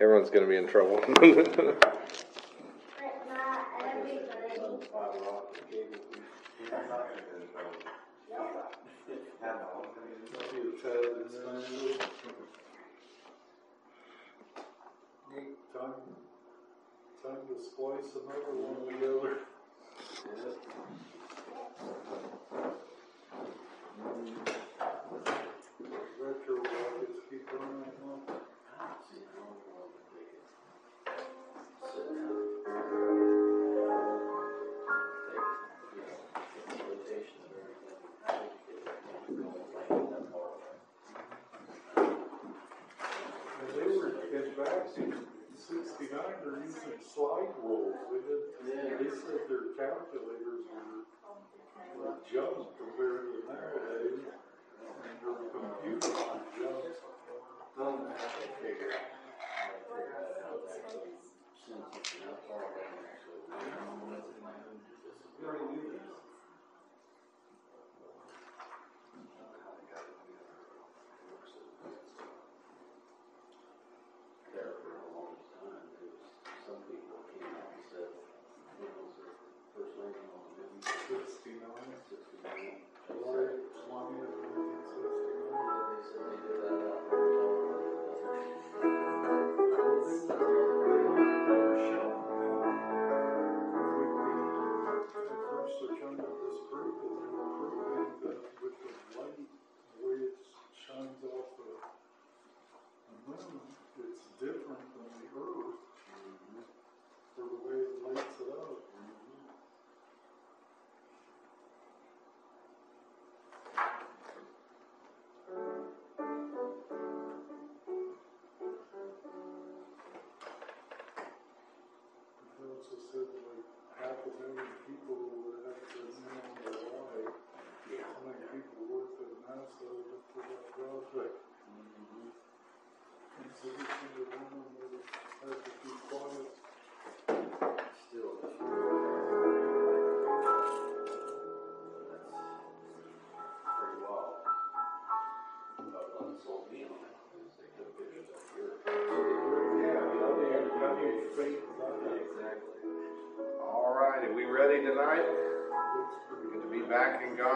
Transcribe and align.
everyone's 0.00 0.30
going 0.30 0.44
to 0.44 0.50
be 0.50 0.56
in 0.56 0.66
trouble. 0.66 1.00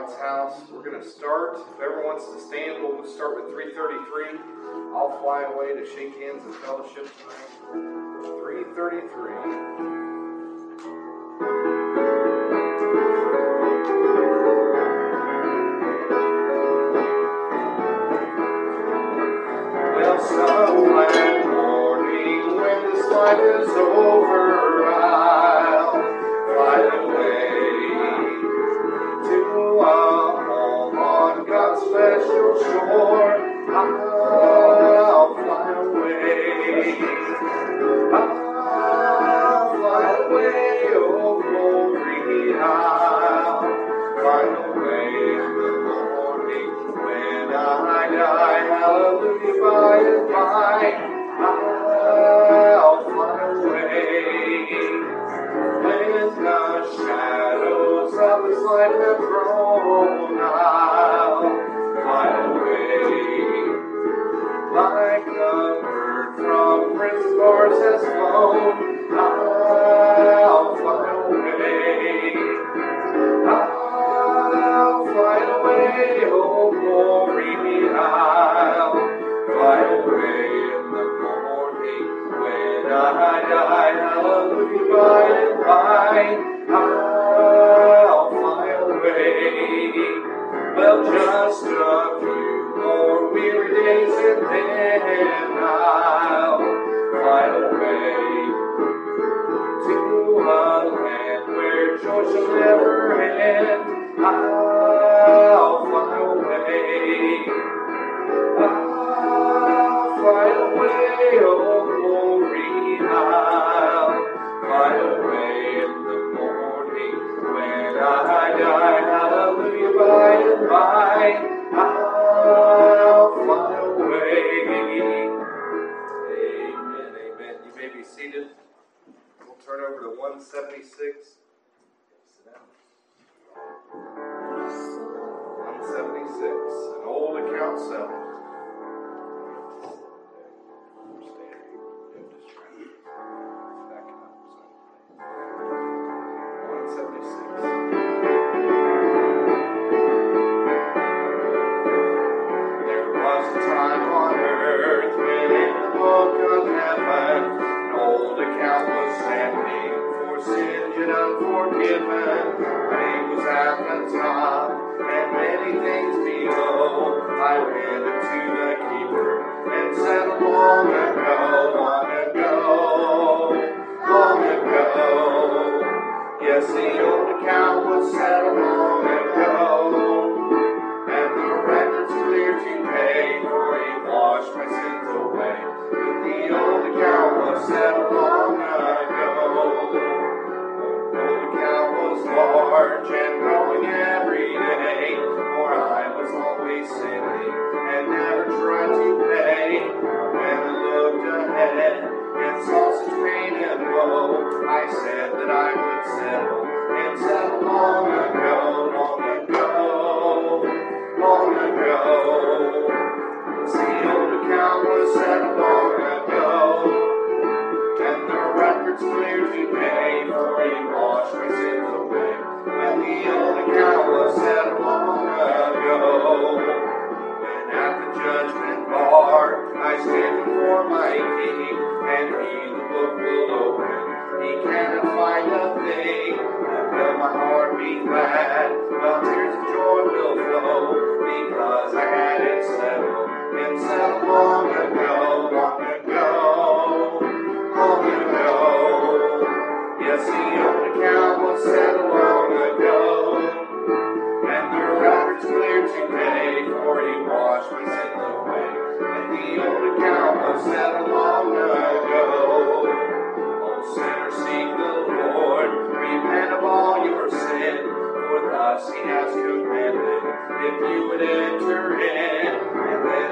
God's 0.09 0.21
house. 0.21 0.63
We're 0.73 0.83
going 0.83 1.01
to 1.03 1.09
start. 1.09 1.59
If 1.75 1.81
everyone 1.83 2.17
wants 2.17 2.25
to 2.33 2.41
stand, 2.41 2.83
we'll 2.83 3.07
start 3.07 3.37
with 3.37 3.53
333. 3.53 4.41
I'll 4.97 5.21
fly 5.21 5.43
away 5.43 5.75
to 5.75 5.85
shake 5.85 6.17
hands 6.17 6.45
and 6.45 6.55
fellowship 6.55 7.11
tonight. 7.19 7.51
333. 8.41 9.99
So 20.21 20.83
when 20.83 21.49
morning, 21.49 22.57
when 22.57 22.79
this 22.93 23.07
life 23.13 23.39
is 23.39 23.69
over. 23.71 24.18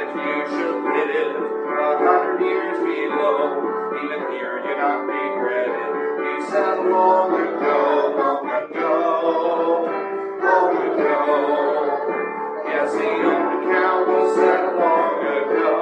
If 0.06 0.14
you 0.14 0.38
should 0.46 0.78
live 0.86 1.34
a 1.34 1.98
hundred 1.98 2.38
years 2.40 2.78
below, 2.78 3.90
even 3.90 4.20
here 4.30 4.62
you 4.62 4.74
not 4.78 5.02
regretted. 5.02 5.74
You 6.22 6.46
said 6.48 6.78
long 6.86 7.34
ago, 7.34 8.14
long 8.14 8.46
ago, 8.46 8.90
long 10.42 10.76
ago. 10.76 11.22
Yes, 12.66 12.92
the 12.92 13.02
old 13.02 13.50
account 13.58 14.02
was 14.06 14.28
settled 14.36 14.78
long 14.78 15.18
ago. 15.26 15.74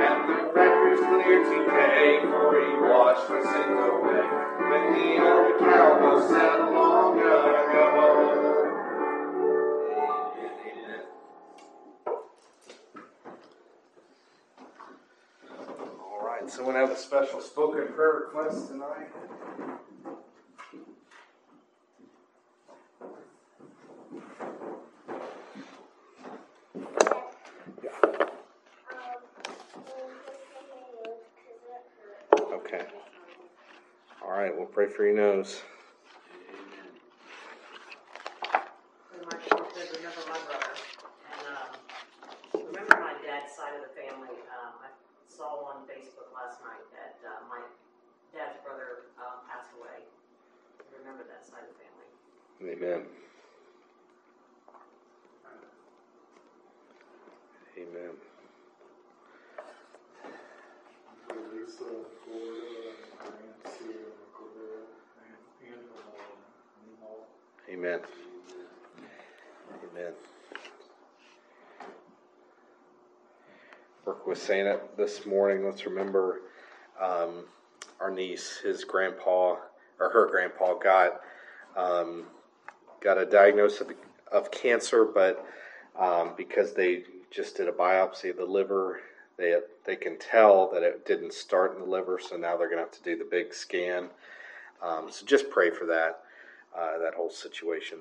And 0.00 0.18
the 0.28 0.38
record's 0.56 1.00
clear 1.00 1.44
today, 1.44 2.24
for 2.24 2.56
he 2.56 2.72
washed 2.88 3.28
my 3.28 3.40
sins 3.52 3.80
away. 3.84 4.24
When 4.70 4.84
the 4.96 5.08
old 5.28 5.46
account 5.60 5.96
was 6.02 6.30
settled 6.30 6.72
long 6.72 7.18
ago. 7.18 7.28
Right, 16.48 16.56
someone 16.56 16.76
have 16.76 16.90
a 16.90 16.96
special 16.96 17.42
spoken 17.42 17.92
prayer 17.92 18.24
request 18.24 18.68
tonight? 18.68 19.08
Okay. 32.40 32.86
All 34.24 34.30
right, 34.30 34.56
we'll 34.56 34.64
pray 34.64 34.86
for 34.86 35.04
your 35.04 35.16
nose. 35.16 35.60
And 38.54 39.22
my 39.22 39.36
mom 39.50 39.66
said, 39.74 39.88
remember 39.96 40.20
my 40.26 40.38
brother. 40.46 40.72
And, 41.30 41.42
um, 41.52 42.64
remember 42.68 42.96
my 43.00 43.12
dad's 43.22 43.54
side 43.54 43.74
of 43.76 43.82
the 43.82 44.00
family. 44.00 44.30
Um, 44.48 44.72
I 44.80 44.88
saw 45.28 45.70
on 45.70 45.84
Facebook 45.84 46.34
last 46.34 46.60
night 46.62 46.82
that, 46.92 47.16
uh, 47.24 47.46
my 47.48 47.60
dad's 48.34 48.58
brother, 48.64 49.06
um, 49.18 49.46
passed 49.48 49.70
away. 49.78 50.02
Remember 50.98 51.24
that 51.24 51.46
side 51.46 51.62
of 51.62 51.70
the 51.70 51.78
family. 51.78 52.08
Amen. 52.74 53.06
Amen. 57.78 58.14
For 61.28 61.34
Lisa, 61.54 61.86
Florida, 62.24 62.98
and 63.22 63.34
Nancy, 63.64 63.94
and 63.94 64.18
Cordell, 64.34 64.90
and 65.22 65.38
Angela, 65.62 66.02
and 66.82 66.98
all. 67.04 67.22
Amen. 67.70 68.00
Amen. 69.92 70.12
Brooke 74.04 74.26
was 74.26 74.37
saying 74.48 74.66
it 74.66 74.96
this 74.96 75.26
morning. 75.26 75.62
Let's 75.62 75.84
remember 75.84 76.40
um, 76.98 77.44
our 78.00 78.10
niece, 78.10 78.56
his 78.64 78.82
grandpa, 78.82 79.56
or 80.00 80.08
her 80.08 80.26
grandpa, 80.30 80.72
got 80.72 81.20
um, 81.76 82.24
got 83.02 83.18
a 83.18 83.26
diagnosis 83.26 83.82
of, 83.82 83.92
of 84.32 84.50
cancer, 84.50 85.04
but 85.04 85.44
um, 85.98 86.32
because 86.34 86.72
they 86.72 87.02
just 87.30 87.58
did 87.58 87.68
a 87.68 87.72
biopsy 87.72 88.30
of 88.30 88.38
the 88.38 88.44
liver, 88.46 89.02
they 89.36 89.54
they 89.84 89.96
can 89.96 90.18
tell 90.18 90.70
that 90.72 90.82
it 90.82 91.04
didn't 91.04 91.34
start 91.34 91.74
in 91.74 91.80
the 91.80 91.86
liver, 91.86 92.18
so 92.18 92.38
now 92.38 92.56
they're 92.56 92.70
going 92.70 92.78
to 92.78 92.84
have 92.84 92.90
to 92.90 93.02
do 93.02 93.18
the 93.18 93.28
big 93.30 93.52
scan. 93.52 94.08
Um, 94.82 95.10
so 95.10 95.26
just 95.26 95.50
pray 95.50 95.68
for 95.68 95.84
that 95.84 96.20
uh, 96.74 96.96
that 97.00 97.12
whole 97.12 97.28
situation. 97.28 97.98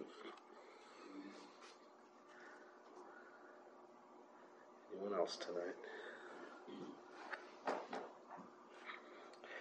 Anyone 4.93 5.19
else 5.19 5.35
tonight? 5.35 5.75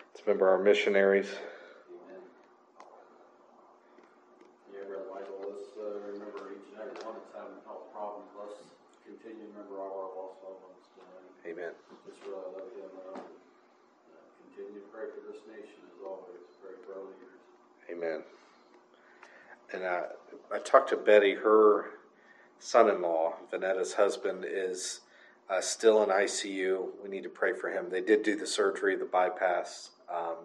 Let's 0.06 0.26
remember 0.26 0.48
our 0.48 0.58
missionaries. 0.62 1.28
Amen. 1.28 2.22
Yeah, 4.72 4.84
Brother 4.88 5.08
Michael, 5.12 5.38
let's, 5.44 5.70
uh, 5.76 6.00
remember 6.12 6.56
each 6.56 6.72
and 6.72 6.80
every 6.82 6.98
one 7.04 7.14
that's 7.20 7.34
having 7.36 7.60
health 7.66 7.92
problems, 7.92 8.30
let's 8.38 8.58
continue 9.04 9.46
to 9.46 9.52
remember 9.52 9.78
all 9.78 9.94
our 10.02 10.10
lost 10.16 10.40
loved 10.42 10.62
ones 10.64 10.86
tonight. 10.96 11.30
Amen. 11.46 11.72
Just 12.08 12.20
really 12.24 12.42
love 12.48 12.70
him, 12.74 12.90
uh, 12.96 13.20
uh, 13.20 14.24
continue 14.50 14.80
to 14.80 14.88
pray 14.88 15.06
for 15.12 15.20
this 15.30 15.44
nation 15.46 15.84
as 15.92 16.00
always, 16.02 16.42
pray 16.64 16.74
for 16.86 16.98
our 16.98 17.04
leaders. 17.06 17.38
Amen. 17.92 18.24
And 19.72 19.82
uh, 19.82 20.14
I 20.52 20.58
talked 20.58 20.90
to 20.90 20.96
Betty. 20.96 21.34
Her 21.34 21.86
son-in-law, 22.58 23.34
Vanetta's 23.52 23.94
husband, 23.94 24.44
is 24.48 25.00
uh, 25.48 25.60
still 25.60 26.02
in 26.02 26.10
ICU. 26.10 26.86
We 27.02 27.08
need 27.08 27.22
to 27.22 27.28
pray 27.28 27.52
for 27.52 27.70
him. 27.70 27.86
They 27.90 28.00
did 28.00 28.22
do 28.22 28.36
the 28.36 28.46
surgery, 28.46 28.96
the 28.96 29.04
bypass, 29.04 29.90
um, 30.12 30.36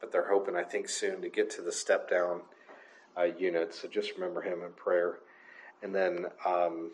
but 0.00 0.12
they're 0.12 0.28
hoping, 0.28 0.56
I 0.56 0.64
think, 0.64 0.88
soon 0.88 1.22
to 1.22 1.28
get 1.28 1.50
to 1.50 1.62
the 1.62 1.72
step-down 1.72 2.42
uh, 3.16 3.28
unit. 3.38 3.74
So 3.74 3.88
just 3.88 4.14
remember 4.14 4.42
him 4.42 4.62
in 4.62 4.72
prayer. 4.72 5.18
And 5.82 5.94
then 5.94 6.26
um, 6.46 6.90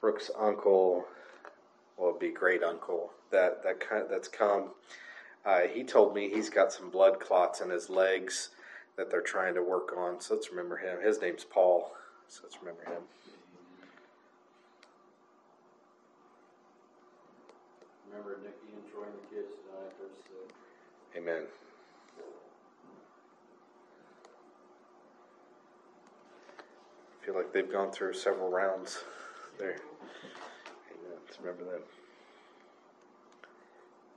Brooke's 0.00 0.30
uncle, 0.38 1.04
it'd 1.98 2.18
be 2.18 2.30
great 2.30 2.62
uncle 2.62 3.10
that 3.30 3.62
that 3.62 4.08
that's 4.08 4.28
come. 4.28 4.70
Uh, 5.44 5.60
he 5.72 5.84
told 5.84 6.14
me 6.14 6.28
he's 6.28 6.50
got 6.50 6.72
some 6.72 6.90
blood 6.90 7.20
clots 7.20 7.60
in 7.60 7.70
his 7.70 7.88
legs 7.88 8.50
that 8.96 9.10
they're 9.10 9.20
trying 9.20 9.54
to 9.54 9.62
work 9.62 9.96
on. 9.96 10.20
So 10.20 10.34
let's 10.34 10.50
remember 10.50 10.76
him. 10.76 11.00
His 11.00 11.20
name's 11.20 11.44
Paul. 11.44 11.92
So 12.28 12.40
let's 12.42 12.58
remember 12.60 12.84
him. 12.84 13.02
remember 18.18 18.38
Nikki 18.42 18.74
and 18.74 18.92
Troy 18.92 19.04
and 19.04 19.14
the 19.14 19.34
kids 19.34 19.54
tonight. 19.62 19.92
Amen. 21.16 21.46
I 27.20 27.24
feel 27.24 27.34
like 27.34 27.52
they've 27.52 27.70
gone 27.70 27.92
through 27.92 28.14
several 28.14 28.50
rounds 28.50 29.04
there. 29.58 29.78
Amen. 30.90 31.18
Let's 31.26 31.38
remember 31.40 31.64
them. 31.64 31.82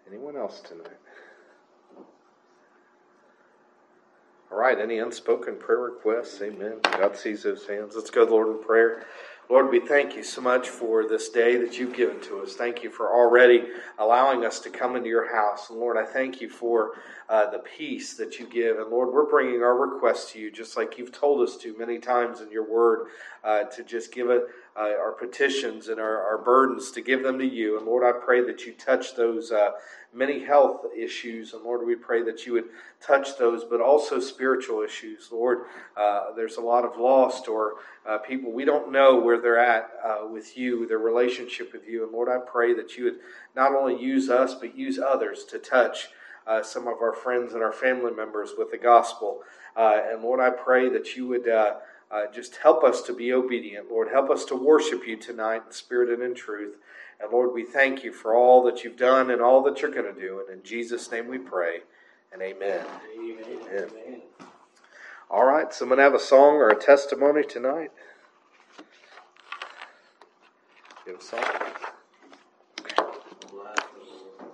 Anyone 0.07 0.35
else 0.35 0.61
tonight? 0.61 0.87
All 4.51 4.57
right, 4.57 4.79
any 4.79 4.99
unspoken 4.99 5.55
prayer 5.57 5.79
requests? 5.79 6.41
Amen. 6.41 6.79
God 6.83 7.15
sees 7.15 7.43
those 7.43 7.65
hands. 7.67 7.95
Let's 7.95 8.09
go, 8.09 8.23
Lord, 8.23 8.49
in 8.49 8.61
prayer. 8.61 9.05
Lord, 9.51 9.69
we 9.69 9.81
thank 9.81 10.15
you 10.15 10.23
so 10.23 10.39
much 10.39 10.69
for 10.69 11.05
this 11.05 11.27
day 11.27 11.57
that 11.57 11.77
you've 11.77 11.93
given 11.93 12.21
to 12.21 12.39
us. 12.39 12.53
Thank 12.53 12.83
you 12.83 12.89
for 12.89 13.13
already 13.13 13.65
allowing 13.99 14.45
us 14.45 14.61
to 14.61 14.69
come 14.69 14.95
into 14.95 15.09
your 15.09 15.29
house. 15.29 15.69
And 15.69 15.77
Lord, 15.77 15.97
I 15.97 16.05
thank 16.05 16.39
you 16.39 16.47
for 16.47 16.91
uh, 17.27 17.51
the 17.51 17.59
peace 17.59 18.13
that 18.13 18.39
you 18.39 18.47
give. 18.47 18.79
And 18.79 18.89
Lord, 18.89 19.13
we're 19.13 19.29
bringing 19.29 19.61
our 19.61 19.77
requests 19.77 20.31
to 20.31 20.39
you, 20.39 20.51
just 20.51 20.77
like 20.77 20.97
you've 20.97 21.11
told 21.11 21.45
us 21.45 21.57
to 21.57 21.77
many 21.77 21.99
times 21.99 22.39
in 22.39 22.49
your 22.49 22.63
word, 22.63 23.07
uh, 23.43 23.63
to 23.63 23.83
just 23.83 24.13
give 24.13 24.29
uh, 24.29 24.39
our 24.77 25.11
petitions 25.11 25.89
and 25.89 25.99
our, 25.99 26.23
our 26.23 26.37
burdens, 26.37 26.89
to 26.91 27.01
give 27.01 27.21
them 27.21 27.37
to 27.37 27.45
you. 27.45 27.77
And 27.77 27.85
Lord, 27.85 28.05
I 28.05 28.17
pray 28.17 28.41
that 28.45 28.65
you 28.65 28.71
touch 28.71 29.17
those 29.17 29.51
uh, 29.51 29.71
many 30.13 30.43
health 30.43 30.85
issues. 30.97 31.53
And 31.53 31.63
Lord, 31.63 31.85
we 31.85 31.95
pray 31.95 32.21
that 32.23 32.45
you 32.45 32.53
would 32.53 32.69
touch 33.05 33.37
those, 33.37 33.63
but 33.63 33.81
also 33.81 34.19
spiritual 34.19 34.81
issues. 34.81 35.29
Lord, 35.31 35.65
uh, 35.95 36.33
there's 36.35 36.57
a 36.57 36.61
lot 36.61 36.83
of 36.83 36.97
lost 36.97 37.47
or 37.47 37.75
uh, 38.05 38.17
people 38.17 38.51
we 38.51 38.65
don't 38.65 38.91
know 38.91 39.19
where 39.19 39.39
they're 39.39 39.59
at 39.59 39.91
uh, 40.03 40.27
with 40.27 40.57
you, 40.57 40.85
their 40.87 40.99
relationship 40.99 41.71
with 41.73 41.87
you. 41.87 42.03
And 42.03 42.11
Lord, 42.11 42.29
I 42.29 42.39
pray 42.39 42.73
that 42.73 42.97
you 42.97 43.05
would 43.05 43.19
not 43.55 43.73
only 43.73 44.01
use 44.01 44.29
us, 44.29 44.53
but 44.55 44.77
use 44.77 44.99
others 44.99 45.45
to 45.45 45.59
touch. 45.59 46.09
Uh, 46.47 46.63
some 46.63 46.87
of 46.87 46.95
our 47.01 47.13
friends 47.13 47.53
and 47.53 47.61
our 47.61 47.71
family 47.71 48.11
members 48.11 48.53
with 48.57 48.71
the 48.71 48.77
gospel. 48.77 49.41
Uh, 49.75 49.99
and 50.11 50.23
Lord, 50.23 50.39
I 50.39 50.49
pray 50.49 50.89
that 50.89 51.15
you 51.15 51.27
would 51.27 51.47
uh, 51.47 51.75
just 52.33 52.57
help 52.57 52.83
us 52.83 53.01
to 53.03 53.13
be 53.13 53.31
obedient. 53.31 53.89
Lord, 53.89 54.09
help 54.09 54.29
us 54.31 54.43
to 54.45 54.55
worship 54.55 55.07
you 55.07 55.17
tonight 55.17 55.61
in 55.67 55.71
spirit 55.71 56.09
and 56.09 56.23
in 56.23 56.33
truth. 56.33 56.77
And 57.21 57.31
Lord, 57.31 57.53
we 57.53 57.63
thank 57.63 58.03
you 58.03 58.11
for 58.11 58.35
all 58.35 58.63
that 58.63 58.83
you've 58.83 58.97
done 58.97 59.29
and 59.31 59.41
all 59.41 59.61
that 59.63 59.81
you're 59.81 59.91
going 59.91 60.13
to 60.13 60.19
do. 60.19 60.39
And 60.39 60.49
in 60.59 60.63
Jesus' 60.63 61.11
name 61.11 61.27
we 61.27 61.37
pray. 61.37 61.81
And 62.33 62.41
amen. 62.41 62.85
Amen. 63.15 63.37
Amen. 63.45 63.89
Amen. 64.07 64.21
All 65.29 65.45
right, 65.45 65.73
someone 65.73 65.99
have 65.99 66.13
a 66.13 66.19
song 66.19 66.55
or 66.55 66.69
a 66.69 66.75
testimony 66.75 67.43
tonight? 67.43 67.91
You 71.05 71.13
have 71.13 71.21
a 71.21 71.23
song? 71.23 71.43
Bless 71.45 72.95
the 73.47 73.53
Lord. 73.53 74.51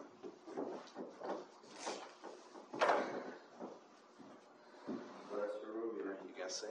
Bless 5.31 5.53
the 5.62 5.69
Lord. 5.74 6.17
You 6.25 6.43
guys 6.43 6.55
sing? 6.55 6.69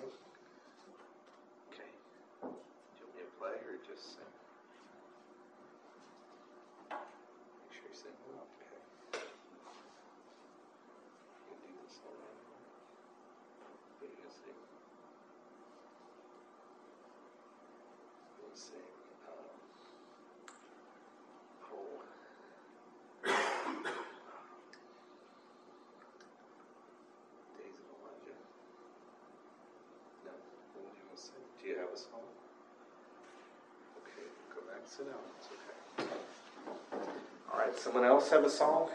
Okay. 1.72 1.90
Do 2.42 2.48
you 2.48 3.06
want 3.06 3.16
me 3.16 3.22
to 3.22 3.28
play 3.38 3.54
or 3.66 3.76
just 3.86 4.04
sing? 4.14 4.30
Make 6.90 7.72
sure 7.74 7.88
you 7.90 7.94
sing 7.94 8.16
well. 8.30 8.46
Okay. 8.62 8.78
You 11.50 11.54
can 11.58 11.58
do 11.66 11.72
this 11.84 11.98
all 12.06 12.14
right. 12.14 12.38
What 13.98 14.06
are 14.06 14.10
you 14.10 14.16
gonna 14.18 14.30
sing? 14.30 14.58
Let's 18.48 18.62
sing. 18.62 18.88
Um, 19.28 19.58
Cold. 21.62 22.02
Days 27.58 27.76
of 27.80 27.88
Elijah. 27.98 28.38
No, 30.24 30.32
what 30.74 30.84
would 30.86 30.96
you 30.96 31.04
want 31.08 31.16
to 31.16 31.22
say? 31.22 31.40
Do 31.60 31.68
you 31.68 31.76
have 31.78 31.90
a 31.92 31.96
song? 31.98 32.26
Okay, 34.02 34.26
sit 34.96 35.06
down. 35.06 35.16
It's 35.38 35.48
okay. 36.00 36.10
All 37.52 37.58
right, 37.58 37.78
someone 37.78 38.04
else 38.04 38.30
have 38.30 38.44
a 38.44 38.48
song? 38.48 38.88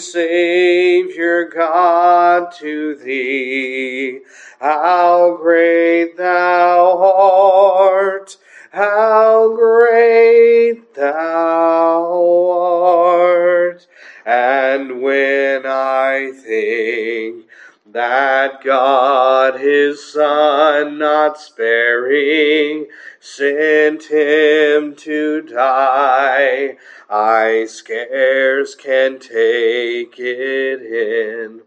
Savior 0.00 1.44
God, 1.44 2.52
to 2.58 2.94
thee. 2.96 4.20
How 4.60 5.36
great 5.40 6.16
thou 6.16 6.98
art! 7.78 8.36
How 8.72 9.54
great 9.54 10.94
thou 10.94 12.50
art! 12.50 13.86
And 14.24 15.02
when 15.02 15.66
I 15.66 16.32
think 16.32 17.49
that 17.92 18.62
God 18.62 19.58
his 19.58 20.12
Son 20.12 20.98
not 20.98 21.40
sparing 21.40 22.86
sent 23.18 24.04
him 24.04 24.94
to 24.96 25.42
die, 25.42 26.76
I 27.08 27.66
scarce 27.66 28.74
can 28.74 29.18
take 29.18 30.18
it 30.18 30.82
in 30.82 31.62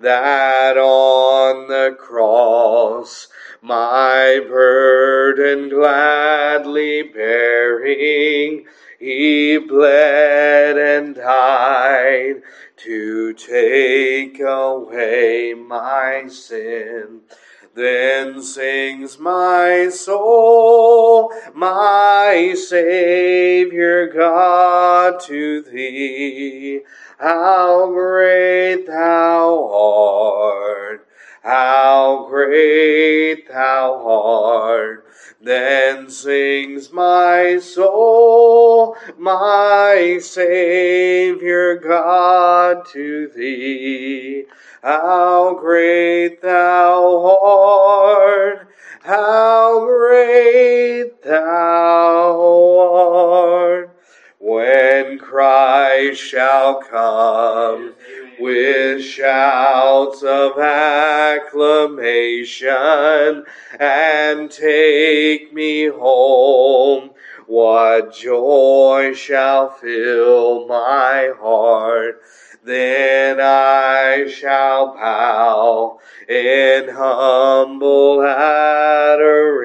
that 0.00 0.76
on 0.76 1.68
the 1.68 1.96
cross 1.98 3.28
my 3.62 4.40
burden 4.48 5.68
gladly 5.68 7.02
bearing, 7.02 8.66
he 9.02 9.58
bled 9.58 10.78
and 10.78 11.16
died 11.16 12.40
to 12.76 13.32
take 13.34 14.38
away 14.38 15.54
my 15.54 16.28
sin. 16.28 17.22
Then 17.74 18.40
sings 18.40 19.18
my 19.18 19.88
soul, 19.88 21.32
my 21.52 22.54
Savior 22.56 24.06
God, 24.06 25.18
to 25.22 25.62
thee. 25.62 26.82
How 27.18 27.90
great 27.90 28.86
thou 28.86 29.68
art! 29.68 31.08
How 31.42 32.26
great 32.28 33.48
thou 33.48 34.06
art! 34.06 35.04
Then 35.40 36.08
sings 36.08 36.92
my 36.92 37.58
soul, 37.58 38.96
my 39.18 40.18
Savior 40.20 41.78
God, 41.78 42.86
to 42.92 43.26
thee. 43.26 44.44
How 44.84 45.54
great 45.54 46.42
thou 46.42 47.36
art! 47.42 48.68
How 49.02 49.84
great 49.84 51.22
thou 51.24 52.38
art! 52.78 53.90
When 54.38 55.18
Christ 55.18 56.20
shall 56.20 56.82
come 56.82 57.94
with 58.42 59.04
shouts 59.04 60.22
of 60.24 60.58
acclamation. 60.58 61.46
And 63.78 64.50
take 64.50 65.52
me 65.52 65.86
home. 65.86 67.10
What 67.46 68.14
joy 68.14 69.12
shall 69.14 69.70
fill 69.70 70.66
my 70.66 71.30
heart? 71.38 72.22
Then 72.64 73.40
I 73.40 74.28
shall 74.28 74.94
bow 74.94 75.98
in 76.28 76.88
humble 76.88 78.22
adoration. 78.22 79.62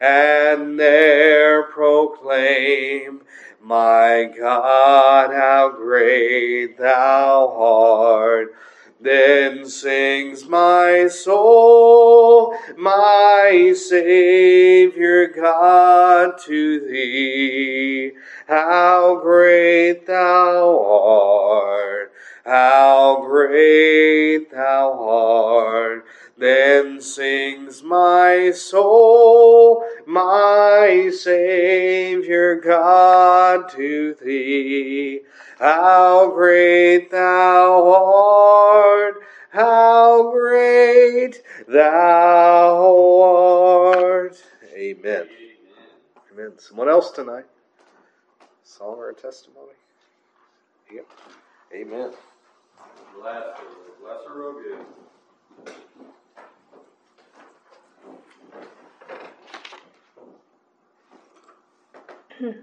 And 0.00 0.80
there 0.80 1.64
proclaim, 1.64 3.20
My 3.62 4.30
God, 4.38 5.30
how 5.32 5.70
great 5.76 6.78
thou 6.78 7.54
art. 7.56 8.54
Then 9.02 9.66
sings 9.66 10.46
my 10.46 11.08
soul, 11.08 12.54
my 12.76 13.72
Savior 13.74 15.28
God, 15.28 16.38
to 16.44 16.80
thee. 16.80 18.12
How 18.46 19.18
great 19.22 20.06
thou 20.06 20.84
art, 20.84 22.09
how 22.44 23.24
great 23.26 24.50
thou 24.50 24.98
art. 25.02 26.06
Then 26.36 27.00
sings 27.02 27.82
my 27.82 28.50
soul, 28.52 29.84
my 30.06 31.10
Savior 31.12 32.56
God, 32.56 33.68
to 33.72 34.14
thee. 34.14 35.20
How 35.58 36.30
great 36.30 37.10
thou 37.10 37.92
art, 37.92 39.16
how 39.50 40.30
great 40.32 41.42
thou 41.68 43.20
art. 43.22 44.42
Amen. 44.72 45.28
Amen. 46.32 46.52
Someone 46.56 46.88
else 46.88 47.10
tonight? 47.10 47.44
Song 48.62 48.94
or 48.96 49.10
a 49.10 49.14
testimony? 49.14 49.74
Yep. 50.90 51.06
Amen. 51.74 52.12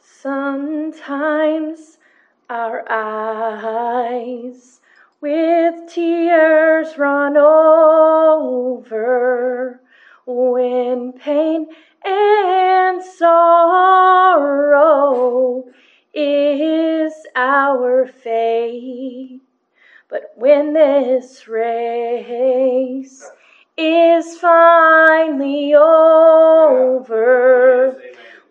Sometimes 0.00 1.98
our 2.50 2.84
eyes 2.90 4.80
with 5.20 5.74
tears 5.88 6.98
run 6.98 7.36
over 7.38 8.60
when 10.26 11.12
pain 11.12 11.66
and 12.04 13.02
sorrow 13.02 14.44
is 16.12 16.83
our 17.34 18.06
fate. 18.06 19.40
But 20.08 20.32
when 20.36 20.72
this 20.74 21.48
race 21.48 23.30
is 23.76 24.38
finally 24.38 25.74
over, 25.74 27.34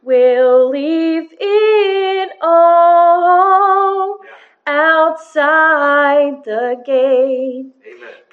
We'll 0.06 0.70
leave 0.70 1.30
it 1.40 2.30
all 2.42 4.20
outside 4.68 6.44
the 6.44 6.84
gate. 6.86 7.72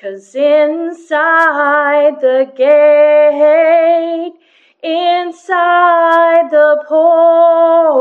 Cause 0.01 0.35
inside 0.35 2.21
the 2.21 2.51
gate, 2.57 4.35
inside 4.83 6.51
the 6.51 6.85
portals, 6.89 8.01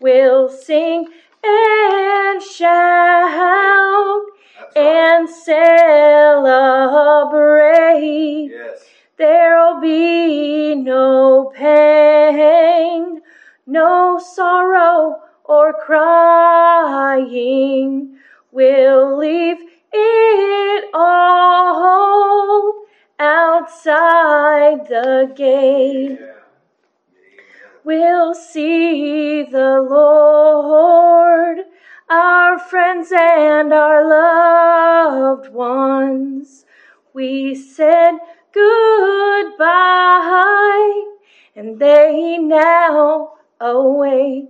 we'll 0.00 0.48
sing 0.48 1.06
and 1.44 2.42
shout 2.42 2.66
right. 2.66 4.26
and 4.76 5.28
celebrate. 5.28 5.68
Yes. 8.50 8.84
There'll 9.16 9.80
be 9.80 10.74
no 10.74 11.52
pain, 11.54 13.22
no 13.66 14.18
sorrow 14.18 15.22
or 15.44 15.72
crying. 15.72 17.22
We'll 18.52 19.16
leave 19.16 19.56
it 19.92 20.90
all 20.92 22.84
outside 23.18 24.86
the 24.88 25.32
gate. 25.34 26.18
Yeah. 26.20 26.35
We'll 27.86 28.34
see 28.34 29.44
the 29.44 29.80
Lord, 29.80 31.58
our 32.10 32.58
friends 32.58 33.12
and 33.16 33.72
our 33.72 34.04
loved 34.04 35.52
ones. 35.52 36.64
We 37.14 37.54
said 37.54 38.18
goodbye, 38.52 39.64
and 41.54 41.78
they 41.78 42.38
now 42.38 43.34
await. 43.60 44.48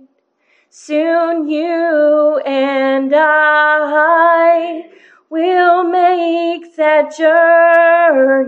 Soon 0.71 1.47
you 1.47 2.41
and 2.43 3.13
I 3.15 4.89
will 5.29 5.83
make 5.83 6.75
that 6.75 7.15
journey. 7.15 8.47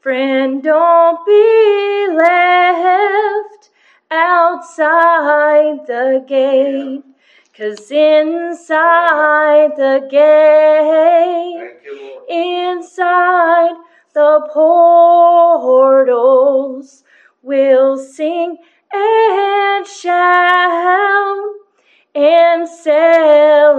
Friend, 0.00 0.62
don't 0.62 1.26
be 1.26 2.06
left 2.16 3.47
outside 4.10 5.86
the 5.86 6.24
gate. 6.26 7.04
Cause 7.56 7.90
inside 7.90 9.72
the 9.76 10.06
gate, 10.08 11.72
you, 11.84 12.22
inside 12.28 13.74
the 14.14 14.48
portals, 14.52 15.82
we'll 17.42 17.98
sing 17.98 18.58
and 18.92 19.86
shout 19.86 21.54
and 22.14 22.68
celebrate. 22.68 23.78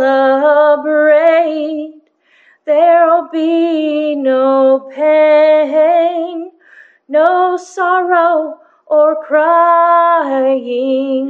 There'll 2.65 3.29
be 3.31 4.15
no 4.15 4.91
pain, 4.93 6.51
no 7.07 7.55
sorrow 7.55 8.58
or 8.89 9.23
crying. 9.23 10.67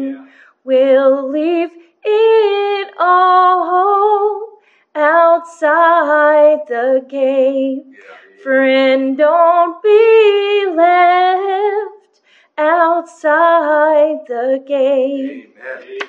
Yeah. 0.09 0.25
We'll 0.63 1.29
leave 1.29 1.69
it 2.03 2.93
all 2.99 4.59
outside 4.95 6.59
the 6.67 7.05
gate. 7.07 7.83
Yeah. 7.85 8.43
Friend, 8.43 9.17
don't 9.17 9.83
be 9.83 10.65
left 10.75 12.21
outside 12.57 14.25
the 14.27 14.63
gate. 14.65 15.53
Amen. 15.57 15.83
Amen. 15.83 15.99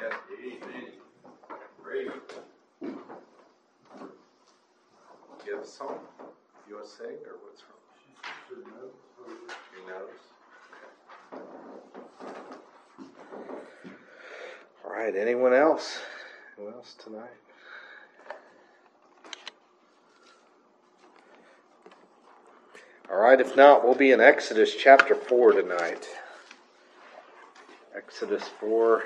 Amen. 0.00 0.92
Great. 1.82 2.08
Do 2.80 2.90
you 5.46 5.52
have 5.54 5.64
a 5.64 5.66
song? 5.66 5.98
You 6.68 6.76
want 6.76 6.86
to 6.86 6.92
sing 6.92 7.06
or 7.26 7.36
what's 7.42 7.62
wrong? 7.62 7.80
He 9.74 9.90
knows. 9.90 10.23
Right. 15.04 15.16
Anyone 15.16 15.52
else? 15.52 15.98
Who 16.56 16.68
else 16.70 16.94
tonight? 16.94 17.28
All 23.10 23.18
right. 23.18 23.38
If 23.38 23.54
not, 23.54 23.84
we'll 23.84 23.94
be 23.94 24.12
in 24.12 24.20
Exodus 24.20 24.74
chapter 24.74 25.14
four 25.14 25.52
tonight. 25.52 26.08
Exodus 27.94 28.44
four. 28.58 29.04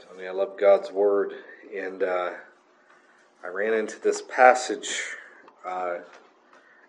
Tony, 0.00 0.26
I 0.26 0.32
love 0.32 0.58
God's 0.58 0.90
word, 0.90 1.34
and 1.72 2.02
uh, 2.02 2.30
I 3.44 3.46
ran 3.46 3.74
into 3.74 4.00
this 4.00 4.22
passage 4.22 5.02
uh, 5.64 5.98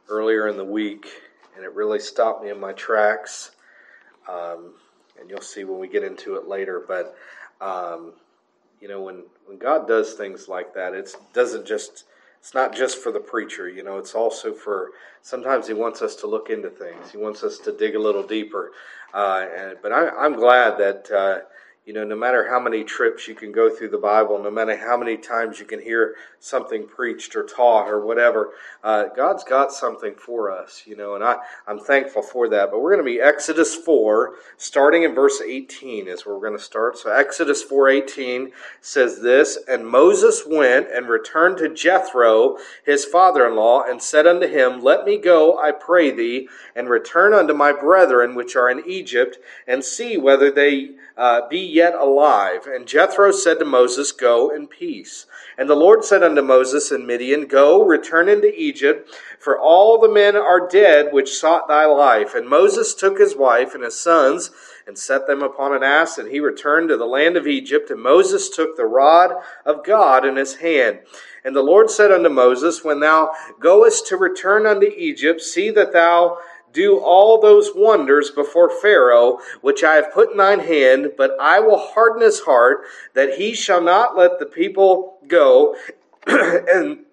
earlier 0.09 0.47
in 0.47 0.57
the 0.57 0.65
week, 0.65 1.07
and 1.55 1.63
it 1.63 1.73
really 1.73 1.99
stopped 1.99 2.43
me 2.43 2.49
in 2.49 2.59
my 2.59 2.73
tracks. 2.73 3.51
Um, 4.27 4.73
and 5.19 5.29
you'll 5.29 5.41
see 5.41 5.63
when 5.63 5.79
we 5.79 5.87
get 5.87 6.03
into 6.03 6.35
it 6.35 6.47
later. 6.47 6.83
But 6.87 7.15
um, 7.61 8.13
you 8.81 8.87
know, 8.87 9.01
when 9.01 9.23
when 9.45 9.57
God 9.57 9.87
does 9.87 10.13
things 10.13 10.47
like 10.47 10.73
that, 10.75 10.93
it 10.93 11.15
doesn't 11.33 11.65
just 11.65 12.05
it's 12.39 12.53
not 12.53 12.75
just 12.75 12.97
for 12.97 13.11
the 13.11 13.19
preacher. 13.19 13.67
You 13.69 13.83
know, 13.83 13.97
it's 13.97 14.13
also 14.15 14.53
for 14.53 14.91
sometimes 15.21 15.67
He 15.67 15.73
wants 15.73 16.01
us 16.01 16.15
to 16.17 16.27
look 16.27 16.49
into 16.49 16.69
things. 16.69 17.11
He 17.11 17.17
wants 17.17 17.43
us 17.43 17.57
to 17.59 17.71
dig 17.71 17.95
a 17.95 17.99
little 17.99 18.23
deeper. 18.23 18.71
Uh, 19.13 19.47
and, 19.55 19.77
but 19.81 19.91
I, 19.91 20.09
I'm 20.09 20.33
glad 20.33 20.77
that. 20.77 21.11
Uh, 21.11 21.39
you 21.87 21.93
know, 21.93 22.03
no 22.03 22.17
matter 22.17 22.49
how 22.49 22.59
many 22.59 22.83
trips 22.83 23.29
you 23.29 23.33
can 23.33 23.53
go 23.53 23.69
through 23.69 23.87
the 23.87 23.97
Bible, 23.97 24.43
no 24.43 24.51
matter 24.51 24.75
how 24.75 24.97
many 24.97 25.15
times 25.15 25.57
you 25.57 25.65
can 25.65 25.81
hear 25.81 26.15
something 26.41 26.85
preached 26.85 27.33
or 27.33 27.45
taught 27.45 27.87
or 27.87 28.05
whatever, 28.05 28.51
uh, 28.83 29.05
God's 29.15 29.45
got 29.45 29.71
something 29.71 30.13
for 30.13 30.51
us, 30.51 30.83
you 30.85 30.97
know, 30.97 31.15
and 31.15 31.23
I, 31.23 31.37
I'm 31.65 31.79
thankful 31.79 32.21
for 32.21 32.49
that. 32.49 32.71
But 32.71 32.81
we're 32.81 32.93
going 32.93 33.05
to 33.05 33.09
be 33.09 33.21
Exodus 33.21 33.73
4, 33.73 34.33
starting 34.57 35.03
in 35.03 35.15
verse 35.15 35.41
18 35.41 36.09
is 36.09 36.25
where 36.25 36.35
we're 36.35 36.45
going 36.45 36.59
to 36.59 36.63
start. 36.63 36.97
So 36.97 37.09
Exodus 37.09 37.63
4.18 37.63 38.51
says 38.81 39.21
this, 39.21 39.57
And 39.69 39.87
Moses 39.87 40.43
went 40.45 40.89
and 40.93 41.07
returned 41.07 41.57
to 41.59 41.73
Jethro, 41.73 42.57
his 42.85 43.05
father-in-law, 43.05 43.83
and 43.87 44.01
said 44.01 44.27
unto 44.27 44.47
him, 44.47 44.81
Let 44.81 45.05
me 45.05 45.17
go, 45.17 45.57
I 45.57 45.71
pray 45.71 46.11
thee, 46.11 46.49
and 46.75 46.89
return 46.89 47.33
unto 47.33 47.53
my 47.53 47.71
brethren 47.71 48.35
which 48.35 48.57
are 48.57 48.69
in 48.69 48.83
Egypt, 48.85 49.37
and 49.65 49.85
see 49.85 50.17
whether 50.17 50.51
they 50.51 50.97
uh, 51.15 51.47
be 51.47 51.59
yet 51.77 51.93
alive. 51.93 52.65
And 52.65 52.87
Jethro 52.87 53.31
said 53.31 53.59
to 53.59 53.65
Moses, 53.65 54.11
Go 54.11 54.49
in 54.49 54.67
peace. 54.67 55.27
And 55.57 55.69
the 55.69 55.75
Lord 55.75 56.03
said 56.03 56.23
unto 56.23 56.41
Moses 56.41 56.91
in 56.91 57.05
Midian, 57.05 57.45
Go, 57.45 57.83
return 57.83 58.27
into 58.27 58.53
Egypt, 58.59 59.09
for 59.39 59.59
all 59.59 59.99
the 59.99 60.09
men 60.09 60.35
are 60.35 60.67
dead 60.67 61.13
which 61.13 61.37
sought 61.37 61.67
thy 61.67 61.85
life. 61.85 62.33
And 62.33 62.49
Moses 62.49 62.93
took 62.95 63.19
his 63.19 63.35
wife 63.35 63.75
and 63.75 63.83
his 63.83 63.99
sons, 63.99 64.51
and 64.87 64.97
set 64.97 65.27
them 65.27 65.43
upon 65.43 65.75
an 65.75 65.83
ass, 65.83 66.17
and 66.17 66.31
he 66.31 66.39
returned 66.39 66.89
to 66.89 66.97
the 66.97 67.05
land 67.05 67.35
of 67.35 67.45
Egypt. 67.45 67.91
And 67.91 68.01
Moses 68.01 68.49
took 68.49 68.75
the 68.75 68.85
rod 68.85 69.33
of 69.65 69.85
God 69.85 70.25
in 70.25 70.37
his 70.37 70.55
hand. 70.55 70.99
And 71.43 71.55
the 71.55 71.61
Lord 71.61 71.89
said 71.91 72.11
unto 72.11 72.29
Moses, 72.29 72.83
When 72.83 73.01
thou 73.01 73.31
goest 73.59 74.07
to 74.07 74.17
return 74.17 74.65
unto 74.65 74.87
Egypt, 74.87 75.41
see 75.41 75.69
that 75.71 75.93
thou 75.93 76.37
do 76.73 76.99
all 76.99 77.41
those 77.41 77.71
wonders 77.75 78.29
before 78.31 78.69
Pharaoh, 78.69 79.39
which 79.61 79.83
I 79.83 79.95
have 79.95 80.13
put 80.13 80.31
in 80.31 80.37
thine 80.37 80.59
hand, 80.59 81.13
but 81.17 81.31
I 81.39 81.59
will 81.59 81.79
harden 81.79 82.21
his 82.21 82.41
heart, 82.41 82.81
that 83.13 83.35
he 83.35 83.53
shall 83.53 83.81
not 83.81 84.15
let 84.15 84.39
the 84.39 84.45
people 84.45 85.17
go. 85.27 85.75
and 86.27 87.05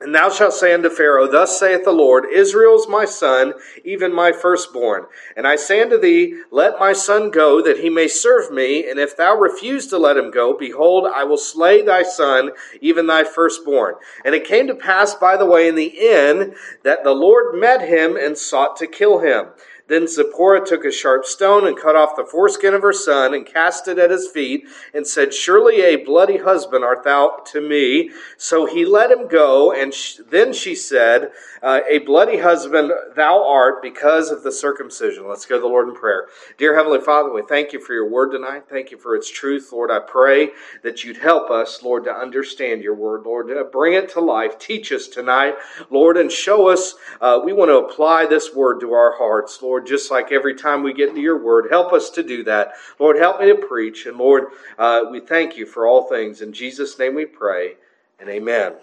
and 0.00 0.14
thou 0.14 0.30
shalt 0.30 0.54
say 0.54 0.72
unto 0.72 0.90
Pharaoh, 0.90 1.26
Thus 1.26 1.58
saith 1.58 1.82
the 1.84 1.90
Lord, 1.90 2.26
Israel 2.32 2.76
is 2.76 2.86
my 2.88 3.04
son, 3.04 3.54
even 3.84 4.14
my 4.14 4.30
firstborn. 4.30 5.06
And 5.36 5.44
I 5.44 5.56
say 5.56 5.82
unto 5.82 5.98
thee, 5.98 6.40
Let 6.52 6.78
my 6.78 6.92
son 6.92 7.30
go, 7.30 7.60
that 7.62 7.78
he 7.78 7.90
may 7.90 8.06
serve 8.06 8.52
me. 8.52 8.88
And 8.88 9.00
if 9.00 9.16
thou 9.16 9.34
refuse 9.34 9.88
to 9.88 9.98
let 9.98 10.16
him 10.16 10.30
go, 10.30 10.56
behold, 10.56 11.08
I 11.12 11.24
will 11.24 11.36
slay 11.36 11.82
thy 11.82 12.04
son, 12.04 12.52
even 12.80 13.08
thy 13.08 13.24
firstborn. 13.24 13.96
And 14.24 14.36
it 14.36 14.46
came 14.46 14.68
to 14.68 14.74
pass 14.76 15.16
by 15.16 15.36
the 15.36 15.46
way 15.46 15.66
in 15.66 15.74
the 15.74 15.86
inn, 15.86 16.54
that 16.84 17.02
the 17.02 17.12
Lord 17.12 17.56
met 17.56 17.80
him 17.80 18.16
and 18.16 18.38
sought 18.38 18.76
to 18.76 18.86
kill 18.86 19.18
him. 19.18 19.48
Then 19.88 20.06
Zipporah 20.06 20.64
took 20.64 20.84
a 20.84 20.92
sharp 20.92 21.24
stone 21.24 21.66
and 21.66 21.76
cut 21.76 21.96
off 21.96 22.14
the 22.14 22.24
foreskin 22.24 22.74
of 22.74 22.82
her 22.82 22.92
son 22.92 23.32
and 23.32 23.46
cast 23.46 23.88
it 23.88 23.98
at 23.98 24.10
his 24.10 24.28
feet 24.28 24.66
and 24.92 25.06
said, 25.06 25.32
Surely 25.32 25.80
a 25.80 25.96
bloody 25.96 26.36
husband 26.36 26.84
art 26.84 27.04
thou 27.04 27.42
to 27.46 27.60
me. 27.60 28.10
So 28.36 28.66
he 28.66 28.84
let 28.84 29.10
him 29.10 29.28
go. 29.28 29.72
And 29.72 29.92
sh- 29.92 30.18
then 30.28 30.52
she 30.52 30.74
said, 30.74 31.32
uh, 31.62 31.80
A 31.88 31.98
bloody 32.00 32.38
husband 32.38 32.92
thou 33.16 33.48
art 33.48 33.82
because 33.82 34.30
of 34.30 34.42
the 34.42 34.52
circumcision. 34.52 35.26
Let's 35.26 35.46
go 35.46 35.56
to 35.56 35.60
the 35.62 35.66
Lord 35.66 35.88
in 35.88 35.94
prayer. 35.94 36.28
Dear 36.58 36.76
Heavenly 36.76 37.00
Father, 37.00 37.32
we 37.32 37.42
thank 37.42 37.72
you 37.72 37.80
for 37.80 37.94
your 37.94 38.10
word 38.10 38.30
tonight. 38.30 38.64
Thank 38.68 38.90
you 38.90 38.98
for 38.98 39.16
its 39.16 39.30
truth. 39.30 39.70
Lord, 39.72 39.90
I 39.90 40.00
pray 40.00 40.50
that 40.82 41.02
you'd 41.02 41.16
help 41.16 41.50
us, 41.50 41.82
Lord, 41.82 42.04
to 42.04 42.12
understand 42.12 42.82
your 42.82 42.94
word. 42.94 43.22
Lord, 43.24 43.48
to 43.48 43.64
bring 43.64 43.94
it 43.94 44.10
to 44.10 44.20
life. 44.20 44.58
Teach 44.58 44.92
us 44.92 45.08
tonight, 45.08 45.54
Lord, 45.90 46.18
and 46.18 46.30
show 46.30 46.68
us. 46.68 46.94
Uh, 47.22 47.40
we 47.42 47.54
want 47.54 47.70
to 47.70 47.78
apply 47.78 48.26
this 48.26 48.54
word 48.54 48.80
to 48.80 48.92
our 48.92 49.16
hearts, 49.16 49.58
Lord. 49.62 49.77
Lord, 49.78 49.86
just 49.86 50.10
like 50.10 50.32
every 50.32 50.56
time 50.56 50.82
we 50.82 50.92
get 50.92 51.10
into 51.10 51.20
your 51.20 51.38
word. 51.38 51.68
Help 51.70 51.92
us 51.92 52.10
to 52.10 52.24
do 52.24 52.42
that. 52.42 52.72
Lord, 52.98 53.16
help 53.16 53.40
me 53.40 53.46
to 53.46 53.54
preach. 53.54 54.06
And 54.06 54.16
Lord, 54.18 54.46
uh, 54.76 55.02
we 55.08 55.20
thank 55.20 55.56
you 55.56 55.66
for 55.66 55.86
all 55.86 56.08
things. 56.08 56.42
In 56.42 56.52
Jesus' 56.52 56.98
name 56.98 57.14
we 57.14 57.26
pray, 57.26 57.76
and 58.18 58.28
amen. 58.28 58.74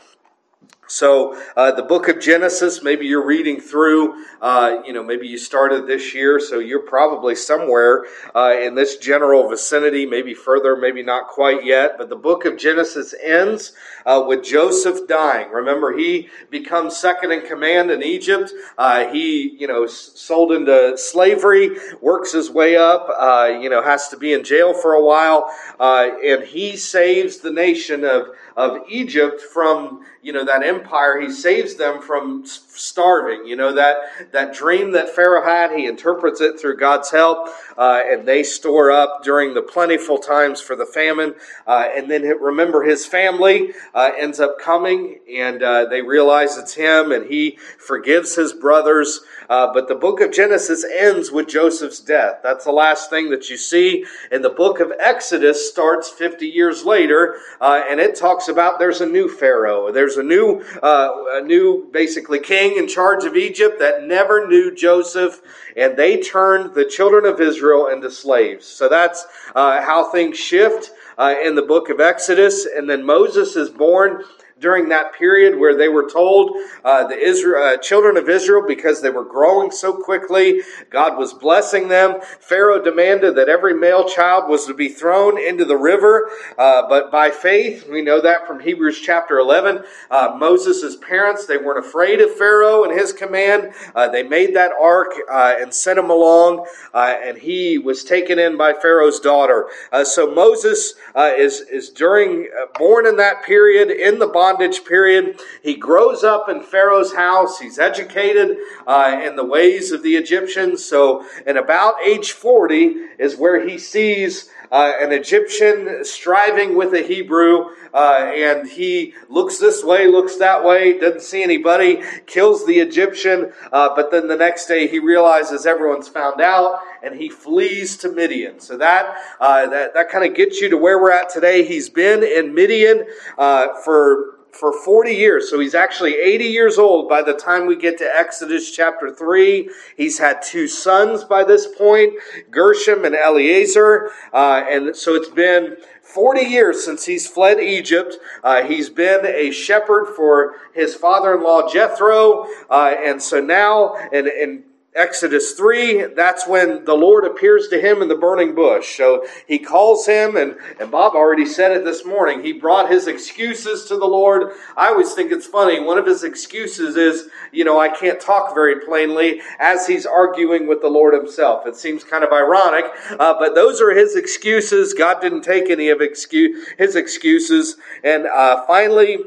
So, 0.87 1.41
uh, 1.57 1.71
the 1.71 1.81
book 1.81 2.07
of 2.09 2.19
Genesis, 2.19 2.83
maybe 2.83 3.07
you're 3.07 3.25
reading 3.25 3.59
through, 3.59 4.23
uh, 4.39 4.83
you 4.85 4.93
know, 4.93 5.03
maybe 5.03 5.27
you 5.27 5.37
started 5.37 5.87
this 5.87 6.13
year, 6.13 6.39
so 6.39 6.59
you're 6.59 6.79
probably 6.79 7.33
somewhere 7.33 8.05
uh, 8.35 8.53
in 8.61 8.75
this 8.75 8.97
general 8.97 9.49
vicinity, 9.49 10.05
maybe 10.05 10.35
further, 10.35 10.75
maybe 10.75 11.01
not 11.01 11.27
quite 11.27 11.65
yet. 11.65 11.97
But 11.97 12.09
the 12.09 12.15
book 12.15 12.45
of 12.45 12.57
Genesis 12.57 13.15
ends 13.23 13.73
uh, 14.05 14.23
with 14.27 14.43
Joseph 14.43 15.07
dying. 15.07 15.49
Remember, 15.49 15.97
he 15.97 16.29
becomes 16.51 16.95
second 16.95 17.31
in 17.31 17.41
command 17.41 17.89
in 17.89 18.03
Egypt. 18.03 18.53
Uh, 18.77 19.07
he, 19.07 19.57
you 19.59 19.67
know, 19.67 19.87
sold 19.87 20.51
into 20.51 20.95
slavery, 20.97 21.77
works 21.99 22.31
his 22.33 22.51
way 22.51 22.75
up, 22.75 23.09
uh, 23.17 23.57
you 23.59 23.69
know, 23.71 23.81
has 23.81 24.09
to 24.09 24.17
be 24.17 24.33
in 24.33 24.43
jail 24.43 24.73
for 24.73 24.93
a 24.93 25.03
while, 25.03 25.49
and 25.79 26.43
he 26.43 26.77
saves 26.77 27.37
the 27.37 27.51
nation 27.51 28.03
of, 28.03 28.27
of 28.55 28.81
Egypt 28.87 29.41
from, 29.41 30.05
you 30.21 30.31
know, 30.31 30.45
that 30.45 30.63
empire, 30.79 31.21
he 31.21 31.31
saves 31.31 31.75
them 31.75 32.01
from 32.01 32.45
starving. 32.45 33.45
You 33.45 33.55
know, 33.55 33.73
that, 33.73 33.97
that 34.31 34.53
dream 34.53 34.91
that 34.91 35.09
Pharaoh 35.09 35.43
had, 35.43 35.77
he 35.77 35.85
interprets 35.85 36.41
it 36.41 36.59
through 36.59 36.77
God's 36.77 37.11
help, 37.11 37.49
uh, 37.77 38.01
and 38.05 38.27
they 38.27 38.43
store 38.43 38.91
up 38.91 39.23
during 39.23 39.53
the 39.53 39.61
plentiful 39.61 40.17
times 40.17 40.61
for 40.61 40.75
the 40.75 40.85
famine. 40.85 41.35
Uh, 41.65 41.87
and 41.95 42.09
then 42.09 42.23
remember, 42.39 42.83
his 42.83 43.05
family 43.05 43.73
uh, 43.93 44.11
ends 44.17 44.39
up 44.39 44.59
coming, 44.59 45.19
and 45.31 45.63
uh, 45.63 45.85
they 45.85 46.01
realize 46.01 46.57
it's 46.57 46.73
him, 46.73 47.11
and 47.11 47.29
he 47.29 47.57
forgives 47.77 48.35
his 48.35 48.53
brothers. 48.53 49.21
Uh, 49.49 49.71
but 49.73 49.87
the 49.87 49.95
book 49.95 50.21
of 50.21 50.31
Genesis 50.31 50.83
ends 50.83 51.31
with 51.31 51.47
Joseph's 51.47 51.99
death. 51.99 52.39
That's 52.43 52.65
the 52.65 52.71
last 52.71 53.09
thing 53.09 53.29
that 53.29 53.49
you 53.49 53.57
see. 53.57 54.05
And 54.31 54.43
the 54.43 54.49
book 54.49 54.79
of 54.79 54.91
Exodus 54.99 55.69
starts 55.69 56.09
50 56.09 56.47
years 56.47 56.83
later, 56.83 57.37
uh, 57.61 57.83
and 57.89 57.99
it 57.99 58.15
talks 58.15 58.47
about 58.47 58.79
there's 58.79 59.01
a 59.01 59.05
new 59.05 59.29
Pharaoh. 59.29 59.91
There's 59.91 60.17
a 60.17 60.23
new, 60.23 60.63
uh, 60.81 61.09
a 61.31 61.41
new 61.41 61.89
basically 61.91 62.39
king 62.39 62.77
in 62.77 62.87
charge 62.87 63.23
of 63.23 63.35
Egypt 63.35 63.79
that 63.79 64.03
never 64.03 64.47
knew 64.47 64.73
Joseph, 64.73 65.41
and 65.75 65.97
they 65.97 66.21
turned 66.21 66.73
the 66.73 66.85
children 66.85 67.25
of 67.25 67.41
Israel 67.41 67.87
into 67.87 68.11
slaves. 68.11 68.65
So 68.65 68.89
that's 68.89 69.25
uh, 69.55 69.81
how 69.81 70.11
things 70.11 70.37
shift. 70.37 70.91
Uh, 71.17 71.33
in 71.41 71.55
the 71.55 71.61
book 71.61 71.87
of 71.87 72.01
Exodus, 72.01 72.65
and 72.65 72.89
then 72.89 73.05
Moses 73.05 73.55
is 73.55 73.69
born 73.69 74.25
during 74.59 74.87
that 74.87 75.13
period 75.13 75.59
where 75.59 75.75
they 75.75 75.89
were 75.89 76.09
told 76.09 76.55
uh, 76.85 77.05
the 77.07 77.17
Israel, 77.17 77.61
uh, 77.61 77.77
children 77.77 78.15
of 78.15 78.29
Israel, 78.29 78.63
because 78.65 79.01
they 79.01 79.09
were 79.09 79.25
growing 79.25 79.69
so 79.69 79.91
quickly, 79.91 80.61
God 80.89 81.17
was 81.17 81.33
blessing 81.33 81.89
them. 81.89 82.21
Pharaoh 82.39 82.81
demanded 82.81 83.35
that 83.35 83.49
every 83.49 83.73
male 83.73 84.07
child 84.07 84.49
was 84.49 84.65
to 84.65 84.73
be 84.73 84.87
thrown 84.87 85.37
into 85.37 85.65
the 85.65 85.75
river, 85.75 86.29
uh, 86.57 86.87
but 86.87 87.11
by 87.11 87.31
faith, 87.31 87.89
we 87.89 88.01
know 88.01 88.21
that 88.21 88.47
from 88.47 88.61
Hebrews 88.61 89.01
chapter 89.01 89.39
11, 89.39 89.83
uh, 90.09 90.35
Moses' 90.39 90.95
parents, 90.95 91.45
they 91.45 91.57
weren't 91.57 91.85
afraid 91.85 92.21
of 92.21 92.33
Pharaoh 92.35 92.85
and 92.85 92.97
his 92.97 93.11
command. 93.11 93.73
Uh, 93.93 94.07
they 94.07 94.23
made 94.23 94.55
that 94.55 94.71
ark 94.71 95.11
uh, 95.29 95.55
and 95.59 95.73
sent 95.73 95.99
him 95.99 96.09
along, 96.09 96.65
and 96.93 97.37
he 97.37 97.77
was 97.77 98.05
taken 98.05 98.39
in 98.39 98.57
by 98.57 98.71
Pharaoh's 98.71 99.19
daughter. 99.19 99.67
so 100.03 100.33
Moses 100.33 100.93
is, 101.17 101.61
is 101.61 101.89
during, 101.89 102.47
born 102.77 103.05
in 103.05 103.17
that 103.17 103.43
period 103.43 103.89
in 103.91 104.19
the 104.19 104.27
bondage 104.45 104.85
period. 104.85 105.41
He 105.63 105.75
grows 105.75 106.23
up 106.23 106.47
in 106.49 106.61
Pharaoh's 106.61 107.15
house. 107.15 107.59
He's 107.59 107.79
educated 107.79 108.57
uh, 108.85 109.21
in 109.23 109.35
the 109.35 109.45
ways 109.45 109.91
of 109.91 110.03
the 110.03 110.15
Egyptians. 110.15 110.85
So, 110.85 111.25
at 111.47 111.57
about 111.57 111.95
age 112.05 112.31
40 112.31 112.95
is 113.17 113.35
where 113.35 113.67
he 113.67 113.79
sees 113.79 114.49
uh, 114.71 114.93
an 114.99 115.11
Egyptian 115.11 116.03
striving 116.03 116.75
with 116.75 116.93
a 116.93 117.01
Hebrew, 117.01 117.67
uh, 117.93 118.31
and 118.35 118.67
he 118.67 119.13
looks 119.29 119.57
this 119.57 119.83
way, 119.83 120.07
looks 120.07 120.37
that 120.37 120.63
way, 120.63 120.99
doesn't 120.99 121.21
see 121.21 121.43
anybody, 121.43 122.01
kills 122.25 122.65
the 122.65 122.79
Egyptian, 122.79 123.53
uh, 123.71 123.95
but 123.95 124.11
then 124.11 124.27
the 124.27 124.35
next 124.35 124.67
day 124.67 124.87
he 124.87 124.99
realizes 124.99 125.65
everyone's 125.65 126.09
found 126.09 126.41
out, 126.41 126.79
and 127.03 127.15
he 127.15 127.29
flees 127.29 127.97
to 127.97 128.11
Midian. 128.11 128.59
So 128.59 128.77
that 128.77 129.15
uh, 129.39 129.67
that 129.67 129.93
that 129.93 130.09
kind 130.09 130.25
of 130.25 130.35
gets 130.35 130.59
you 130.59 130.69
to 130.69 130.77
where 130.77 130.99
we're 130.99 131.11
at 131.11 131.29
today. 131.29 131.63
He's 131.65 131.89
been 131.89 132.23
in 132.23 132.53
Midian 132.53 133.05
uh, 133.37 133.67
for 133.83 134.34
for 134.59 134.71
40 134.71 135.11
years. 135.11 135.49
So 135.49 135.59
he's 135.59 135.75
actually 135.75 136.15
80 136.15 136.45
years 136.45 136.77
old 136.77 137.09
by 137.09 137.21
the 137.21 137.33
time 137.33 137.65
we 137.65 137.75
get 137.75 137.97
to 137.97 138.05
Exodus 138.05 138.71
chapter 138.71 139.13
3. 139.13 139.69
He's 139.97 140.19
had 140.19 140.41
two 140.41 140.67
sons 140.67 141.23
by 141.23 141.43
this 141.43 141.67
point, 141.67 142.13
Gershom 142.49 143.03
and 143.03 143.15
Eleazar. 143.15 144.11
Uh, 144.33 144.63
and 144.69 144.95
so 144.95 145.13
it's 145.13 145.29
been 145.29 145.77
40 146.01 146.41
years 146.41 146.85
since 146.85 147.05
he's 147.05 147.27
fled 147.27 147.59
Egypt. 147.59 148.15
Uh, 148.43 148.63
he's 148.63 148.89
been 148.89 149.25
a 149.25 149.51
shepherd 149.51 150.13
for 150.15 150.55
his 150.73 150.95
father 150.95 151.35
in 151.35 151.43
law 151.43 151.69
Jethro. 151.69 152.47
Uh, 152.69 152.95
and 153.03 153.21
so 153.21 153.41
now, 153.41 153.95
and, 154.13 154.27
and 154.27 154.63
Exodus 154.95 155.51
3, 155.51 156.13
that's 156.15 156.47
when 156.47 156.85
the 156.85 156.93
Lord 156.93 157.25
appears 157.25 157.67
to 157.67 157.81
him 157.81 158.01
in 158.01 158.07
the 158.07 158.15
burning 158.15 158.55
bush. 158.55 158.95
So 158.95 159.25
he 159.45 159.59
calls 159.59 160.05
him, 160.05 160.37
and, 160.37 160.55
and 160.79 160.89
Bob 160.89 161.15
already 161.15 161.45
said 161.45 161.71
it 161.71 161.83
this 161.83 162.05
morning. 162.05 162.41
He 162.41 162.53
brought 162.53 162.89
his 162.89 163.05
excuses 163.07 163.83
to 163.85 163.97
the 163.97 164.05
Lord. 164.05 164.53
I 164.77 164.87
always 164.87 165.13
think 165.13 165.33
it's 165.33 165.45
funny. 165.45 165.81
One 165.81 165.97
of 165.97 166.05
his 166.05 166.23
excuses 166.23 166.95
is, 166.95 167.27
you 167.51 167.65
know, 167.65 167.77
I 167.77 167.89
can't 167.89 168.21
talk 168.21 168.55
very 168.55 168.79
plainly 168.85 169.41
as 169.59 169.85
he's 169.85 170.05
arguing 170.05 170.65
with 170.65 170.79
the 170.79 170.87
Lord 170.87 171.13
himself. 171.13 171.67
It 171.67 171.75
seems 171.75 172.05
kind 172.05 172.23
of 172.23 172.31
ironic, 172.31 172.85
uh, 173.19 173.35
but 173.37 173.53
those 173.53 173.81
are 173.81 173.91
his 173.91 174.15
excuses. 174.15 174.93
God 174.93 175.19
didn't 175.19 175.41
take 175.41 175.69
any 175.69 175.89
of 175.89 175.99
excuse, 175.99 176.69
his 176.77 176.95
excuses. 176.95 177.75
And 178.01 178.27
uh, 178.27 178.65
finally, 178.65 179.17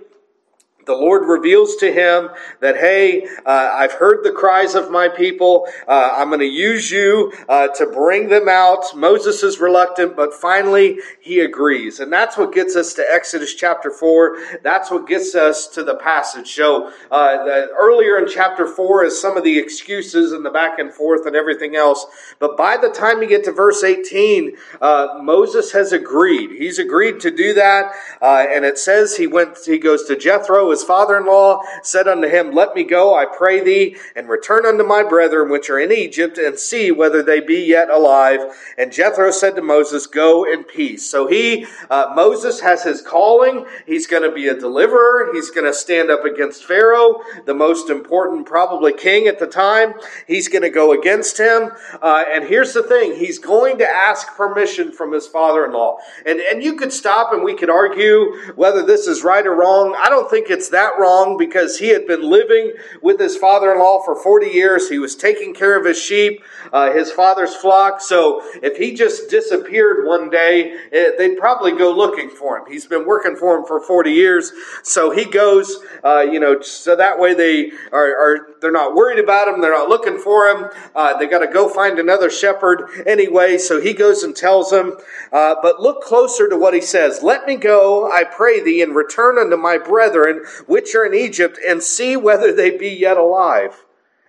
the 0.89 0.95
Lord 0.95 1.29
reveals 1.29 1.77
to 1.77 1.93
him 1.93 2.31
that, 2.61 2.77
hey, 2.77 3.27
uh, 3.47 3.71
I've 3.75 3.93
heard 3.93 4.25
the 4.25 4.33
cries 4.33 4.75
of 4.75 4.91
my 4.91 5.09
people. 5.09 5.69
Uh, 5.87 6.15
I'm 6.17 6.29
going 6.29 6.41
to 6.41 6.47
use 6.47 6.91
you 6.91 7.33
uh, 7.49 7.69
to 7.77 7.87
bring 7.87 8.29
them 8.29 8.49
out. 8.49 8.97
Moses 8.97 9.43
is 9.43 9.61
reluctant, 9.61 10.17
but 10.17 10.33
finally 10.33 10.99
he 11.21 11.41
agrees. 11.41 12.01
And 12.01 12.11
that's 12.11 12.39
what 12.39 12.55
gets 12.55 12.75
us 12.75 12.95
to 12.95 13.05
Exodus 13.09 13.55
chapter 13.55 13.91
4. 13.91 14.61
That's 14.63 14.91
what 14.91 15.07
gets 15.07 15.35
us 15.35 15.69
to 15.69 15.85
the 15.85 15.97
passage. 15.97 16.55
So 16.55 16.91
uh, 17.11 17.67
earlier 17.79 18.19
in 18.19 18.27
chapter 18.27 18.67
4 18.67 19.05
is 19.05 19.21
some 19.21 19.37
of 19.37 19.45
the 19.45 19.59
excuses 19.59 20.33
and 20.33 20.45
the 20.45 20.51
back 20.51 20.79
and 20.79 20.93
forth 20.93 21.27
and 21.27 21.37
everything 21.37 21.77
else. 21.77 22.07
But 22.39 22.57
by 22.57 22.79
the 22.79 22.89
time 22.89 23.21
you 23.23 23.29
get 23.29 23.45
to 23.45 23.53
verse 23.53 23.85
18, 23.85 24.57
uh, 24.81 25.09
Moses 25.21 25.73
has 25.73 25.93
agreed. 25.93 26.53
He's 26.53 26.79
agreed 26.79 27.21
to 27.21 27.31
do 27.31 27.53
that. 27.55 27.93
Uh, 28.23 28.47
and 28.51 28.65
it 28.65 28.79
says 28.79 29.17
he 29.17 29.27
went, 29.27 29.59
he 29.67 29.77
goes 29.77 30.05
to 30.05 30.17
Jethro, 30.17 30.71
his 30.79 30.87
father-in-law 30.87 31.63
said 31.83 32.07
unto 32.07 32.29
him, 32.29 32.53
Let 32.53 32.75
me 32.75 32.85
go, 32.85 33.15
I 33.15 33.27
pray 33.27 33.63
thee, 33.63 33.97
and 34.15 34.29
return 34.29 34.65
unto 34.65 34.85
my 34.85 35.03
brethren 35.03 35.51
which 35.51 35.69
are 35.71 35.79
in 35.79 35.93
Egypt, 35.93 36.39
and 36.39 36.59
see 36.59 36.93
whether 36.93 37.23
they 37.23 37.41
be 37.41 37.61
yet 37.65 37.91
alive. 37.91 38.41
And 38.77 38.93
Jethro 38.93 39.31
said 39.31 39.57
to 39.57 39.63
Moses, 39.63 40.07
Go 40.07 40.45
in 40.45 40.65
peace. 40.65 41.09
So 41.09 41.27
he, 41.27 41.67
uh, 41.91 42.13
Moses 42.15 42.61
has 42.61 42.85
his 42.85 43.03
calling. 43.03 43.67
He's 43.87 44.07
going 44.07 44.23
to 44.23 44.33
be 44.33 44.49
a 44.49 44.59
deliverer. 44.59 45.33
He's 45.35 45.51
going 45.51 45.67
to 45.67 45.75
stand 45.75 46.11
up 46.11 46.25
against 46.25 46.65
Pharaoh, 46.65 47.21
the 47.45 47.55
most 47.55 47.91
important 47.91 48.47
probably 48.47 48.93
king 48.93 49.27
at 49.27 49.39
the 49.39 49.47
time. 49.47 49.95
He's 50.27 50.49
going 50.49 50.63
to 50.63 50.71
go 50.71 50.93
against 50.93 51.39
him. 51.39 51.71
Uh, 52.01 52.25
and 52.31 52.45
here's 52.45 52.73
the 52.73 52.83
thing. 52.83 53.17
He's 53.17 53.39
going 53.39 53.79
to 53.79 53.89
ask 53.89 54.29
permission 54.37 54.93
from 54.93 55.13
his 55.13 55.27
father-in-law. 55.27 55.99
And, 56.25 56.41
and 56.41 56.63
you 56.63 56.77
could 56.77 56.93
stop 56.93 57.33
and 57.33 57.43
we 57.43 57.55
could 57.55 57.71
argue 57.71 58.33
whether 58.55 58.85
this 58.85 59.07
is 59.07 59.25
right 59.25 59.47
or 59.47 59.55
wrong. 59.55 59.97
I 59.99 60.09
don't 60.09 60.31
think 60.31 60.51
it's 60.51 60.68
that 60.71 60.99
wrong 60.99 61.37
because 61.37 61.79
he 61.79 61.89
had 61.89 62.07
been 62.07 62.23
living 62.23 62.73
with 63.03 63.21
his 63.21 63.37
father 63.37 63.73
in 63.73 63.79
law 63.79 64.03
for 64.05 64.15
40 64.15 64.47
years. 64.47 64.89
He 64.89 64.99
was 64.99 65.15
taking 65.15 65.55
care 65.55 65.79
of 65.79 65.85
his 65.85 66.01
sheep, 66.01 66.43
uh, 66.73 66.93
his 66.93 67.11
father's 67.11 67.55
flock. 67.55 68.01
So 68.01 68.43
if 68.63 68.77
he 68.77 68.95
just 68.95 69.31
disappeared 69.31 70.07
one 70.07 70.31
day, 70.31 70.73
it, 70.93 71.15
eh, 71.15 71.17
they'd 71.19 71.39
probably 71.39 71.73
go 71.73 71.91
looking 71.91 72.31
for 72.31 72.59
him. 72.59 72.65
He's 72.69 72.87
been 72.87 73.07
working 73.07 73.37
for 73.37 73.59
him 73.59 73.65
for 73.65 73.81
40 73.81 74.13
years. 74.13 74.53
So 74.83 75.11
he 75.11 75.25
goes, 75.25 75.79
uh, 76.05 76.21
you 76.21 76.41
know, 76.41 76.61
so 76.61 76.97
that 76.97 77.19
way 77.19 77.35
they 77.35 77.73
are, 77.93 78.09
are, 78.09 78.47
they're 78.61 78.73
not 78.73 78.95
worried 78.95 79.19
about 79.19 79.49
him. 79.49 79.61
They're 79.61 79.73
not 79.73 79.89
looking 79.89 80.19
for 80.19 80.49
him. 80.49 80.71
Uh, 80.95 81.17
they 81.19 81.27
got 81.27 81.41
to 81.41 81.47
go 81.47 81.69
find 81.69 81.99
another 81.99 82.31
shepherd 82.31 82.89
anyway. 83.07 83.59
So 83.59 83.81
he 83.81 83.93
goes 83.93 84.23
and 84.23 84.35
tells 84.35 84.71
them, 84.71 84.97
uh, 85.33 85.57
but 85.63 85.81
look 85.81 86.03
closer 86.03 86.49
to 86.49 86.57
what 86.57 86.75
he 86.75 86.81
says. 86.81 87.23
Let 87.23 87.47
me 87.47 87.57
go, 87.57 88.11
I 88.11 88.25
pray 88.25 88.63
thee, 88.63 88.83
and 88.83 88.95
return 88.95 89.39
unto 89.39 89.57
my 89.57 89.79
brethren, 89.79 90.45
which 90.67 90.95
are 90.95 91.05
in 91.05 91.15
Egypt, 91.15 91.59
and 91.67 91.83
see 91.83 92.17
whether 92.17 92.53
they 92.53 92.77
be 92.77 92.89
yet 92.89 93.17
alive. 93.17 93.85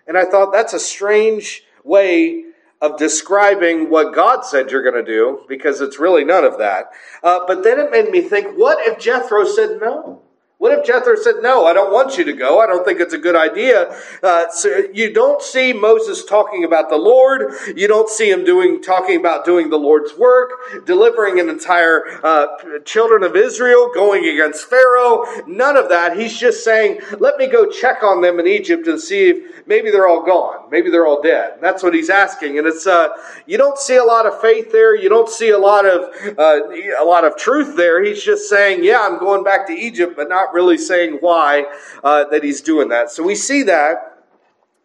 And 0.06 0.16
I 0.18 0.24
thought 0.24 0.52
that's 0.52 0.72
a 0.72 0.80
strange 0.80 1.62
way 1.84 2.44
of 2.80 2.96
describing 2.96 3.90
what 3.90 4.14
God 4.14 4.44
said 4.44 4.70
you're 4.70 4.82
going 4.82 5.04
to 5.04 5.04
do, 5.04 5.44
because 5.48 5.80
it's 5.80 5.98
really 5.98 6.24
none 6.24 6.44
of 6.44 6.58
that. 6.58 6.90
Uh, 7.22 7.40
but 7.46 7.62
then 7.62 7.78
it 7.78 7.90
made 7.90 8.10
me 8.10 8.22
think, 8.22 8.56
what 8.56 8.78
if 8.86 8.98
Jethro 8.98 9.44
said 9.44 9.78
no? 9.80 10.22
What 10.60 10.78
if 10.78 10.84
Jethro 10.84 11.16
said, 11.16 11.36
No, 11.40 11.64
I 11.64 11.72
don't 11.72 11.90
want 11.90 12.18
you 12.18 12.24
to 12.24 12.34
go. 12.34 12.60
I 12.60 12.66
don't 12.66 12.84
think 12.84 13.00
it's 13.00 13.14
a 13.14 13.18
good 13.18 13.34
idea. 13.34 13.98
Uh, 14.22 14.44
so 14.50 14.82
you 14.92 15.10
don't 15.10 15.40
see 15.40 15.72
Moses 15.72 16.22
talking 16.22 16.64
about 16.64 16.90
the 16.90 16.98
Lord. 16.98 17.54
You 17.74 17.88
don't 17.88 18.10
see 18.10 18.28
him 18.28 18.44
doing, 18.44 18.82
talking 18.82 19.18
about 19.18 19.46
doing 19.46 19.70
the 19.70 19.78
Lord's 19.78 20.14
work, 20.18 20.84
delivering 20.84 21.40
an 21.40 21.48
entire 21.48 22.02
uh, 22.22 22.46
children 22.84 23.22
of 23.22 23.36
Israel, 23.36 23.90
going 23.94 24.26
against 24.26 24.68
Pharaoh. 24.68 25.24
None 25.46 25.78
of 25.78 25.88
that. 25.88 26.18
He's 26.18 26.38
just 26.38 26.62
saying, 26.62 27.00
Let 27.18 27.38
me 27.38 27.46
go 27.46 27.70
check 27.70 28.02
on 28.02 28.20
them 28.20 28.38
in 28.38 28.46
Egypt 28.46 28.86
and 28.86 29.00
see 29.00 29.30
if 29.30 29.66
maybe 29.66 29.90
they're 29.90 30.08
all 30.08 30.26
gone. 30.26 30.68
Maybe 30.70 30.90
they're 30.90 31.06
all 31.06 31.22
dead. 31.22 31.54
That's 31.62 31.82
what 31.82 31.94
he's 31.94 32.10
asking. 32.10 32.58
And 32.58 32.66
it's, 32.66 32.86
uh, 32.86 33.08
you 33.46 33.56
don't 33.56 33.78
see 33.78 33.96
a 33.96 34.04
lot 34.04 34.26
of 34.26 34.38
faith 34.42 34.72
there. 34.72 34.94
You 34.94 35.08
don't 35.08 35.30
see 35.30 35.48
a 35.48 35.58
lot 35.58 35.86
of, 35.86 36.14
uh, 36.38 36.68
a 37.00 37.04
lot 37.06 37.24
of 37.24 37.38
truth 37.38 37.78
there. 37.78 38.04
He's 38.04 38.22
just 38.22 38.50
saying, 38.50 38.84
Yeah, 38.84 39.00
I'm 39.00 39.18
going 39.18 39.42
back 39.42 39.66
to 39.68 39.72
Egypt, 39.72 40.16
but 40.16 40.28
not 40.28 40.49
really 40.54 40.78
saying 40.78 41.18
why 41.20 41.66
uh, 42.02 42.24
that 42.30 42.42
he's 42.42 42.60
doing 42.60 42.88
that. 42.88 43.10
So 43.10 43.22
we 43.22 43.34
see 43.34 43.62
that 43.64 44.09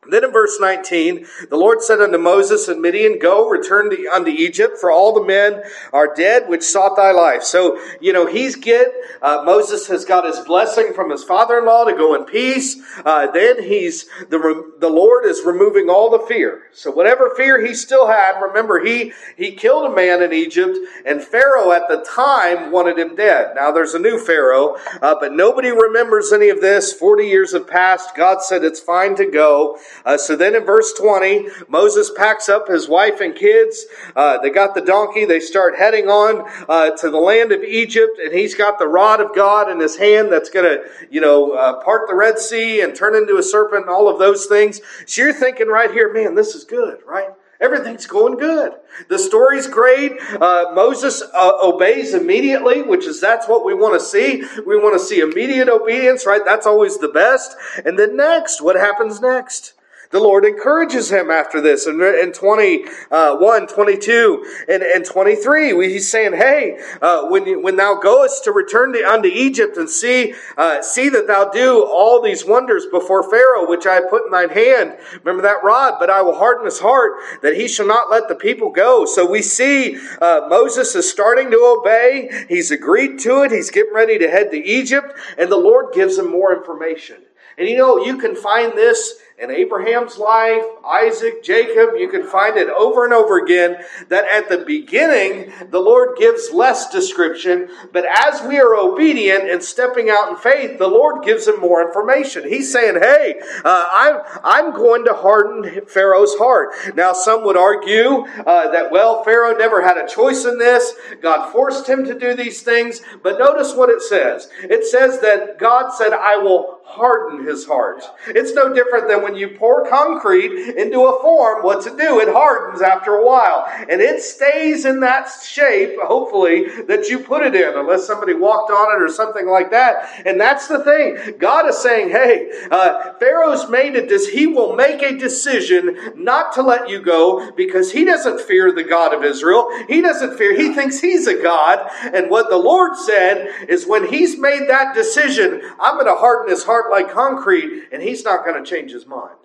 then 0.09 0.23
in 0.23 0.31
verse 0.31 0.57
19, 0.59 1.25
the 1.49 1.57
Lord 1.57 1.81
said 1.81 2.01
unto 2.01 2.17
Moses 2.17 2.67
and 2.67 2.81
Midian, 2.81 3.19
Go, 3.19 3.49
return 3.49 3.89
to, 3.89 4.07
unto 4.13 4.31
Egypt, 4.31 4.77
for 4.79 4.91
all 4.91 5.13
the 5.13 5.23
men 5.23 5.63
are 5.93 6.13
dead 6.13 6.47
which 6.47 6.63
sought 6.63 6.95
thy 6.95 7.11
life. 7.11 7.43
So, 7.43 7.79
you 7.99 8.13
know, 8.13 8.25
he's 8.25 8.55
get, 8.55 8.87
uh, 9.21 9.43
Moses 9.45 9.87
has 9.87 10.05
got 10.05 10.25
his 10.25 10.39
blessing 10.39 10.93
from 10.93 11.09
his 11.09 11.23
father-in-law 11.23 11.85
to 11.85 11.93
go 11.93 12.15
in 12.15 12.25
peace. 12.25 12.77
Uh, 13.03 13.31
then 13.31 13.63
he's, 13.63 14.05
the, 14.29 14.73
the 14.79 14.89
Lord 14.89 15.25
is 15.25 15.43
removing 15.43 15.89
all 15.89 16.09
the 16.09 16.25
fear. 16.25 16.63
So 16.73 16.91
whatever 16.91 17.33
fear 17.35 17.65
he 17.65 17.73
still 17.73 18.07
had, 18.07 18.39
remember, 18.41 18.83
he, 18.83 19.13
he 19.37 19.53
killed 19.53 19.91
a 19.91 19.95
man 19.95 20.21
in 20.21 20.33
Egypt, 20.33 20.77
and 21.05 21.21
Pharaoh 21.21 21.71
at 21.71 21.87
the 21.87 22.05
time 22.05 22.71
wanted 22.71 22.99
him 22.99 23.15
dead. 23.15 23.55
Now 23.55 23.71
there's 23.71 23.93
a 23.93 23.99
new 23.99 24.19
Pharaoh, 24.19 24.77
uh, 25.01 25.15
but 25.19 25.33
nobody 25.33 25.69
remembers 25.69 26.31
any 26.31 26.49
of 26.49 26.61
this. 26.61 26.93
40 26.93 27.25
years 27.25 27.53
have 27.53 27.67
passed. 27.67 28.15
God 28.15 28.41
said 28.41 28.63
it's 28.63 28.79
fine 28.79 29.15
to 29.15 29.25
go. 29.25 29.77
Uh, 30.03 30.17
so 30.17 30.35
then 30.35 30.55
in 30.55 30.65
verse 30.65 30.93
20, 30.93 31.47
Moses 31.67 32.11
packs 32.15 32.49
up 32.49 32.67
his 32.67 32.87
wife 32.89 33.21
and 33.21 33.35
kids. 33.35 33.85
Uh, 34.15 34.37
they 34.39 34.49
got 34.49 34.75
the 34.75 34.81
donkey. 34.81 35.25
They 35.25 35.39
start 35.39 35.77
heading 35.77 36.07
on 36.07 36.49
uh, 36.67 36.91
to 36.97 37.09
the 37.09 37.19
land 37.19 37.51
of 37.51 37.63
Egypt, 37.63 38.19
and 38.19 38.33
he's 38.33 38.55
got 38.55 38.79
the 38.79 38.87
rod 38.87 39.21
of 39.21 39.35
God 39.35 39.69
in 39.69 39.79
his 39.79 39.97
hand 39.97 40.31
that's 40.31 40.49
going 40.49 40.65
to, 40.65 40.83
you 41.09 41.21
know, 41.21 41.53
uh, 41.53 41.83
part 41.83 42.07
the 42.07 42.15
Red 42.15 42.39
Sea 42.39 42.81
and 42.81 42.95
turn 42.95 43.15
into 43.15 43.37
a 43.37 43.43
serpent 43.43 43.83
and 43.83 43.89
all 43.89 44.07
of 44.07 44.19
those 44.19 44.45
things. 44.45 44.81
So 45.05 45.21
you're 45.21 45.33
thinking 45.33 45.67
right 45.67 45.91
here, 45.91 46.11
man, 46.13 46.35
this 46.35 46.55
is 46.55 46.63
good, 46.63 46.99
right? 47.05 47.29
Everything's 47.59 48.05
going 48.05 48.37
good. 48.37 48.73
The 49.07 49.17
story's 49.17 49.67
great. 49.67 50.19
Uh, 50.41 50.71
Moses 50.73 51.21
uh, 51.21 51.51
obeys 51.61 52.13
immediately, 52.13 52.81
which 52.81 53.05
is 53.05 53.21
that's 53.21 53.47
what 53.47 53.65
we 53.65 53.73
want 53.73 53.99
to 53.99 54.05
see. 54.05 54.43
We 54.65 54.77
want 54.77 54.99
to 54.99 55.05
see 55.05 55.21
immediate 55.21 55.69
obedience, 55.69 56.25
right? 56.25 56.41
That's 56.43 56.67
always 56.67 56.97
the 56.97 57.07
best. 57.07 57.55
And 57.85 57.97
then 57.97 58.17
next, 58.17 58.61
what 58.61 58.75
happens 58.75 59.21
next? 59.21 59.73
The 60.11 60.19
Lord 60.19 60.45
encourages 60.45 61.11
him 61.11 61.31
after 61.31 61.61
this. 61.61 61.87
In, 61.87 62.01
in 62.01 62.31
21, 62.31 62.89
uh, 63.11 63.65
22, 63.65 64.45
and, 64.67 64.83
and 64.83 65.05
23, 65.05 65.87
he's 65.87 66.09
saying, 66.09 66.33
Hey, 66.33 66.79
uh, 67.01 67.27
when, 67.27 67.45
you, 67.45 67.61
when 67.61 67.75
thou 67.75 67.95
goest 67.95 68.43
to 68.45 68.51
return 68.51 68.93
to, 68.93 69.03
unto 69.03 69.27
Egypt 69.27 69.77
and 69.77 69.89
see, 69.89 70.33
uh, 70.57 70.81
see 70.81 71.09
that 71.09 71.27
thou 71.27 71.49
do 71.49 71.83
all 71.83 72.21
these 72.21 72.45
wonders 72.45 72.85
before 72.85 73.29
Pharaoh, 73.29 73.67
which 73.67 73.85
I 73.85 74.01
put 74.01 74.25
in 74.25 74.31
thine 74.31 74.49
hand. 74.49 74.97
Remember 75.23 75.43
that 75.43 75.63
rod, 75.63 75.95
but 75.99 76.09
I 76.09 76.21
will 76.21 76.37
harden 76.37 76.65
his 76.65 76.79
heart 76.79 77.13
that 77.41 77.55
he 77.55 77.67
shall 77.67 77.87
not 77.87 78.09
let 78.09 78.27
the 78.27 78.35
people 78.35 78.69
go. 78.69 79.05
So 79.05 79.29
we 79.29 79.41
see 79.41 79.97
uh, 80.21 80.41
Moses 80.49 80.95
is 80.95 81.09
starting 81.09 81.51
to 81.51 81.77
obey. 81.79 82.45
He's 82.47 82.71
agreed 82.71 83.19
to 83.19 83.43
it. 83.43 83.51
He's 83.51 83.71
getting 83.71 83.93
ready 83.93 84.17
to 84.19 84.29
head 84.29 84.51
to 84.51 84.57
Egypt, 84.57 85.17
and 85.37 85.51
the 85.51 85.57
Lord 85.57 85.93
gives 85.93 86.17
him 86.17 86.29
more 86.29 86.55
information. 86.55 87.17
And 87.57 87.69
you 87.69 87.77
know, 87.77 88.05
you 88.05 88.17
can 88.17 88.35
find 88.35 88.73
this 88.73 89.15
in 89.37 89.51
Abraham's 89.51 90.17
life, 90.17 90.63
Isaac, 90.85 91.43
Jacob, 91.43 91.95
you 91.97 92.07
can 92.09 92.25
find 92.25 92.55
it 92.55 92.69
over 92.69 93.03
and 93.03 93.13
over 93.13 93.43
again 93.43 93.83
that 94.07 94.23
at 94.25 94.47
the 94.47 94.59
beginning, 94.59 95.51
the 95.71 95.79
Lord 95.79 96.17
gives 96.17 96.51
less 96.53 96.89
description, 96.89 97.67
but 97.91 98.05
as 98.05 98.41
we 98.43 98.57
are 98.59 98.75
obedient 98.75 99.49
and 99.49 99.61
stepping 99.61 100.09
out 100.09 100.29
in 100.29 100.37
faith, 100.37 100.79
the 100.79 100.87
Lord 100.87 101.25
gives 101.25 101.47
him 101.47 101.59
more 101.59 101.85
information. 101.85 102.47
He's 102.47 102.71
saying, 102.71 102.95
hey, 102.95 103.41
uh, 103.65 103.85
I'm, 103.93 104.21
I'm 104.41 104.73
going 104.73 105.03
to 105.05 105.13
harden 105.13 105.85
Pharaoh's 105.85 106.35
heart. 106.35 106.73
Now, 106.95 107.11
some 107.11 107.43
would 107.43 107.57
argue 107.57 108.25
uh, 108.45 108.71
that, 108.71 108.89
well, 108.89 109.21
Pharaoh 109.25 109.57
never 109.57 109.81
had 109.81 109.97
a 109.97 110.07
choice 110.07 110.45
in 110.45 110.57
this. 110.57 110.93
God 111.21 111.51
forced 111.51 111.89
him 111.89 112.05
to 112.05 112.17
do 112.17 112.35
these 112.35 112.61
things, 112.61 113.01
but 113.21 113.37
notice 113.37 113.73
what 113.75 113.89
it 113.89 114.01
says. 114.01 114.47
It 114.63 114.85
says 114.85 115.19
that 115.19 115.59
God 115.59 115.91
said, 115.91 116.13
I 116.13 116.37
will 116.37 116.79
harden 116.85 117.45
his 117.45 117.65
heart. 117.65 118.03
It's 118.27 118.53
no 118.53 118.71
different 118.71 119.07
than 119.07 119.24
when 119.25 119.35
you 119.35 119.49
pour 119.49 119.89
concrete 119.89 120.75
into 120.77 121.01
a 121.05 121.19
form, 121.19 121.63
what's 121.63 121.87
it 121.87 121.97
do? 121.97 122.19
It 122.19 122.29
hardens 122.31 122.79
after 122.79 123.15
a 123.15 123.25
while. 123.25 123.65
And 123.89 123.99
it 123.99 124.21
stays 124.21 124.85
in 124.85 124.99
that 124.99 125.27
shape, 125.43 125.95
hopefully, 125.99 126.83
that 126.83 127.09
you 127.09 127.17
put 127.17 127.41
it 127.41 127.55
in, 127.55 127.75
unless 127.75 128.05
somebody 128.05 128.35
walked 128.35 128.69
on 128.69 128.95
it 128.95 129.03
or 129.03 129.09
something 129.09 129.47
like 129.47 129.71
that. 129.71 130.21
And 130.27 130.39
that's 130.39 130.67
the 130.67 130.83
thing. 130.83 131.39
God 131.39 131.67
is 131.67 131.79
saying, 131.79 132.09
hey, 132.09 132.51
uh, 132.69 133.13
Pharaoh's 133.13 133.67
made 133.67 133.95
it, 133.95 134.09
does 134.09 134.29
he 134.29 134.45
will 134.45 134.75
make 134.75 135.01
a 135.01 135.17
decision 135.17 135.97
not 136.15 136.53
to 136.53 136.61
let 136.61 136.87
you 136.87 137.01
go 137.01 137.51
because 137.53 137.91
he 137.91 138.05
doesn't 138.05 138.41
fear 138.41 138.71
the 138.71 138.83
God 138.83 139.11
of 139.11 139.23
Israel. 139.23 139.67
He 139.87 140.01
doesn't 140.01 140.37
fear, 140.37 140.55
he 140.55 140.75
thinks 140.75 140.99
he's 140.99 141.25
a 141.25 141.41
God. 141.41 141.89
And 142.13 142.29
what 142.29 142.51
the 142.51 142.57
Lord 142.57 142.95
said 142.95 143.65
is 143.67 143.87
when 143.87 144.07
he's 144.07 144.37
made 144.37 144.69
that 144.69 144.93
decision, 144.93 145.63
I'm 145.79 145.95
going 145.95 146.05
to 146.05 146.13
harden 146.13 146.51
his 146.51 146.63
heart 146.63 146.91
like 146.91 147.09
concrete, 147.09 147.85
and 147.91 148.03
he's 148.03 148.23
not 148.23 148.45
going 148.45 148.63
to 148.63 148.69
change 148.69 148.91
his 148.91 149.07
mind 149.07 149.14
mind. 149.15 149.44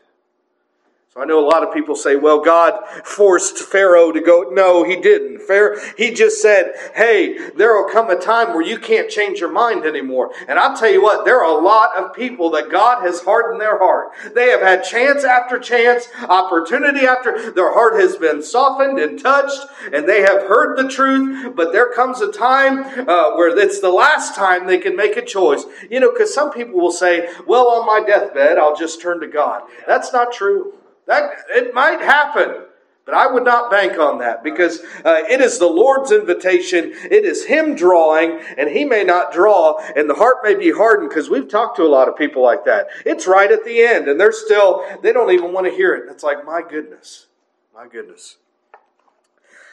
So 1.13 1.21
I 1.21 1.25
know 1.25 1.45
a 1.45 1.51
lot 1.51 1.65
of 1.65 1.75
people 1.75 1.97
say, 1.97 2.15
well, 2.15 2.39
God 2.39 2.85
forced 3.03 3.59
Pharaoh 3.59 4.13
to 4.13 4.21
go. 4.21 4.49
No, 4.53 4.85
he 4.85 4.95
didn't. 4.95 5.43
Pharaoh, 5.43 5.77
he 5.97 6.15
just 6.15 6.41
said, 6.41 6.73
hey, 6.95 7.51
there 7.57 7.75
will 7.75 7.91
come 7.91 8.11
a 8.11 8.15
time 8.15 8.55
where 8.55 8.63
you 8.63 8.79
can't 8.79 9.11
change 9.11 9.41
your 9.41 9.51
mind 9.51 9.85
anymore. 9.85 10.31
And 10.47 10.57
I'll 10.57 10.77
tell 10.77 10.89
you 10.89 11.03
what, 11.03 11.25
there 11.25 11.45
are 11.45 11.59
a 11.59 11.61
lot 11.61 11.97
of 11.97 12.15
people 12.15 12.51
that 12.51 12.71
God 12.71 13.03
has 13.03 13.23
hardened 13.23 13.61
their 13.61 13.79
heart. 13.79 14.13
They 14.37 14.51
have 14.51 14.61
had 14.61 14.85
chance 14.85 15.25
after 15.25 15.59
chance, 15.59 16.07
opportunity 16.29 17.01
after, 17.01 17.51
their 17.51 17.73
heart 17.73 18.01
has 18.01 18.15
been 18.15 18.41
softened 18.41 19.01
and 19.01 19.19
touched, 19.19 19.67
and 19.93 20.09
they 20.09 20.21
have 20.21 20.43
heard 20.43 20.79
the 20.79 20.89
truth, 20.89 21.57
but 21.57 21.73
there 21.73 21.93
comes 21.93 22.21
a 22.21 22.31
time 22.31 22.85
uh, 23.09 23.35
where 23.35 23.59
it's 23.59 23.81
the 23.81 23.91
last 23.91 24.37
time 24.37 24.69
they 24.69 24.79
can 24.79 24.95
make 24.95 25.17
a 25.17 25.25
choice. 25.25 25.65
You 25.91 25.99
know, 25.99 26.13
because 26.13 26.33
some 26.33 26.53
people 26.53 26.79
will 26.79 26.93
say, 26.93 27.29
well, 27.49 27.67
on 27.67 27.85
my 27.85 28.01
deathbed, 28.07 28.59
I'll 28.59 28.77
just 28.77 29.03
turn 29.03 29.19
to 29.23 29.27
God. 29.27 29.63
That's 29.89 30.13
not 30.13 30.33
true. 30.33 30.75
That 31.11 31.33
it 31.49 31.75
might 31.75 32.01
happen. 32.01 32.67
But 33.05 33.15
I 33.15 33.27
would 33.27 33.43
not 33.43 33.69
bank 33.69 33.99
on 33.99 34.19
that 34.19 34.45
because 34.45 34.79
uh, 35.05 35.23
it 35.29 35.41
is 35.41 35.59
the 35.59 35.67
Lord's 35.67 36.13
invitation. 36.13 36.93
It 37.11 37.25
is 37.25 37.47
Him 37.47 37.75
drawing, 37.75 38.39
and 38.57 38.71
He 38.71 38.85
may 38.85 39.03
not 39.03 39.33
draw, 39.33 39.81
and 39.97 40.09
the 40.09 40.15
heart 40.15 40.37
may 40.45 40.55
be 40.55 40.71
hardened 40.71 41.09
because 41.09 41.29
we've 41.29 41.49
talked 41.49 41.77
to 41.79 41.83
a 41.83 41.91
lot 41.91 42.09
of 42.09 42.17
people 42.17 42.45
like 42.45 42.65
that. 42.67 42.87
It's 43.05 43.27
right 43.27 43.51
at 43.51 43.65
the 43.65 43.83
end, 43.83 44.07
and 44.07 44.21
they're 44.21 44.31
still, 44.31 44.85
they 45.03 45.13
don't 45.13 45.33
even 45.33 45.53
want 45.53 45.67
to 45.67 45.73
hear 45.73 45.95
it. 45.95 46.09
It's 46.09 46.23
like, 46.23 46.47
my 46.47 46.63
goodness, 46.63 47.27
my 47.75 47.89
goodness. 47.89 48.37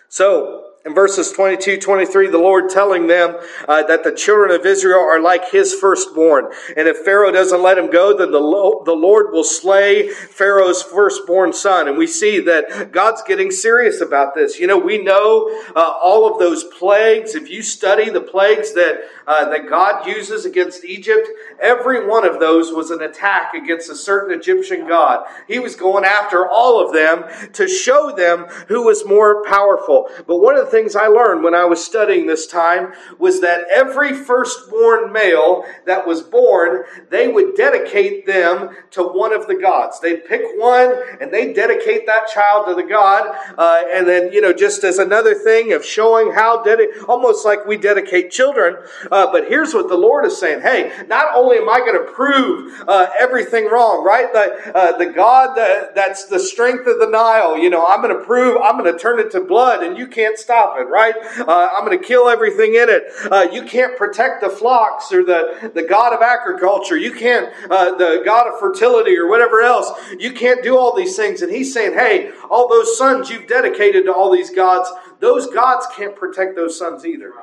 So, 0.10 0.72
in 0.88 0.96
verses 0.96 1.32
22 1.34 1.78
23 1.78 2.30
the 2.30 2.38
lord 2.38 2.70
telling 2.70 3.08
them 3.08 3.36
uh, 3.68 3.84
that 3.84 4.06
the 4.06 4.12
children 4.12 4.58
of 4.58 4.66
israel 4.66 5.02
are 5.02 5.20
like 5.20 5.52
his 5.52 5.74
firstborn. 5.74 6.48
And 6.76 6.88
if 6.88 7.00
pharaoh 7.00 7.32
doesn't 7.32 7.62
let 7.62 7.78
him 7.78 7.92
go 7.92 8.18
then 8.18 8.32
the, 8.32 8.40
lo- 8.40 8.82
the 8.86 8.94
lord 8.94 9.34
will 9.34 9.44
slay 9.44 10.08
pharaoh's 10.10 10.82
firstborn 10.82 11.52
son. 11.52 11.88
And 11.88 11.98
we 11.98 12.08
see 12.08 12.40
that 12.40 12.92
god's 12.92 13.22
getting 13.24 13.52
serious 13.52 14.00
about 14.00 14.34
this. 14.34 14.60
You 14.60 14.68
know 14.68 14.78
we 14.78 15.04
know 15.04 15.50
uh, 15.76 15.94
all 16.02 16.32
of 16.32 16.40
those 16.40 16.64
plagues. 16.64 17.36
If 17.36 17.50
you 17.50 17.62
study 17.62 18.10
the 18.10 18.22
plagues 18.22 18.74
that 18.74 19.02
uh, 19.28 19.50
that 19.50 19.70
god 19.70 20.08
uses 20.08 20.46
against 20.46 20.86
egypt 20.86 21.28
every 21.62 22.08
one 22.08 22.26
of 22.26 22.40
those 22.40 22.72
was 22.72 22.92
an 22.92 23.02
attack 23.02 23.54
against 23.54 23.90
a 23.90 23.96
certain 23.96 24.38
egyptian 24.38 24.88
god. 24.88 25.26
He 25.48 25.60
was 25.60 25.76
going 25.76 26.06
after 26.06 26.50
all 26.50 26.84
of 26.84 26.94
them 26.94 27.26
to 27.54 27.68
show 27.68 28.16
them 28.16 28.46
who 28.70 28.86
was 28.86 29.06
more 29.06 29.44
powerful. 29.44 30.10
But 30.26 30.38
one 30.38 30.56
of 30.56 30.66
the 30.66 30.77
things 30.78 30.96
I 30.96 31.08
learned 31.08 31.44
when 31.44 31.56
I 31.56 31.66
was 31.66 31.84
studying 31.84 32.28
this 32.28 32.46
time 32.46 32.94
was 33.18 33.42
that 33.42 33.66
every 33.72 34.14
firstborn 34.14 35.12
male 35.12 35.66
that 35.88 36.06
was 36.06 36.22
born, 36.22 36.84
they 37.10 37.28
would 37.28 37.56
dedicate 37.56 38.28
them 38.28 38.76
to 38.92 39.02
one 39.02 39.34
of 39.34 39.48
the 39.48 39.56
gods. 39.56 40.00
They'd 40.00 40.24
pick 40.26 40.44
one 40.56 40.94
and 41.20 41.34
they 41.34 41.52
dedicate 41.52 42.06
that 42.06 42.28
child 42.28 42.68
to 42.68 42.76
the 42.76 42.88
god. 42.88 43.36
Uh, 43.58 43.82
and 43.92 44.08
then, 44.08 44.32
you 44.32 44.40
know, 44.40 44.54
just 44.54 44.84
as 44.84 45.00
another 45.00 45.34
thing 45.34 45.74
of 45.74 45.84
showing 45.84 46.32
how 46.32 46.64
dedi- 46.64 47.08
almost 47.08 47.44
like 47.44 47.66
we 47.66 47.76
dedicate 47.76 48.30
children. 48.30 48.78
Uh, 49.12 49.32
but 49.32 49.48
here's 49.48 49.74
what 49.74 49.90
the 49.90 49.98
Lord 49.98 50.26
is 50.26 50.40
saying. 50.40 50.62
Hey, 50.62 50.92
not 51.08 51.36
only 51.36 51.58
am 51.58 51.70
I 51.70 51.80
going 51.80 51.98
to 52.06 52.12
prove 52.12 52.84
uh, 52.88 53.08
everything 53.20 53.66
wrong, 53.66 54.04
right? 54.04 54.32
The, 54.32 54.78
uh, 54.78 54.98
the 55.00 55.08
God 55.08 55.58
that, 55.58 55.96
that's 55.96 56.26
the 56.26 56.40
strength 56.40 56.86
of 56.86 57.00
the 57.00 57.10
Nile, 57.10 57.58
you 57.58 57.72
know, 57.72 57.84
I'm 57.84 58.04
going 58.04 58.16
to 58.16 58.24
prove, 58.24 58.62
I'm 58.62 58.78
going 58.78 58.92
to 58.92 59.00
turn 59.00 59.20
it 59.20 59.32
to 59.32 59.42
blood 59.42 59.82
and 59.82 59.98
you 59.98 60.06
can't 60.06 60.38
stop 60.38 60.67
right? 60.90 61.16
Uh, 61.40 61.70
I'm 61.76 61.86
going 61.86 61.98
to 61.98 62.04
kill 62.04 62.30
everything 62.30 62.76
in 62.76 62.90
it. 62.90 63.04
Uh, 63.32 63.48
you 63.52 63.64
can't 63.64 63.98
protect 63.98 64.42
the 64.42 64.50
flocks 64.50 65.12
or 65.12 65.24
the, 65.24 65.72
the 65.74 65.84
God 65.84 66.14
of 66.14 66.22
agriculture. 66.22 66.98
You 66.98 67.14
can't, 67.14 67.54
uh, 67.72 67.96
the 67.96 68.22
God 68.26 68.48
of 68.48 68.60
fertility 68.60 69.18
or 69.18 69.28
whatever 69.28 69.62
else. 69.62 69.92
You 70.20 70.32
can't 70.32 70.64
do 70.64 70.78
all 70.78 70.96
these 70.96 71.16
things. 71.16 71.42
And 71.42 71.52
he's 71.52 71.74
saying, 71.74 71.94
hey, 71.94 72.32
all 72.50 72.68
those 72.68 72.98
sons 72.98 73.30
you've 73.30 73.48
dedicated 73.48 74.06
to 74.06 74.14
all 74.14 74.32
these 74.32 74.50
gods, 74.50 74.92
those 75.20 75.48
gods 75.48 75.88
can't 75.96 76.16
protect 76.16 76.56
those 76.56 76.78
sons 76.78 77.06
either. 77.06 77.34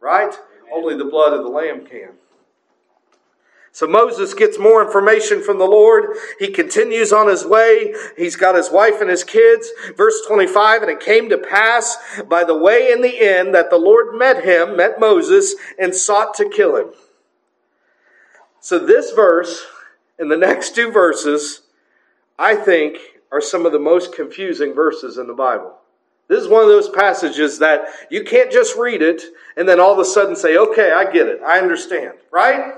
Right? 0.00 0.34
Only 0.72 0.96
the 0.96 1.04
blood 1.04 1.32
of 1.32 1.42
the 1.42 1.50
Lamb 1.50 1.86
can. 1.86 2.19
So 3.72 3.86
Moses 3.86 4.34
gets 4.34 4.58
more 4.58 4.84
information 4.84 5.42
from 5.42 5.58
the 5.58 5.64
Lord. 5.64 6.16
He 6.38 6.48
continues 6.48 7.12
on 7.12 7.28
his 7.28 7.46
way. 7.46 7.94
He's 8.16 8.36
got 8.36 8.56
his 8.56 8.70
wife 8.70 9.00
and 9.00 9.08
his 9.08 9.22
kids. 9.22 9.70
Verse 9.96 10.20
25, 10.26 10.82
and 10.82 10.90
it 10.90 11.00
came 11.00 11.28
to 11.28 11.38
pass 11.38 11.96
by 12.28 12.42
the 12.44 12.56
way 12.56 12.90
in 12.90 13.00
the 13.00 13.20
end 13.20 13.54
that 13.54 13.70
the 13.70 13.78
Lord 13.78 14.16
met 14.16 14.44
him, 14.44 14.76
met 14.76 14.98
Moses, 14.98 15.54
and 15.78 15.94
sought 15.94 16.34
to 16.34 16.48
kill 16.48 16.76
him. 16.76 16.88
So 18.60 18.78
this 18.78 19.12
verse 19.12 19.64
and 20.18 20.30
the 20.30 20.36
next 20.36 20.74
two 20.74 20.90
verses, 20.90 21.62
I 22.38 22.56
think, 22.56 22.98
are 23.32 23.40
some 23.40 23.64
of 23.64 23.72
the 23.72 23.78
most 23.78 24.14
confusing 24.14 24.74
verses 24.74 25.16
in 25.16 25.28
the 25.28 25.34
Bible. 25.34 25.76
This 26.28 26.42
is 26.42 26.48
one 26.48 26.62
of 26.62 26.68
those 26.68 26.88
passages 26.88 27.58
that 27.60 27.86
you 28.10 28.24
can't 28.24 28.52
just 28.52 28.76
read 28.76 29.02
it 29.02 29.22
and 29.56 29.68
then 29.68 29.80
all 29.80 29.92
of 29.92 29.98
a 29.98 30.04
sudden 30.04 30.36
say, 30.36 30.56
okay, 30.56 30.92
I 30.92 31.10
get 31.10 31.26
it. 31.26 31.40
I 31.42 31.58
understand, 31.58 32.14
right? 32.30 32.74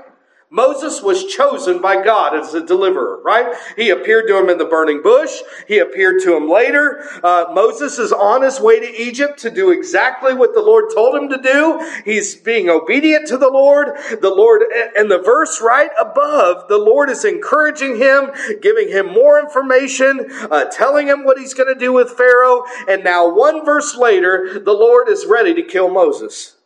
Moses 0.52 1.02
was 1.02 1.24
chosen 1.24 1.80
by 1.80 2.04
God 2.04 2.36
as 2.36 2.52
a 2.52 2.64
deliverer, 2.64 3.22
right? 3.24 3.54
He 3.74 3.88
appeared 3.88 4.28
to 4.28 4.36
him 4.36 4.50
in 4.50 4.58
the 4.58 4.66
burning 4.66 5.00
bush. 5.00 5.30
He 5.66 5.78
appeared 5.78 6.20
to 6.24 6.36
him 6.36 6.46
later. 6.46 7.02
Uh, 7.24 7.46
Moses 7.54 7.98
is 7.98 8.12
on 8.12 8.42
his 8.42 8.60
way 8.60 8.78
to 8.78 9.02
Egypt 9.02 9.38
to 9.38 9.50
do 9.50 9.70
exactly 9.70 10.34
what 10.34 10.52
the 10.52 10.60
Lord 10.60 10.90
told 10.94 11.16
him 11.16 11.30
to 11.30 11.38
do. 11.38 11.80
He's 12.04 12.34
being 12.34 12.68
obedient 12.68 13.26
to 13.28 13.38
the 13.38 13.48
Lord. 13.48 13.96
The 14.20 14.28
Lord, 14.28 14.64
and 14.94 15.10
the 15.10 15.22
verse 15.22 15.62
right 15.62 15.90
above, 15.98 16.68
the 16.68 16.76
Lord 16.76 17.08
is 17.08 17.24
encouraging 17.24 17.96
him, 17.96 18.30
giving 18.60 18.88
him 18.88 19.06
more 19.06 19.40
information, 19.40 20.26
uh, 20.50 20.66
telling 20.66 21.06
him 21.06 21.24
what 21.24 21.38
he's 21.38 21.54
going 21.54 21.72
to 21.72 21.80
do 21.80 21.94
with 21.94 22.10
Pharaoh. 22.10 22.64
And 22.86 23.02
now, 23.02 23.34
one 23.34 23.64
verse 23.64 23.96
later, 23.96 24.60
the 24.62 24.74
Lord 24.74 25.08
is 25.08 25.24
ready 25.24 25.54
to 25.54 25.62
kill 25.62 25.88
Moses. 25.88 26.56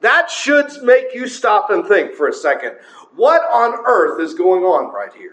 That 0.00 0.30
should 0.30 0.82
make 0.82 1.14
you 1.14 1.26
stop 1.26 1.70
and 1.70 1.86
think 1.86 2.12
for 2.12 2.28
a 2.28 2.32
second. 2.32 2.76
What 3.16 3.42
on 3.42 3.84
earth 3.86 4.20
is 4.20 4.34
going 4.34 4.62
on 4.62 4.92
right 4.94 5.12
here? 5.12 5.32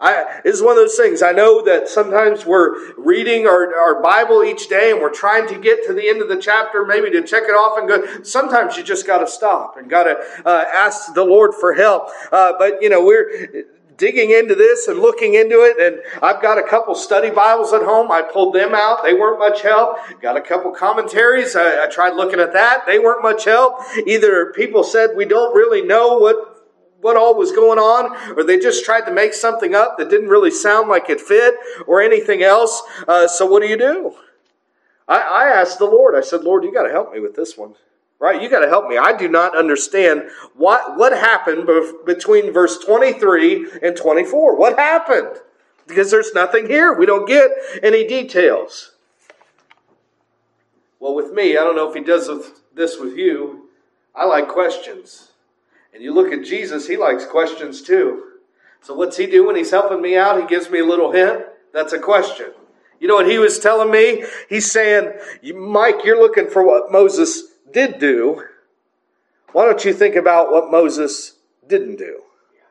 I, 0.00 0.40
this 0.44 0.54
is 0.54 0.62
one 0.62 0.72
of 0.72 0.76
those 0.76 0.96
things. 0.96 1.22
I 1.22 1.32
know 1.32 1.64
that 1.64 1.88
sometimes 1.88 2.46
we're 2.46 2.94
reading 2.94 3.48
our, 3.48 3.74
our 3.74 4.00
Bible 4.00 4.44
each 4.44 4.68
day 4.68 4.92
and 4.92 5.00
we're 5.00 5.12
trying 5.12 5.48
to 5.48 5.58
get 5.58 5.84
to 5.88 5.92
the 5.92 6.08
end 6.08 6.22
of 6.22 6.28
the 6.28 6.36
chapter, 6.36 6.86
maybe 6.86 7.10
to 7.10 7.22
check 7.22 7.44
it 7.44 7.52
off 7.52 7.78
and 7.78 7.88
go. 7.88 8.22
Sometimes 8.22 8.76
you 8.76 8.84
just 8.84 9.08
got 9.08 9.18
to 9.18 9.26
stop 9.26 9.76
and 9.76 9.90
got 9.90 10.04
to 10.04 10.16
uh, 10.46 10.64
ask 10.72 11.14
the 11.14 11.24
Lord 11.24 11.52
for 11.52 11.74
help. 11.74 12.10
Uh, 12.30 12.52
but, 12.56 12.80
you 12.80 12.88
know, 12.88 13.04
we're 13.04 13.66
digging 13.96 14.30
into 14.30 14.54
this 14.54 14.86
and 14.86 15.00
looking 15.00 15.34
into 15.34 15.62
it. 15.62 15.80
And 15.80 16.00
I've 16.22 16.40
got 16.40 16.58
a 16.58 16.62
couple 16.62 16.94
study 16.94 17.30
Bibles 17.30 17.72
at 17.72 17.82
home. 17.82 18.12
I 18.12 18.22
pulled 18.22 18.54
them 18.54 18.76
out. 18.76 19.02
They 19.02 19.14
weren't 19.14 19.40
much 19.40 19.62
help. 19.62 19.98
Got 20.22 20.36
a 20.36 20.40
couple 20.40 20.70
commentaries. 20.70 21.56
I, 21.56 21.84
I 21.84 21.86
tried 21.88 22.14
looking 22.14 22.38
at 22.38 22.52
that. 22.52 22.86
They 22.86 23.00
weren't 23.00 23.22
much 23.22 23.46
help. 23.46 23.80
Either 24.06 24.52
people 24.52 24.84
said 24.84 25.10
we 25.16 25.24
don't 25.24 25.56
really 25.56 25.82
know 25.82 26.18
what 26.18 26.54
what 27.00 27.16
all 27.16 27.36
was 27.36 27.52
going 27.52 27.78
on, 27.78 28.36
or 28.36 28.42
they 28.42 28.58
just 28.58 28.84
tried 28.84 29.02
to 29.02 29.12
make 29.12 29.32
something 29.32 29.74
up 29.74 29.98
that 29.98 30.10
didn't 30.10 30.28
really 30.28 30.50
sound 30.50 30.88
like 30.88 31.08
it 31.08 31.20
fit, 31.20 31.54
or 31.86 32.02
anything 32.02 32.42
else. 32.42 32.82
Uh, 33.06 33.28
so 33.28 33.46
what 33.46 33.62
do 33.62 33.68
you 33.68 33.78
do? 33.78 34.14
I, 35.06 35.20
I 35.20 35.48
asked 35.48 35.78
the 35.78 35.86
Lord. 35.86 36.14
I 36.14 36.20
said, 36.20 36.42
Lord, 36.42 36.64
you 36.64 36.72
got 36.72 36.82
to 36.82 36.90
help 36.90 37.12
me 37.12 37.20
with 37.20 37.36
this 37.36 37.56
one, 37.56 37.74
right? 38.18 38.42
You 38.42 38.50
got 38.50 38.60
to 38.60 38.68
help 38.68 38.88
me. 38.88 38.98
I 38.98 39.16
do 39.16 39.28
not 39.28 39.56
understand 39.56 40.24
what 40.54 40.98
what 40.98 41.12
happened 41.12 41.68
between 42.04 42.52
verse 42.52 42.78
twenty 42.78 43.12
three 43.12 43.68
and 43.80 43.96
twenty 43.96 44.24
four. 44.24 44.56
What 44.56 44.78
happened? 44.78 45.40
Because 45.86 46.10
there's 46.10 46.34
nothing 46.34 46.66
here. 46.66 46.92
We 46.92 47.06
don't 47.06 47.26
get 47.26 47.50
any 47.82 48.06
details. 48.06 48.92
Well, 51.00 51.14
with 51.14 51.32
me, 51.32 51.56
I 51.56 51.62
don't 51.62 51.76
know 51.76 51.88
if 51.88 51.94
he 51.94 52.02
does 52.02 52.28
this 52.74 52.98
with 52.98 53.16
you. 53.16 53.68
I 54.14 54.24
like 54.24 54.48
questions. 54.48 55.30
And 55.92 56.02
you 56.02 56.12
look 56.12 56.32
at 56.32 56.44
Jesus, 56.44 56.86
he 56.86 56.96
likes 56.96 57.24
questions 57.24 57.82
too. 57.82 58.24
So 58.80 58.94
what's 58.94 59.16
he 59.16 59.26
do 59.26 59.46
when 59.46 59.56
he's 59.56 59.70
helping 59.70 60.00
me 60.00 60.16
out? 60.16 60.40
He 60.40 60.46
gives 60.46 60.70
me 60.70 60.80
a 60.80 60.84
little 60.84 61.12
hint. 61.12 61.44
That's 61.72 61.92
a 61.92 61.98
question. 61.98 62.52
You 63.00 63.08
know 63.08 63.14
what 63.14 63.30
he 63.30 63.38
was 63.38 63.58
telling 63.58 63.90
me? 63.90 64.24
He's 64.48 64.70
saying, 64.70 65.12
Mike, 65.54 66.04
you're 66.04 66.20
looking 66.20 66.48
for 66.48 66.64
what 66.64 66.90
Moses 66.90 67.42
did 67.72 67.98
do. 67.98 68.44
Why 69.52 69.64
don't 69.64 69.84
you 69.84 69.92
think 69.92 70.14
about 70.14 70.50
what 70.50 70.70
Moses 70.70 71.34
didn't 71.66 71.96
do? 71.96 72.22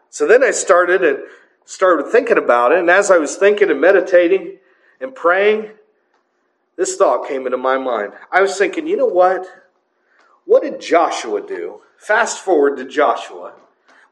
So 0.09 0.27
then 0.27 0.43
I 0.43 0.51
started 0.51 1.03
and 1.03 1.19
started 1.65 2.07
thinking 2.07 2.37
about 2.37 2.71
it, 2.71 2.79
and 2.79 2.89
as 2.89 3.11
I 3.11 3.17
was 3.17 3.35
thinking 3.35 3.69
and 3.69 3.81
meditating 3.81 4.57
and 5.01 5.13
praying, 5.13 5.71
this 6.77 6.95
thought 6.95 7.27
came 7.27 7.45
into 7.45 7.57
my 7.57 7.77
mind. 7.77 8.13
I 8.31 8.41
was 8.41 8.57
thinking, 8.57 8.87
you 8.87 8.95
know 8.95 9.05
what? 9.05 9.45
What 10.45 10.63
did 10.63 10.79
Joshua 10.79 11.45
do? 11.45 11.81
Fast 11.97 12.39
forward 12.39 12.77
to 12.77 12.85
Joshua 12.85 13.53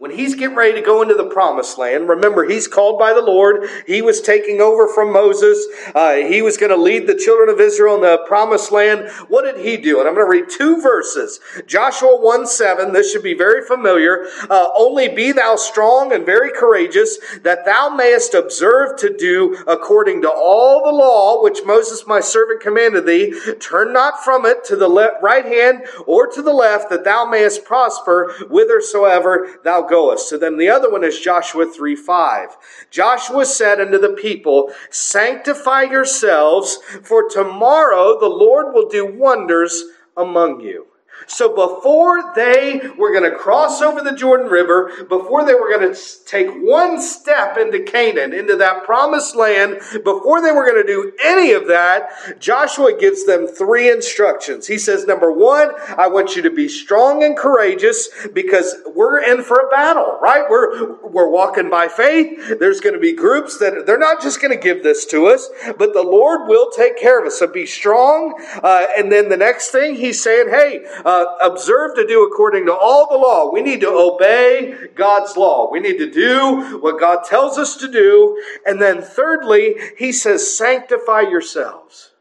when 0.05 0.15
he's 0.15 0.35
getting 0.35 0.55
ready 0.55 0.75
to 0.75 0.85
go 0.85 1.01
into 1.01 1.15
the 1.15 1.25
promised 1.25 1.79
land, 1.79 2.07
remember, 2.07 2.47
he's 2.47 2.67
called 2.67 2.99
by 2.99 3.11
the 3.11 3.23
Lord. 3.23 3.67
He 3.87 4.03
was 4.03 4.21
taking 4.21 4.61
over 4.61 4.87
from 4.87 5.11
Moses. 5.11 5.65
Uh, 5.95 6.17
he 6.17 6.43
was 6.43 6.57
going 6.57 6.69
to 6.69 6.77
lead 6.77 7.07
the 7.07 7.15
children 7.15 7.49
of 7.49 7.59
Israel 7.59 7.95
in 7.95 8.01
the 8.01 8.23
promised 8.27 8.71
land. 8.71 9.09
What 9.29 9.45
did 9.45 9.65
he 9.65 9.77
do? 9.77 9.97
And 9.99 10.07
I'm 10.07 10.13
going 10.13 10.27
to 10.27 10.29
read 10.29 10.47
two 10.47 10.79
verses. 10.79 11.39
Joshua 11.65 12.21
1 12.21 12.45
7. 12.45 12.93
This 12.93 13.11
should 13.11 13.23
be 13.23 13.33
very 13.33 13.65
familiar. 13.65 14.27
Uh, 14.47 14.67
Only 14.77 15.07
be 15.07 15.31
thou 15.31 15.55
strong 15.55 16.13
and 16.13 16.23
very 16.23 16.51
courageous, 16.51 17.17
that 17.41 17.65
thou 17.65 17.89
mayest 17.89 18.35
observe 18.35 18.99
to 18.99 19.17
do 19.17 19.57
according 19.65 20.21
to 20.21 20.29
all 20.29 20.83
the 20.85 20.95
law 20.95 21.41
which 21.41 21.65
Moses 21.65 22.05
my 22.05 22.19
servant 22.19 22.61
commanded 22.61 23.07
thee. 23.07 23.33
Turn 23.59 23.91
not 23.91 24.23
from 24.23 24.45
it 24.45 24.63
to 24.65 24.75
the 24.75 24.87
le- 24.87 25.19
right 25.19 25.45
hand 25.45 25.87
or 26.05 26.27
to 26.27 26.43
the 26.43 26.53
left, 26.53 26.91
that 26.91 27.05
thou 27.05 27.25
mayest 27.25 27.65
prosper 27.65 28.31
whithersoever 28.49 29.49
thou 29.63 29.81
goest. 29.81 29.94
So 30.29 30.37
then 30.37 30.57
the 30.57 30.69
other 30.69 30.91
one 30.91 31.03
is 31.03 31.19
Joshua 31.19 31.65
3 31.65 31.95
5. 31.95 32.57
Joshua 32.91 33.45
said 33.45 33.79
unto 33.79 33.97
the 33.97 34.13
people, 34.13 34.71
Sanctify 34.89 35.83
yourselves, 35.83 36.77
for 37.03 37.29
tomorrow 37.29 38.19
the 38.19 38.27
Lord 38.27 38.73
will 38.73 38.89
do 38.89 39.05
wonders 39.05 39.85
among 40.17 40.61
you. 40.61 40.87
So 41.27 41.49
before 41.49 42.33
they 42.35 42.81
were 42.97 43.11
going 43.11 43.29
to 43.29 43.37
cross 43.37 43.81
over 43.81 44.01
the 44.01 44.15
Jordan 44.15 44.47
River, 44.47 44.91
before 45.09 45.45
they 45.45 45.55
were 45.55 45.69
going 45.69 45.93
to 45.93 45.99
take 46.25 46.49
one 46.49 47.01
step 47.01 47.57
into 47.57 47.81
Canaan, 47.83 48.33
into 48.33 48.55
that 48.57 48.83
promised 48.83 49.35
land, 49.35 49.79
before 50.03 50.41
they 50.41 50.51
were 50.51 50.65
going 50.65 50.85
to 50.85 50.87
do 50.87 51.13
any 51.23 51.51
of 51.51 51.67
that, 51.67 52.39
Joshua 52.39 52.97
gives 52.97 53.25
them 53.25 53.47
three 53.47 53.89
instructions. 53.89 54.67
He 54.67 54.77
says, 54.77 55.05
number 55.05 55.31
one, 55.31 55.71
I 55.97 56.07
want 56.07 56.35
you 56.35 56.41
to 56.43 56.51
be 56.51 56.67
strong 56.67 57.23
and 57.23 57.35
courageous 57.35 58.09
because 58.33 58.75
we're 58.93 59.21
in 59.23 59.43
for 59.43 59.59
a 59.59 59.69
battle, 59.69 60.17
right? 60.21 60.45
We're, 60.49 60.95
we're 61.07 61.29
walking 61.29 61.69
by 61.69 61.87
faith. 61.87 62.59
There's 62.59 62.79
going 62.79 62.93
to 62.93 63.01
be 63.01 63.13
groups 63.13 63.57
that 63.59 63.85
they're 63.85 63.97
not 63.97 64.21
just 64.21 64.41
going 64.41 64.55
to 64.55 64.61
give 64.61 64.83
this 64.83 65.05
to 65.07 65.27
us, 65.27 65.49
but 65.77 65.93
the 65.93 66.03
Lord 66.03 66.47
will 66.47 66.69
take 66.71 66.97
care 66.97 67.19
of 67.19 67.25
us. 67.25 67.39
So 67.39 67.47
be 67.47 67.65
strong. 67.65 68.33
Uh, 68.61 68.87
and 68.97 69.11
then 69.11 69.29
the 69.29 69.37
next 69.37 69.71
thing 69.71 69.95
he's 69.95 70.21
saying, 70.21 70.49
hey, 70.49 70.85
uh, 71.05 71.25
observe 71.41 71.95
to 71.95 72.05
do 72.05 72.25
according 72.25 72.65
to 72.65 72.73
all 72.73 73.07
the 73.07 73.17
law. 73.17 73.51
We 73.51 73.61
need 73.61 73.81
to 73.81 73.89
obey 73.89 74.89
God's 74.95 75.37
law. 75.37 75.71
We 75.71 75.79
need 75.79 75.99
to 75.99 76.09
do 76.09 76.79
what 76.79 76.99
God 76.99 77.23
tells 77.23 77.57
us 77.59 77.77
to 77.77 77.87
do. 77.87 78.41
And 78.65 78.81
then 78.81 79.01
thirdly, 79.01 79.75
he 79.97 80.11
says, 80.11 80.57
sanctify 80.57 81.21
yourselves. 81.21 82.11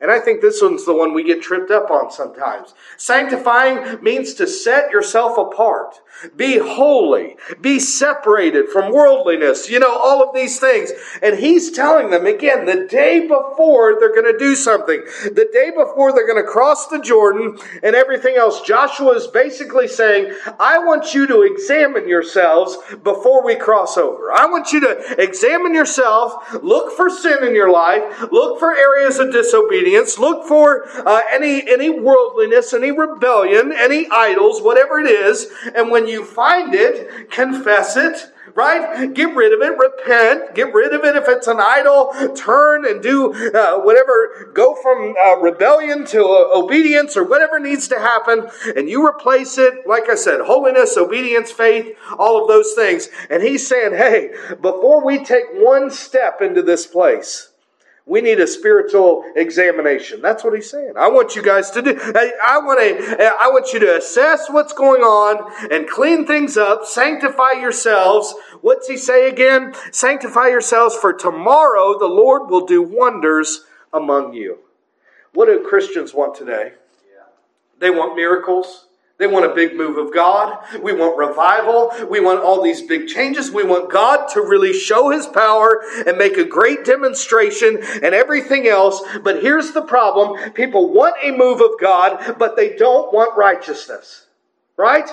And 0.00 0.10
I 0.10 0.18
think 0.20 0.40
this 0.40 0.60
one's 0.60 0.84
the 0.84 0.94
one 0.94 1.14
we 1.14 1.24
get 1.24 1.40
tripped 1.40 1.70
up 1.70 1.90
on 1.90 2.10
sometimes. 2.10 2.74
Sanctifying 2.98 4.02
means 4.02 4.34
to 4.34 4.46
set 4.46 4.90
yourself 4.90 5.38
apart. 5.38 6.00
Be 6.36 6.58
holy. 6.58 7.36
Be 7.60 7.78
separated 7.78 8.68
from 8.68 8.92
worldliness. 8.92 9.68
You 9.68 9.80
know, 9.80 9.94
all 9.96 10.22
of 10.22 10.34
these 10.34 10.58
things. 10.58 10.92
And 11.22 11.38
he's 11.38 11.70
telling 11.70 12.10
them 12.10 12.26
again, 12.26 12.66
the 12.66 12.86
day 12.86 13.26
before 13.26 13.98
they're 13.98 14.14
going 14.14 14.32
to 14.32 14.38
do 14.38 14.54
something, 14.54 15.02
the 15.24 15.48
day 15.52 15.70
before 15.70 16.12
they're 16.12 16.26
going 16.26 16.42
to 16.42 16.50
cross 16.50 16.88
the 16.88 17.00
Jordan 17.00 17.58
and 17.82 17.94
everything 17.94 18.36
else, 18.36 18.62
Joshua 18.62 19.12
is 19.12 19.26
basically 19.26 19.88
saying, 19.88 20.32
I 20.58 20.78
want 20.78 21.14
you 21.14 21.26
to 21.26 21.42
examine 21.42 22.08
yourselves 22.08 22.78
before 23.02 23.44
we 23.44 23.56
cross 23.56 23.96
over. 23.96 24.32
I 24.32 24.46
want 24.46 24.72
you 24.72 24.80
to 24.80 25.22
examine 25.22 25.74
yourself, 25.74 26.54
look 26.62 26.96
for 26.96 27.10
sin 27.10 27.44
in 27.44 27.54
your 27.54 27.70
life, 27.70 28.30
look 28.32 28.58
for 28.58 28.74
areas 28.74 29.18
of 29.18 29.32
disobedience, 29.32 30.18
look 30.18 30.46
for 30.46 30.88
uh, 31.06 31.20
any, 31.32 31.68
any 31.68 31.90
worldliness, 31.90 32.72
any 32.72 32.90
rebellion, 32.90 33.72
any 33.72 34.08
idols, 34.10 34.62
whatever 34.62 34.98
it 34.98 35.08
is. 35.08 35.48
And 35.74 35.90
when 35.90 36.05
you 36.08 36.24
find 36.24 36.74
it, 36.74 37.30
confess 37.30 37.96
it, 37.96 38.32
right? 38.54 39.12
Get 39.12 39.34
rid 39.34 39.52
of 39.52 39.60
it, 39.60 39.76
repent, 39.76 40.54
get 40.54 40.72
rid 40.72 40.94
of 40.94 41.04
it. 41.04 41.14
If 41.14 41.28
it's 41.28 41.46
an 41.46 41.58
idol, 41.60 42.12
turn 42.34 42.86
and 42.86 43.02
do 43.02 43.32
uh, 43.54 43.80
whatever, 43.80 44.50
go 44.54 44.74
from 44.74 45.14
uh, 45.22 45.36
rebellion 45.36 46.06
to 46.06 46.24
uh, 46.24 46.58
obedience 46.58 47.16
or 47.16 47.24
whatever 47.24 47.60
needs 47.60 47.86
to 47.88 47.98
happen, 47.98 48.48
and 48.74 48.88
you 48.88 49.06
replace 49.06 49.58
it, 49.58 49.86
like 49.86 50.08
I 50.08 50.14
said, 50.14 50.40
holiness, 50.40 50.96
obedience, 50.96 51.50
faith, 51.50 51.96
all 52.18 52.40
of 52.40 52.48
those 52.48 52.72
things. 52.74 53.08
And 53.28 53.42
he's 53.42 53.66
saying, 53.66 53.92
hey, 53.92 54.30
before 54.60 55.04
we 55.04 55.22
take 55.22 55.44
one 55.52 55.90
step 55.90 56.40
into 56.40 56.62
this 56.62 56.86
place, 56.86 57.50
we 58.08 58.20
need 58.20 58.38
a 58.38 58.46
spiritual 58.46 59.24
examination. 59.34 60.22
That's 60.22 60.44
what 60.44 60.54
he's 60.54 60.70
saying. 60.70 60.92
I 60.96 61.08
want 61.08 61.34
you 61.34 61.42
guys 61.42 61.70
to 61.72 61.82
do. 61.82 61.98
I 62.00 62.58
want 62.58 62.78
to. 62.78 63.36
I 63.40 63.48
want 63.48 63.72
you 63.72 63.80
to 63.80 63.96
assess 63.96 64.48
what's 64.48 64.72
going 64.72 65.02
on 65.02 65.72
and 65.72 65.88
clean 65.88 66.24
things 66.24 66.56
up. 66.56 66.86
Sanctify 66.86 67.52
yourselves. 67.60 68.32
What's 68.60 68.86
he 68.86 68.96
say 68.96 69.28
again? 69.28 69.74
Sanctify 69.90 70.48
yourselves, 70.48 70.94
for 70.94 71.12
tomorrow 71.12 71.98
the 71.98 72.06
Lord 72.06 72.48
will 72.48 72.64
do 72.64 72.80
wonders 72.80 73.64
among 73.92 74.34
you. 74.34 74.60
What 75.34 75.46
do 75.46 75.66
Christians 75.68 76.14
want 76.14 76.36
today? 76.36 76.74
They 77.78 77.90
want 77.90 78.16
miracles. 78.16 78.85
They 79.18 79.26
want 79.26 79.50
a 79.50 79.54
big 79.54 79.76
move 79.76 79.96
of 79.96 80.12
God. 80.12 80.58
We 80.82 80.92
want 80.92 81.16
revival. 81.16 81.90
We 82.08 82.20
want 82.20 82.40
all 82.40 82.62
these 82.62 82.82
big 82.82 83.08
changes. 83.08 83.50
We 83.50 83.64
want 83.64 83.90
God 83.90 84.26
to 84.34 84.42
really 84.42 84.74
show 84.74 85.08
his 85.08 85.26
power 85.26 85.82
and 86.06 86.18
make 86.18 86.36
a 86.36 86.44
great 86.44 86.84
demonstration 86.84 87.78
and 88.02 88.14
everything 88.14 88.66
else. 88.66 89.02
But 89.22 89.42
here's 89.42 89.72
the 89.72 89.80
problem. 89.80 90.52
People 90.52 90.92
want 90.92 91.16
a 91.22 91.30
move 91.30 91.62
of 91.62 91.80
God, 91.80 92.36
but 92.38 92.56
they 92.56 92.76
don't 92.76 93.12
want 93.12 93.36
righteousness. 93.38 94.26
Right? 94.76 95.08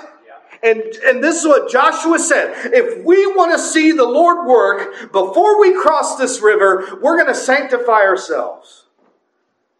And, 0.64 0.82
and 1.06 1.24
this 1.24 1.42
is 1.42 1.46
what 1.46 1.70
Joshua 1.70 2.20
said. 2.20 2.74
If 2.74 3.04
we 3.06 3.28
want 3.28 3.52
to 3.52 3.60
see 3.60 3.92
the 3.92 4.08
Lord 4.08 4.48
work 4.48 5.12
before 5.12 5.60
we 5.60 5.80
cross 5.82 6.18
this 6.18 6.42
river, 6.42 7.00
we're 7.02 7.18
going 7.18 7.28
to 7.28 7.36
sanctify 7.36 8.02
ourselves. 8.02 8.86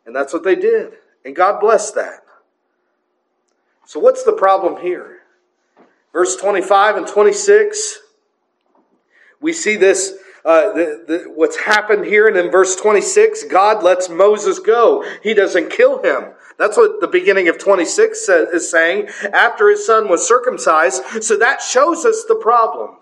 And 0.06 0.14
that's 0.14 0.34
what 0.34 0.44
they 0.44 0.56
did. 0.56 0.94
And 1.24 1.36
God 1.36 1.62
blessed 1.62 1.96
that. 1.96 2.23
So, 3.86 4.00
what's 4.00 4.24
the 4.24 4.34
problem 4.34 4.82
here? 4.82 5.20
Verse 6.14 6.36
25 6.36 6.98
and 6.98 7.08
26, 7.08 8.00
we 9.42 9.52
see 9.52 9.76
this, 9.76 10.14
uh, 10.46 10.72
the, 10.74 11.04
the, 11.08 11.32
what's 11.34 11.58
happened 11.58 12.06
here. 12.06 12.28
And 12.28 12.38
in 12.38 12.52
verse 12.52 12.76
26, 12.76 13.46
God 13.46 13.84
lets 13.84 14.10
Moses 14.10 14.60
go. 14.60 15.04
He 15.24 15.34
doesn't 15.34 15.72
kill 15.72 16.04
him. 16.04 16.34
That's 16.58 16.78
what 16.78 17.02
the 17.02 17.08
beginning 17.08 17.48
of 17.48 17.58
26 17.58 18.30
is 18.30 18.70
saying, 18.70 19.10
after 19.34 19.70
his 19.70 19.86
son 19.86 20.08
was 20.08 20.28
circumcised. 20.28 21.02
So 21.24 21.36
that 21.38 21.62
shows 21.62 22.06
us 22.06 22.24
the 22.28 22.36
problem. 22.36 22.98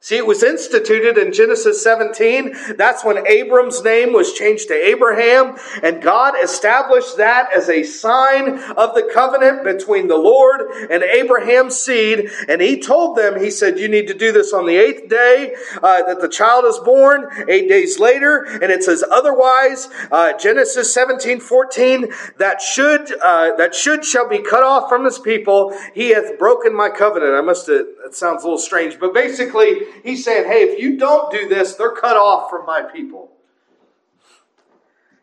See, 0.00 0.16
it 0.16 0.26
was 0.26 0.42
instituted 0.42 1.18
in 1.18 1.32
Genesis 1.32 1.82
17. 1.82 2.54
That's 2.76 3.04
when 3.04 3.26
Abram's 3.26 3.82
name 3.82 4.12
was 4.12 4.34
changed 4.34 4.68
to 4.68 4.74
Abraham, 4.74 5.56
and 5.82 6.02
God 6.02 6.34
established 6.40 7.16
that 7.16 7.48
as 7.52 7.68
a 7.68 7.82
sign 7.82 8.60
of 8.76 8.94
the 8.94 9.10
covenant 9.12 9.64
between 9.64 10.06
the 10.06 10.16
Lord 10.16 10.60
and 10.90 11.02
Abraham's 11.02 11.76
seed. 11.78 12.30
And 12.48 12.60
he 12.60 12.80
told 12.80 13.16
them, 13.16 13.40
he 13.40 13.50
said, 13.50 13.78
you 13.78 13.88
need 13.88 14.06
to 14.08 14.14
do 14.14 14.32
this 14.32 14.52
on 14.52 14.66
the 14.66 14.76
eighth 14.76 15.08
day 15.08 15.56
uh, 15.82 16.02
that 16.02 16.20
the 16.20 16.28
child 16.28 16.66
is 16.66 16.78
born, 16.78 17.28
eight 17.48 17.68
days 17.68 17.98
later. 17.98 18.44
And 18.44 18.70
it 18.70 18.84
says 18.84 19.02
otherwise, 19.10 19.88
uh, 20.12 20.36
Genesis 20.38 20.92
17, 20.92 21.40
14, 21.40 22.12
that 22.38 22.60
should, 22.60 23.12
uh, 23.20 23.56
that 23.56 23.74
should 23.74 24.04
shall 24.04 24.28
be 24.28 24.38
cut 24.38 24.62
off 24.62 24.88
from 24.88 25.04
his 25.04 25.18
people. 25.18 25.76
He 25.94 26.10
hath 26.10 26.38
broken 26.38 26.76
my 26.76 26.90
covenant. 26.90 27.34
I 27.34 27.40
must 27.40 27.66
have, 27.66 27.86
it 28.06 28.14
sounds 28.14 28.42
a 28.42 28.46
little 28.46 28.58
strange, 28.58 28.98
but 29.00 29.12
basically, 29.12 29.80
he's 30.04 30.24
saying, 30.24 30.44
hey, 30.46 30.62
if 30.62 30.80
you 30.80 30.96
don't 30.96 31.30
do 31.32 31.48
this, 31.48 31.74
they're 31.74 31.90
cut 31.90 32.16
off 32.16 32.48
from 32.48 32.64
my 32.64 32.82
people. 32.82 33.32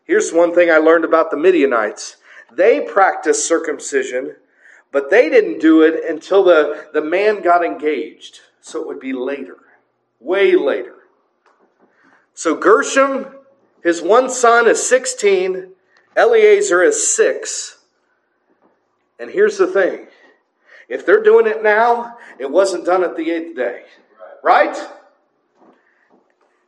Here's 0.04 0.32
one 0.32 0.54
thing 0.54 0.70
I 0.70 0.76
learned 0.76 1.04
about 1.04 1.30
the 1.30 1.36
Midianites 1.36 2.16
they 2.52 2.82
practiced 2.82 3.48
circumcision, 3.48 4.36
but 4.92 5.10
they 5.10 5.28
didn't 5.28 5.60
do 5.60 5.82
it 5.82 6.04
until 6.08 6.44
the, 6.44 6.88
the 6.92 7.00
man 7.00 7.42
got 7.42 7.64
engaged. 7.64 8.40
So 8.60 8.80
it 8.80 8.86
would 8.86 9.00
be 9.00 9.12
later, 9.12 9.56
way 10.20 10.54
later. 10.54 10.94
So 12.34 12.54
Gershom, 12.54 13.34
his 13.82 14.02
one 14.02 14.30
son, 14.30 14.68
is 14.68 14.86
16, 14.86 15.72
Eleazar 16.16 16.82
is 16.82 17.14
6. 17.16 17.78
And 19.18 19.30
here's 19.30 19.58
the 19.58 19.66
thing 19.66 20.06
if 20.88 21.06
they're 21.06 21.22
doing 21.22 21.46
it 21.46 21.62
now, 21.62 22.13
it 22.38 22.50
wasn't 22.50 22.84
done 22.84 23.04
at 23.04 23.16
the 23.16 23.30
eighth 23.30 23.56
day. 23.56 23.82
Right? 24.42 24.76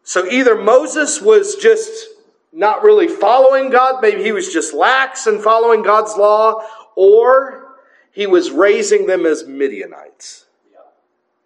So 0.03 0.27
either 0.31 0.55
Moses 0.55 1.21
was 1.21 1.57
just 1.57 2.09
not 2.53 2.83
really 2.83 3.09
following 3.09 3.71
God, 3.71 4.01
maybe 4.01 4.23
he 4.23 4.33
was 4.33 4.53
just 4.53 4.73
lax 4.73 5.27
in 5.27 5.41
following 5.41 5.83
God's 5.83 6.17
law, 6.17 6.63
or 6.95 7.77
he 8.13 8.27
was 8.27 8.51
raising 8.51 9.07
them 9.07 9.27
as 9.27 9.47
Midianites. 9.47 10.47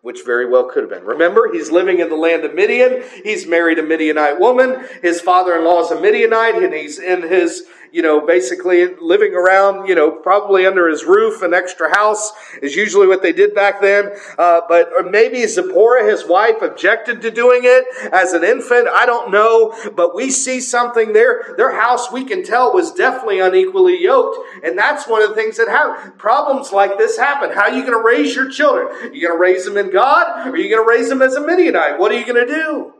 which 0.03 0.25
very 0.25 0.49
well 0.49 0.65
could 0.65 0.83
have 0.83 0.91
been. 0.91 1.05
Remember, 1.05 1.53
he's 1.53 1.71
living 1.71 1.99
in 2.01 2.09
the 2.09 2.17
land 2.17 2.45
of 2.45 2.55
Midian. 2.55 3.03
He's 3.23 3.47
married 3.47 3.79
a 3.79 3.83
Midianite 3.83 4.41
woman. 4.41 4.85
His 5.03 5.21
father 5.21 5.57
in 5.57 5.65
law 5.65 5.83
is 5.83 5.91
a 5.91 6.01
Midianite, 6.01 6.63
and 6.63 6.73
he's 6.73 6.99
in 6.99 7.23
his 7.23 7.67
you 7.93 8.03
know, 8.03 8.25
basically 8.27 8.95
living 9.01 9.35
around, 9.35 9.87
you 9.89 9.95
know, 9.95 10.11
probably 10.11 10.67
under 10.67 10.89
his 10.89 11.05
roof, 11.05 11.43
an 11.43 11.55
extra 11.55 11.95
house 11.95 12.33
is 12.63 12.77
usually 12.77 13.07
what 13.07 13.23
they 13.23 13.33
did 13.33 13.55
back 13.55 13.81
then. 13.81 14.13
Uh, 14.39 14.61
but 14.69 14.91
maybe 15.11 15.47
Zipporah, 15.47 16.09
his 16.09 16.27
wife, 16.27 16.63
objected 16.63 17.23
to 17.23 17.31
doing 17.31 17.61
it 17.65 17.85
as 18.13 18.33
an 18.33 18.45
infant. 18.45 18.89
I 18.89 19.07
don't 19.07 19.31
know, 19.31 19.75
but 19.95 20.15
we 20.15 20.31
see 20.31 20.61
something 20.61 21.13
there. 21.13 21.55
Their 21.57 21.81
house, 21.81 22.13
we 22.13 22.25
can 22.25 22.45
tell, 22.45 22.73
was 22.73 22.93
definitely 22.93 23.41
unequally 23.41 24.01
yoked, 24.01 24.39
and 24.65 24.79
that's 24.79 25.09
one 25.09 25.23
of 25.23 25.31
the 25.31 25.35
things 25.35 25.57
that 25.57 25.69
happen. 25.69 26.13
Problems 26.13 26.73
like 26.73 26.99
this 26.99 27.17
happen. 27.17 27.51
How 27.51 27.63
are 27.63 27.73
you 27.73 27.83
going 27.83 27.93
to 27.93 28.05
raise 28.05 28.35
your 28.35 28.51
children? 28.51 28.89
Are 28.89 29.15
you 29.15 29.27
going 29.27 29.37
to 29.37 29.41
raise 29.41 29.65
them 29.65 29.77
in 29.77 29.91
God, 29.91 30.47
or 30.47 30.53
are 30.53 30.57
you 30.57 30.75
going 30.75 30.85
to 30.85 30.89
raise 30.89 31.09
them 31.09 31.23
as 31.23 31.35
a 31.35 31.41
Midianite? 31.41 31.99
What 31.99 32.13
are 32.13 32.19
you 32.19 32.27
going 32.27 32.47
to 32.47 32.53
do? 32.53 32.95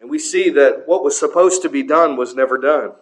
And 0.00 0.10
we 0.10 0.18
see 0.18 0.50
that 0.50 0.86
what 0.86 1.02
was 1.02 1.18
supposed 1.18 1.62
to 1.62 1.68
be 1.68 1.82
done 1.82 2.16
was 2.16 2.34
never 2.34 2.58
done. 2.58 2.92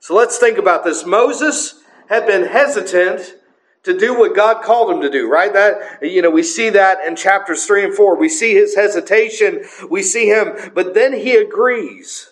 So 0.00 0.14
let's 0.14 0.38
think 0.38 0.58
about 0.58 0.82
this. 0.82 1.04
Moses 1.04 1.82
had 2.08 2.26
been 2.26 2.46
hesitant 2.46 3.34
to 3.82 3.96
do 3.96 4.18
what 4.18 4.34
God 4.34 4.62
called 4.62 4.90
him 4.90 5.00
to 5.02 5.10
do, 5.10 5.30
right? 5.30 5.52
That, 5.52 6.02
you 6.02 6.20
know, 6.22 6.30
we 6.30 6.42
see 6.42 6.70
that 6.70 7.06
in 7.06 7.16
chapters 7.16 7.64
three 7.66 7.84
and 7.84 7.94
four. 7.94 8.16
We 8.16 8.28
see 8.28 8.54
his 8.54 8.74
hesitation. 8.74 9.64
We 9.88 10.02
see 10.02 10.26
him, 10.26 10.72
but 10.74 10.94
then 10.94 11.12
he 11.12 11.36
agrees. 11.36 12.30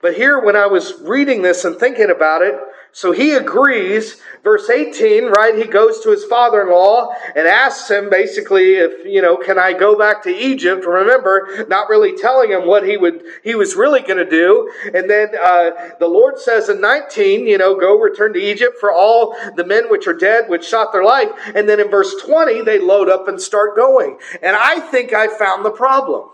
But 0.00 0.14
here, 0.16 0.38
when 0.38 0.54
I 0.54 0.66
was 0.66 1.00
reading 1.00 1.42
this 1.42 1.64
and 1.64 1.76
thinking 1.78 2.10
about 2.10 2.42
it, 2.42 2.54
so 2.94 3.10
he 3.10 3.32
agrees. 3.32 4.20
Verse 4.44 4.70
18, 4.70 5.24
right? 5.24 5.56
He 5.56 5.64
goes 5.64 6.00
to 6.00 6.10
his 6.10 6.24
father 6.24 6.62
in 6.62 6.70
law 6.70 7.12
and 7.34 7.48
asks 7.48 7.90
him 7.90 8.08
basically 8.08 8.74
if, 8.74 9.04
you 9.04 9.20
know, 9.20 9.36
can 9.36 9.58
I 9.58 9.72
go 9.72 9.98
back 9.98 10.22
to 10.24 10.30
Egypt? 10.30 10.84
Remember, 10.86 11.66
not 11.68 11.88
really 11.88 12.16
telling 12.16 12.50
him 12.50 12.68
what 12.68 12.86
he 12.86 12.96
would, 12.96 13.24
he 13.42 13.56
was 13.56 13.74
really 13.74 14.00
going 14.00 14.18
to 14.18 14.28
do. 14.28 14.70
And 14.94 15.10
then, 15.10 15.30
uh, 15.42 15.70
the 15.98 16.06
Lord 16.06 16.38
says 16.38 16.68
in 16.68 16.80
19, 16.80 17.48
you 17.48 17.58
know, 17.58 17.74
go 17.74 17.98
return 17.98 18.32
to 18.34 18.38
Egypt 18.38 18.76
for 18.78 18.92
all 18.92 19.34
the 19.56 19.66
men 19.66 19.90
which 19.90 20.06
are 20.06 20.14
dead, 20.14 20.48
which 20.48 20.64
shot 20.64 20.92
their 20.92 21.04
life. 21.04 21.30
And 21.54 21.68
then 21.68 21.80
in 21.80 21.90
verse 21.90 22.14
20, 22.24 22.62
they 22.62 22.78
load 22.78 23.08
up 23.08 23.26
and 23.26 23.40
start 23.40 23.74
going. 23.74 24.18
And 24.40 24.54
I 24.56 24.78
think 24.78 25.12
I 25.12 25.26
found 25.26 25.64
the 25.64 25.70
problem. 25.70 26.28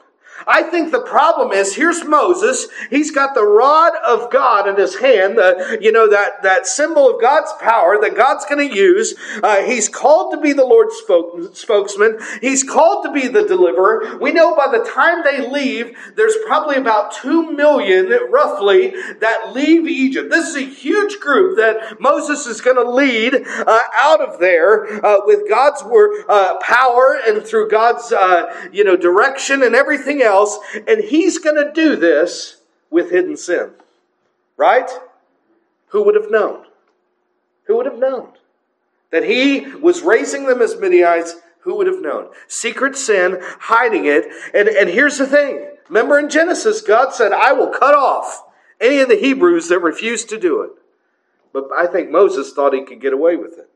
I 0.46 0.62
think 0.62 0.92
the 0.92 1.02
problem 1.02 1.52
is 1.52 1.74
here's 1.74 2.04
Moses. 2.04 2.68
He's 2.88 3.10
got 3.10 3.34
the 3.34 3.44
rod 3.44 3.92
of 4.06 4.30
God 4.30 4.68
in 4.68 4.76
his 4.76 4.96
hand, 4.96 5.36
the, 5.36 5.78
you 5.80 5.92
know, 5.92 6.08
that, 6.08 6.42
that 6.42 6.66
symbol 6.66 7.14
of 7.14 7.20
God's 7.20 7.52
power 7.60 8.00
that 8.00 8.16
God's 8.16 8.44
going 8.44 8.68
to 8.68 8.74
use. 8.74 9.14
Uh, 9.42 9.62
he's 9.62 9.88
called 9.88 10.32
to 10.32 10.40
be 10.40 10.52
the 10.52 10.64
Lord's 10.64 10.94
spoke, 10.96 11.54
spokesman. 11.54 12.18
He's 12.40 12.62
called 12.62 13.04
to 13.04 13.12
be 13.12 13.28
the 13.28 13.46
deliverer. 13.46 14.18
We 14.18 14.32
know 14.32 14.54
by 14.56 14.68
the 14.70 14.84
time 14.84 15.22
they 15.24 15.48
leave, 15.48 15.96
there's 16.16 16.36
probably 16.46 16.76
about 16.76 17.12
two 17.12 17.52
million, 17.52 18.08
roughly, 18.30 18.92
that 19.20 19.52
leave 19.52 19.86
Egypt. 19.86 20.30
This 20.30 20.48
is 20.48 20.56
a 20.56 20.60
huge 20.60 21.20
group 21.20 21.56
that 21.58 22.00
Moses 22.00 22.46
is 22.46 22.60
going 22.60 22.76
to 22.76 22.90
lead 22.90 23.34
uh, 23.34 23.82
out 23.94 24.20
of 24.20 24.40
there 24.40 25.04
uh, 25.04 25.18
with 25.24 25.48
God's 25.48 25.82
word, 25.84 26.24
uh, 26.28 26.58
power 26.58 27.18
and 27.26 27.42
through 27.42 27.70
God's, 27.70 28.12
uh, 28.12 28.68
you 28.72 28.84
know, 28.84 28.96
direction 28.96 29.62
and 29.62 29.74
everything 29.74 30.22
else 30.22 30.29
else, 30.30 30.58
and 30.88 31.02
he's 31.04 31.38
going 31.38 31.56
to 31.56 31.72
do 31.72 31.96
this 31.96 32.62
with 32.90 33.10
hidden 33.10 33.36
sin. 33.36 33.70
Right? 34.56 34.90
Who 35.88 36.04
would 36.04 36.14
have 36.14 36.30
known? 36.30 36.64
Who 37.64 37.76
would 37.76 37.86
have 37.86 37.98
known? 37.98 38.32
That 39.10 39.24
he 39.24 39.66
was 39.76 40.02
raising 40.02 40.46
them 40.46 40.62
as 40.62 40.78
Midianites, 40.78 41.36
who 41.60 41.76
would 41.76 41.86
have 41.86 42.00
known? 42.00 42.28
Secret 42.46 42.96
sin, 42.96 43.38
hiding 43.40 44.06
it. 44.06 44.26
And, 44.54 44.68
and 44.68 44.88
here's 44.88 45.18
the 45.18 45.26
thing. 45.26 45.68
Remember 45.88 46.18
in 46.18 46.28
Genesis, 46.28 46.80
God 46.80 47.12
said, 47.12 47.32
I 47.32 47.52
will 47.52 47.68
cut 47.68 47.94
off 47.94 48.44
any 48.80 49.00
of 49.00 49.08
the 49.08 49.16
Hebrews 49.16 49.68
that 49.68 49.80
refuse 49.80 50.24
to 50.26 50.38
do 50.38 50.62
it. 50.62 50.70
But 51.52 51.68
I 51.76 51.86
think 51.86 52.10
Moses 52.10 52.52
thought 52.52 52.72
he 52.72 52.84
could 52.84 53.00
get 53.00 53.12
away 53.12 53.36
with 53.36 53.58
it. 53.58 53.68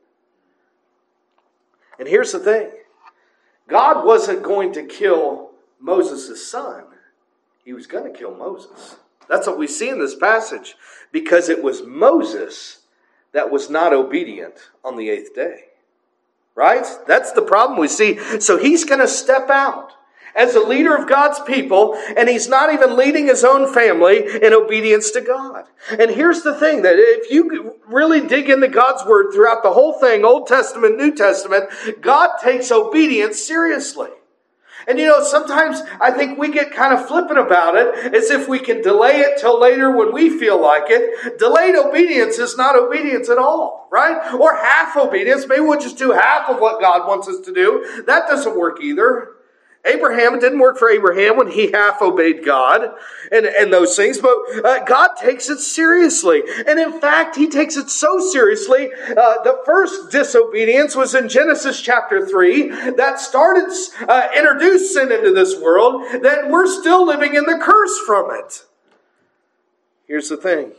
And 1.99 2.07
here's 2.07 2.31
the 2.31 2.39
thing 2.39 2.71
God 3.67 4.05
wasn't 4.05 4.43
going 4.43 4.73
to 4.73 4.83
kill 4.83 5.51
Moses' 5.79 6.49
son, 6.49 6.85
he 7.63 7.73
was 7.73 7.87
going 7.87 8.11
to 8.11 8.17
kill 8.17 8.35
Moses. 8.35 8.95
That's 9.27 9.47
what 9.47 9.57
we 9.57 9.67
see 9.67 9.89
in 9.89 9.99
this 9.99 10.15
passage 10.15 10.75
because 11.11 11.49
it 11.49 11.63
was 11.63 11.83
Moses 11.83 12.79
that 13.33 13.51
was 13.51 13.69
not 13.69 13.93
obedient 13.93 14.69
on 14.83 14.97
the 14.97 15.09
eighth 15.09 15.35
day. 15.35 15.65
Right? 16.53 16.85
That's 17.05 17.33
the 17.33 17.41
problem 17.41 17.79
we 17.79 17.87
see. 17.87 18.17
So 18.39 18.57
he's 18.57 18.85
going 18.85 19.01
to 19.01 19.07
step 19.07 19.49
out 19.49 19.91
as 20.35 20.55
a 20.55 20.59
leader 20.59 20.95
of 20.95 21.07
God's 21.07 21.39
people, 21.39 21.95
and 22.17 22.27
he's 22.27 22.49
not 22.49 22.73
even 22.73 22.97
leading 22.97 23.27
his 23.27 23.43
own 23.43 23.73
family 23.73 24.17
in 24.41 24.53
obedience 24.53 25.11
to 25.11 25.21
God. 25.21 25.65
And 25.97 26.11
here's 26.11 26.43
the 26.43 26.53
thing 26.55 26.81
that 26.81 26.95
if 26.97 27.31
you 27.31 27.79
really 27.87 28.27
dig 28.27 28.49
into 28.49 28.67
God's 28.67 29.05
word 29.05 29.31
throughout 29.33 29.63
the 29.63 29.71
whole 29.71 29.93
thing, 29.93 30.25
Old 30.25 30.47
Testament, 30.47 30.97
New 30.97 31.15
Testament, 31.15 31.69
God 32.01 32.37
takes 32.41 32.71
obedience 32.71 33.41
seriously. 33.41 34.09
And 34.87 34.99
you 34.99 35.07
know, 35.07 35.23
sometimes 35.23 35.81
I 35.99 36.11
think 36.11 36.37
we 36.37 36.51
get 36.51 36.71
kind 36.71 36.93
of 36.93 37.07
flippant 37.07 37.39
about 37.39 37.75
it 37.75 38.13
as 38.13 38.29
if 38.29 38.47
we 38.47 38.59
can 38.59 38.81
delay 38.81 39.19
it 39.19 39.39
till 39.39 39.59
later 39.59 39.95
when 39.95 40.13
we 40.13 40.29
feel 40.29 40.61
like 40.61 40.85
it. 40.87 41.39
Delayed 41.39 41.75
obedience 41.75 42.37
is 42.37 42.57
not 42.57 42.77
obedience 42.77 43.29
at 43.29 43.37
all, 43.37 43.87
right? 43.91 44.33
Or 44.33 44.55
half 44.55 44.95
obedience. 44.97 45.45
Maybe 45.47 45.61
we'll 45.61 45.79
just 45.79 45.97
do 45.97 46.11
half 46.11 46.49
of 46.49 46.59
what 46.59 46.81
God 46.81 47.07
wants 47.07 47.27
us 47.27 47.39
to 47.45 47.53
do. 47.53 48.03
That 48.05 48.27
doesn't 48.27 48.57
work 48.57 48.81
either. 48.81 49.34
Abraham, 49.85 50.33
it 50.33 50.41
didn't 50.41 50.59
work 50.59 50.77
for 50.77 50.89
Abraham 50.89 51.37
when 51.37 51.51
he 51.51 51.71
half 51.71 52.01
obeyed 52.01 52.43
God 52.43 52.89
and, 53.31 53.45
and 53.45 53.71
those 53.71 53.95
things, 53.95 54.17
but 54.17 54.35
uh, 54.63 54.83
God 54.83 55.09
takes 55.19 55.49
it 55.49 55.59
seriously. 55.59 56.43
And 56.67 56.79
in 56.79 56.99
fact, 56.99 57.35
he 57.35 57.47
takes 57.47 57.77
it 57.77 57.89
so 57.89 58.19
seriously. 58.19 58.89
Uh, 58.93 59.43
the 59.43 59.61
first 59.65 60.11
disobedience 60.11 60.95
was 60.95 61.13
in 61.13 61.29
Genesis 61.29 61.81
chapter 61.81 62.25
3 62.25 62.93
that 62.95 63.19
started, 63.19 63.71
uh, 64.07 64.27
introduced 64.35 64.93
sin 64.93 65.11
into 65.11 65.31
this 65.31 65.59
world, 65.59 66.03
that 66.23 66.49
we're 66.49 66.67
still 66.67 67.05
living 67.05 67.35
in 67.35 67.45
the 67.45 67.59
curse 67.61 67.99
from 68.05 68.31
it. 68.31 68.63
Here's 70.07 70.29
the 70.29 70.37
thing 70.37 70.73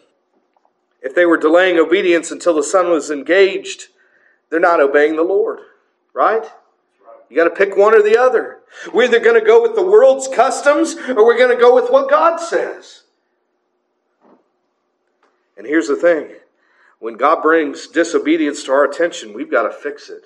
if 1.03 1.15
they 1.15 1.27
were 1.27 1.37
delaying 1.37 1.79
obedience 1.79 2.33
until 2.33 2.55
the 2.55 2.63
son 2.63 2.91
was 2.91 3.11
engaged, 3.11 3.89
they're 4.51 4.59
not 4.59 4.81
obeying 4.81 5.15
the 5.15 5.23
Lord, 5.23 5.61
right? 6.13 6.45
You 7.29 7.37
got 7.37 7.45
to 7.45 7.51
pick 7.51 7.77
one 7.77 7.95
or 7.95 8.03
the 8.03 8.19
other. 8.19 8.61
We're 8.93 9.05
either 9.05 9.21
going 9.21 9.39
to 9.39 9.47
go 9.47 9.63
with 9.63 9.75
the 9.75 9.83
world's 9.83 10.29
customs 10.29 10.95
or 11.09 11.25
we're 11.25 11.39
going 11.39 11.55
to 11.55 11.61
go 11.61 11.75
with 11.75 11.91
what 11.91 12.11
God 12.11 12.39
says. 12.39 13.03
And 15.57 15.67
here's 15.67 15.89
the 15.89 15.97
thing 15.97 16.31
when 16.99 17.17
God 17.17 17.43
brings 17.43 17.89
disobedience 17.89 18.65
to 18.65 18.73
our 18.73 18.85
attention, 18.85 19.35
we've 19.35 19.51
got 19.51 19.65
to 19.65 19.71
fix 19.71 20.09
it 20.09 20.25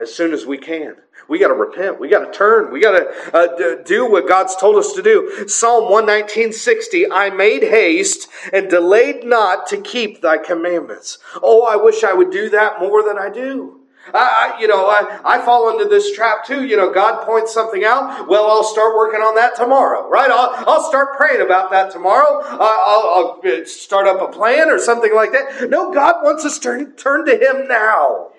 as 0.00 0.14
soon 0.14 0.32
as 0.32 0.44
we 0.44 0.58
can. 0.58 0.96
We 1.28 1.38
got 1.38 1.48
to 1.48 1.54
repent. 1.54 1.98
We 1.98 2.08
got 2.08 2.26
to 2.26 2.32
turn. 2.36 2.70
We 2.70 2.80
got 2.80 2.98
to 2.98 3.36
uh, 3.36 3.82
do 3.82 4.10
what 4.10 4.28
God's 4.28 4.56
told 4.56 4.76
us 4.76 4.92
to 4.92 5.02
do. 5.02 5.48
Psalm 5.48 5.90
119.60, 5.90 7.06
I 7.10 7.30
made 7.30 7.62
haste 7.62 8.28
and 8.52 8.68
delayed 8.68 9.24
not 9.24 9.66
to 9.68 9.80
keep 9.80 10.20
thy 10.20 10.38
commandments. 10.38 11.18
Oh, 11.42 11.62
I 11.62 11.76
wish 11.76 12.04
I 12.04 12.12
would 12.12 12.30
do 12.30 12.50
that 12.50 12.80
more 12.80 13.02
than 13.02 13.18
I 13.18 13.30
do. 13.30 13.80
I, 14.12 14.56
you 14.60 14.68
know, 14.68 14.86
I, 14.86 15.20
I 15.24 15.44
fall 15.44 15.70
into 15.70 15.88
this 15.88 16.12
trap 16.12 16.44
too. 16.44 16.64
You 16.64 16.76
know, 16.76 16.92
God 16.92 17.24
points 17.24 17.52
something 17.54 17.84
out. 17.84 18.28
Well, 18.28 18.46
I'll 18.46 18.64
start 18.64 18.94
working 18.94 19.20
on 19.20 19.34
that 19.36 19.56
tomorrow, 19.56 20.08
right? 20.08 20.30
I'll, 20.30 20.52
I'll 20.68 20.88
start 20.88 21.16
praying 21.16 21.40
about 21.40 21.70
that 21.70 21.90
tomorrow. 21.90 22.40
Uh, 22.42 22.58
I'll, 22.60 23.40
I'll, 23.42 23.66
start 23.66 24.06
up 24.06 24.20
a 24.20 24.32
plan 24.32 24.68
or 24.68 24.78
something 24.78 25.14
like 25.14 25.32
that. 25.32 25.70
No, 25.70 25.92
God 25.92 26.16
wants 26.22 26.44
us 26.44 26.58
to 26.58 26.62
turn, 26.62 26.92
turn 26.96 27.26
to 27.26 27.36
Him 27.36 27.68
now. 27.68 28.30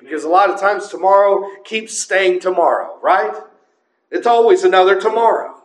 Because 0.00 0.24
a 0.24 0.28
lot 0.28 0.50
of 0.50 0.60
times 0.60 0.88
tomorrow 0.88 1.48
keeps 1.64 1.98
staying 1.98 2.40
tomorrow, 2.40 2.98
right? 3.02 3.34
It's 4.10 4.26
always 4.26 4.64
another 4.64 5.00
tomorrow. 5.00 5.62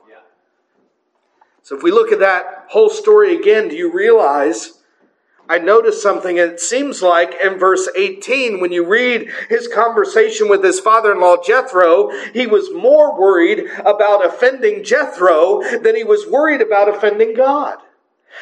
So 1.68 1.76
if 1.76 1.84
we 1.84 1.92
look 1.92 2.14
at 2.14 2.20
that 2.20 2.68
whole 2.70 2.90
story 2.90 3.36
again, 3.36 3.68
do 3.68 3.76
you 3.76 3.92
realize 3.92 4.77
I 5.50 5.60
noticed 5.60 6.02
something. 6.02 6.38
It 6.38 6.60
seems 6.60 7.02
like 7.02 7.36
in 7.44 7.58
verse 7.58 7.88
18, 7.96 8.60
when 8.60 8.72
you 8.72 8.86
read 8.86 9.30
his 9.50 9.68
conversation 9.68 10.50
with 10.50 10.64
his 10.64 10.80
father 10.80 11.14
in 11.14 11.22
law 11.22 11.38
Jethro, 11.42 12.12
he 12.34 12.48
was 12.48 12.74
more 12.74 13.18
worried 13.18 13.66
about 13.86 14.26
offending 14.26 14.84
Jethro 14.84 15.62
than 15.80 15.96
he 15.96 16.04
was 16.04 16.28
worried 16.30 16.62
about 16.62 16.90
offending 16.90 17.34
God. 17.34 17.78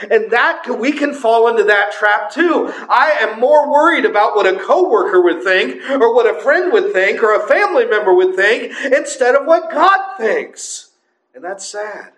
And 0.10 0.32
that 0.32 0.64
we 0.78 0.92
can 0.92 1.14
fall 1.14 1.48
into 1.48 1.64
that 1.64 1.94
trap 1.94 2.32
too. 2.32 2.72
I 2.90 3.12
am 3.20 3.40
more 3.40 3.72
worried 3.72 4.06
about 4.06 4.36
what 4.36 4.48
a 4.48 4.60
coworker 4.60 5.22
would 5.22 5.44
think 5.44 5.90
or 5.90 6.14
what 6.14 6.28
a 6.28 6.42
friend 6.42 6.74
would 6.74 6.92
think 6.92 7.24
or 7.24 7.34
a 7.34 7.48
family 7.48 7.86
member 7.86 8.14
would 8.14 8.36
think 8.36 8.74
instead 8.92 9.36
of 9.36 9.46
what 9.46 9.72
God 9.72 10.18
thinks. 10.18 10.92
And 11.34 11.44
that's 11.44 11.66
sad. 11.66 12.15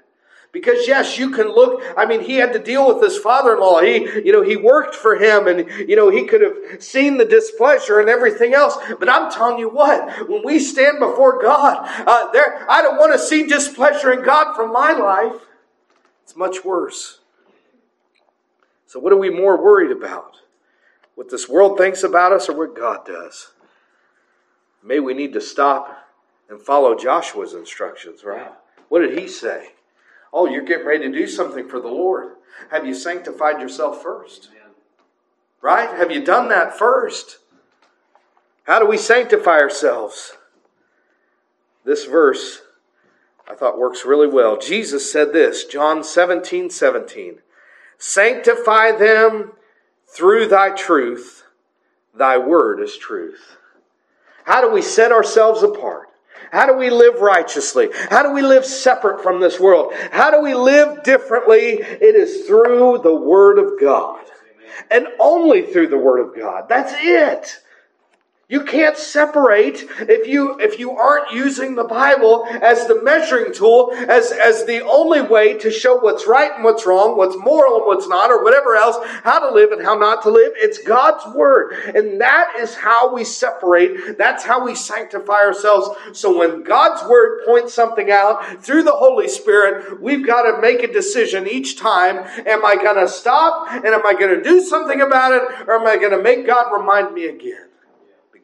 Because 0.51 0.87
yes, 0.87 1.17
you 1.17 1.31
can 1.31 1.47
look, 1.49 1.83
I 1.97 2.05
mean, 2.05 2.21
he 2.21 2.35
had 2.35 2.53
to 2.53 2.59
deal 2.59 2.87
with 2.87 3.03
his 3.03 3.17
father-in-law. 3.17 3.81
He, 3.81 4.25
you 4.25 4.31
know, 4.31 4.41
he 4.41 4.55
worked 4.55 4.95
for 4.95 5.15
him 5.15 5.47
and, 5.47 5.69
you 5.87 5.95
know, 5.95 6.09
he 6.09 6.25
could 6.25 6.41
have 6.41 6.81
seen 6.81 7.17
the 7.17 7.25
displeasure 7.25 7.99
and 7.99 8.09
everything 8.09 8.53
else. 8.53 8.77
But 8.97 9.09
I'm 9.09 9.29
telling 9.31 9.59
you 9.59 9.69
what, 9.69 10.29
when 10.29 10.43
we 10.43 10.59
stand 10.59 10.99
before 10.99 11.41
God, 11.41 11.85
uh, 12.07 12.31
there, 12.31 12.65
I 12.69 12.81
don't 12.81 12.97
want 12.97 13.13
to 13.13 13.19
see 13.19 13.45
displeasure 13.45 14.11
in 14.13 14.23
God 14.23 14.55
from 14.55 14.71
my 14.71 14.93
life. 14.93 15.41
It's 16.23 16.35
much 16.35 16.63
worse. 16.63 17.19
So 18.85 18.99
what 18.99 19.13
are 19.13 19.17
we 19.17 19.29
more 19.29 19.61
worried 19.61 19.91
about? 19.91 20.37
What 21.15 21.29
this 21.29 21.49
world 21.49 21.77
thinks 21.77 22.03
about 22.03 22.31
us 22.31 22.47
or 22.47 22.57
what 22.57 22.75
God 22.75 23.05
does? 23.05 23.51
May 24.81 24.99
we 24.99 25.13
need 25.13 25.33
to 25.33 25.41
stop 25.41 26.07
and 26.49 26.61
follow 26.61 26.95
Joshua's 26.95 27.53
instructions, 27.53 28.23
right? 28.23 28.51
What 28.87 29.01
did 29.01 29.19
he 29.19 29.27
say? 29.27 29.71
Oh, 30.33 30.47
you're 30.47 30.63
getting 30.63 30.85
ready 30.85 31.09
to 31.09 31.17
do 31.17 31.27
something 31.27 31.67
for 31.67 31.79
the 31.79 31.87
Lord. 31.87 32.33
Have 32.71 32.85
you 32.85 32.93
sanctified 32.93 33.61
yourself 33.61 34.01
first? 34.01 34.49
Right? 35.61 35.89
Have 35.89 36.11
you 36.11 36.23
done 36.23 36.49
that 36.49 36.77
first? 36.77 37.37
How 38.63 38.79
do 38.79 38.85
we 38.85 38.97
sanctify 38.97 39.59
ourselves? 39.59 40.33
This 41.85 42.05
verse 42.05 42.61
I 43.49 43.55
thought 43.55 43.79
works 43.79 44.05
really 44.05 44.27
well. 44.27 44.57
Jesus 44.57 45.09
said 45.09 45.31
this, 45.31 45.63
John 45.63 46.03
17, 46.03 46.69
17. 46.69 47.39
Sanctify 47.97 48.91
them 48.91 49.53
through 50.05 50.47
thy 50.47 50.71
truth. 50.71 51.43
Thy 52.13 52.37
word 52.37 52.81
is 52.81 52.97
truth. 52.97 53.57
How 54.43 54.61
do 54.61 54.71
we 54.71 54.81
set 54.81 55.11
ourselves 55.11 55.63
apart? 55.63 56.06
How 56.51 56.65
do 56.65 56.75
we 56.75 56.89
live 56.89 57.19
righteously? 57.19 57.89
How 58.09 58.23
do 58.23 58.31
we 58.31 58.41
live 58.41 58.65
separate 58.65 59.21
from 59.23 59.39
this 59.39 59.59
world? 59.59 59.93
How 60.11 60.31
do 60.31 60.41
we 60.41 60.53
live 60.53 61.03
differently? 61.03 61.79
It 61.79 62.15
is 62.15 62.47
through 62.47 62.99
the 63.03 63.15
Word 63.15 63.59
of 63.59 63.79
God. 63.79 64.23
And 64.89 65.07
only 65.19 65.63
through 65.63 65.87
the 65.87 65.97
Word 65.97 66.19
of 66.19 66.35
God. 66.35 66.67
That's 66.69 66.93
it. 66.95 67.59
You 68.49 68.63
can't 68.63 68.95
separate 68.95 69.85
if 69.99 70.25
you 70.25 70.57
if 70.57 70.79
you 70.79 70.91
aren't 70.91 71.33
using 71.33 71.75
the 71.75 71.83
Bible 71.83 72.47
as 72.49 72.87
the 72.87 73.03
measuring 73.03 73.51
tool, 73.51 73.91
as, 73.93 74.31
as 74.31 74.63
the 74.63 74.85
only 74.85 75.19
way 75.19 75.57
to 75.57 75.69
show 75.69 75.97
what's 75.97 76.25
right 76.25 76.53
and 76.55 76.63
what's 76.63 76.85
wrong, 76.85 77.17
what's 77.17 77.35
moral 77.35 77.75
and 77.75 77.85
what's 77.87 78.07
not, 78.07 78.31
or 78.31 78.45
whatever 78.45 78.77
else, 78.77 78.95
how 79.25 79.39
to 79.39 79.53
live 79.53 79.73
and 79.73 79.83
how 79.83 79.95
not 79.95 80.23
to 80.23 80.29
live. 80.29 80.53
It's 80.55 80.77
God's 80.77 81.25
Word. 81.35 81.73
And 81.93 82.21
that 82.21 82.53
is 82.57 82.73
how 82.73 83.13
we 83.13 83.25
separate. 83.25 84.17
That's 84.17 84.45
how 84.45 84.63
we 84.63 84.75
sanctify 84.75 85.41
ourselves. 85.41 85.89
So 86.13 86.39
when 86.39 86.63
God's 86.63 87.05
Word 87.09 87.41
points 87.45 87.73
something 87.73 88.11
out 88.11 88.63
through 88.63 88.83
the 88.83 88.95
Holy 88.95 89.27
Spirit, 89.27 90.01
we've 90.01 90.25
got 90.25 90.43
to 90.43 90.61
make 90.61 90.83
a 90.83 90.93
decision 90.93 91.49
each 91.49 91.77
time. 91.77 92.19
Am 92.47 92.65
I 92.65 92.77
going 92.77 92.95
to 92.95 93.09
stop 93.09 93.73
and 93.73 93.87
am 93.87 94.07
I 94.07 94.13
going 94.13 94.37
to 94.37 94.41
do 94.41 94.61
something 94.61 95.01
about 95.01 95.33
it 95.33 95.67
or 95.67 95.73
am 95.73 95.85
I 95.85 95.97
going 95.97 96.11
to 96.11 96.21
make 96.21 96.47
God 96.47 96.71
remind 96.71 97.13
me 97.13 97.25
again? 97.25 97.66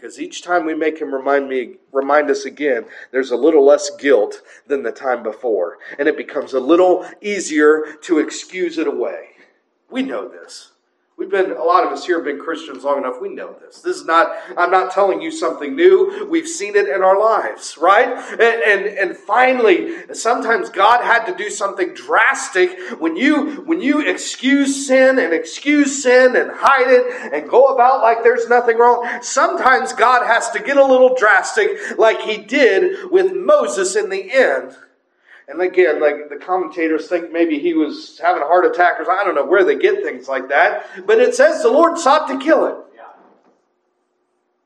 Because 0.03 0.19
each 0.19 0.41
time 0.41 0.65
we 0.65 0.75
make 0.75 0.99
him 0.99 1.13
remind 1.13 1.47
me 1.47 1.75
remind 1.93 2.29
us 2.29 2.43
again 2.43 2.83
there's 3.11 3.31
a 3.31 3.37
little 3.37 3.65
less 3.65 3.89
guilt 3.95 4.41
than 4.67 4.83
the 4.83 4.91
time 4.91 5.23
before. 5.23 5.77
And 5.97 6.09
it 6.09 6.17
becomes 6.17 6.51
a 6.51 6.59
little 6.59 7.07
easier 7.21 7.85
to 8.01 8.19
excuse 8.19 8.77
it 8.77 8.85
away. 8.85 9.29
We 9.89 10.03
know 10.03 10.27
this 10.27 10.72
We've 11.23 11.31
been, 11.31 11.51
a 11.53 11.63
lot 11.63 11.85
of 11.85 11.93
us 11.93 12.05
here 12.05 12.17
have 12.17 12.25
been 12.25 12.37
Christians 12.37 12.83
long 12.83 12.97
enough. 12.97 13.21
We 13.21 13.29
know 13.29 13.55
this. 13.61 13.79
This 13.79 13.95
is 13.95 14.05
not, 14.05 14.35
I'm 14.57 14.69
not 14.69 14.91
telling 14.91 15.21
you 15.21 15.31
something 15.31 15.73
new. 15.73 16.27
We've 16.29 16.49
seen 16.49 16.75
it 16.75 16.89
in 16.89 17.01
our 17.01 17.17
lives, 17.17 17.77
right? 17.77 18.09
And, 18.09 18.41
and, 18.41 18.97
and 18.97 19.15
finally, 19.15 20.13
sometimes 20.13 20.67
God 20.67 21.01
had 21.01 21.23
to 21.27 21.33
do 21.33 21.49
something 21.49 21.93
drastic 21.93 22.77
when 22.99 23.15
you, 23.15 23.61
when 23.61 23.79
you 23.79 24.05
excuse 24.05 24.85
sin 24.85 25.17
and 25.17 25.33
excuse 25.33 26.03
sin 26.03 26.35
and 26.35 26.51
hide 26.53 26.91
it 26.91 27.33
and 27.33 27.49
go 27.49 27.67
about 27.67 28.01
like 28.01 28.21
there's 28.21 28.49
nothing 28.49 28.77
wrong. 28.77 29.07
Sometimes 29.21 29.93
God 29.93 30.27
has 30.27 30.49
to 30.49 30.59
get 30.59 30.75
a 30.75 30.85
little 30.85 31.15
drastic 31.15 31.97
like 31.97 32.19
he 32.19 32.39
did 32.39 33.09
with 33.11 33.33
Moses 33.33 33.95
in 33.95 34.09
the 34.09 34.29
end 34.29 34.75
and 35.47 35.61
again, 35.61 35.99
like 35.99 36.29
the 36.29 36.37
commentators 36.37 37.07
think 37.07 37.31
maybe 37.31 37.59
he 37.59 37.73
was 37.73 38.19
having 38.23 38.41
a 38.41 38.45
heart 38.45 38.65
attack 38.65 38.99
or 38.99 39.11
I 39.11 39.23
don't 39.23 39.35
know 39.35 39.45
where 39.45 39.63
they 39.63 39.75
get 39.75 40.03
things 40.03 40.27
like 40.27 40.49
that. 40.49 41.05
But 41.05 41.19
it 41.19 41.35
says 41.35 41.61
the 41.61 41.69
Lord 41.69 41.97
sought 41.97 42.27
to 42.29 42.39
kill 42.39 42.65
him. 42.65 42.83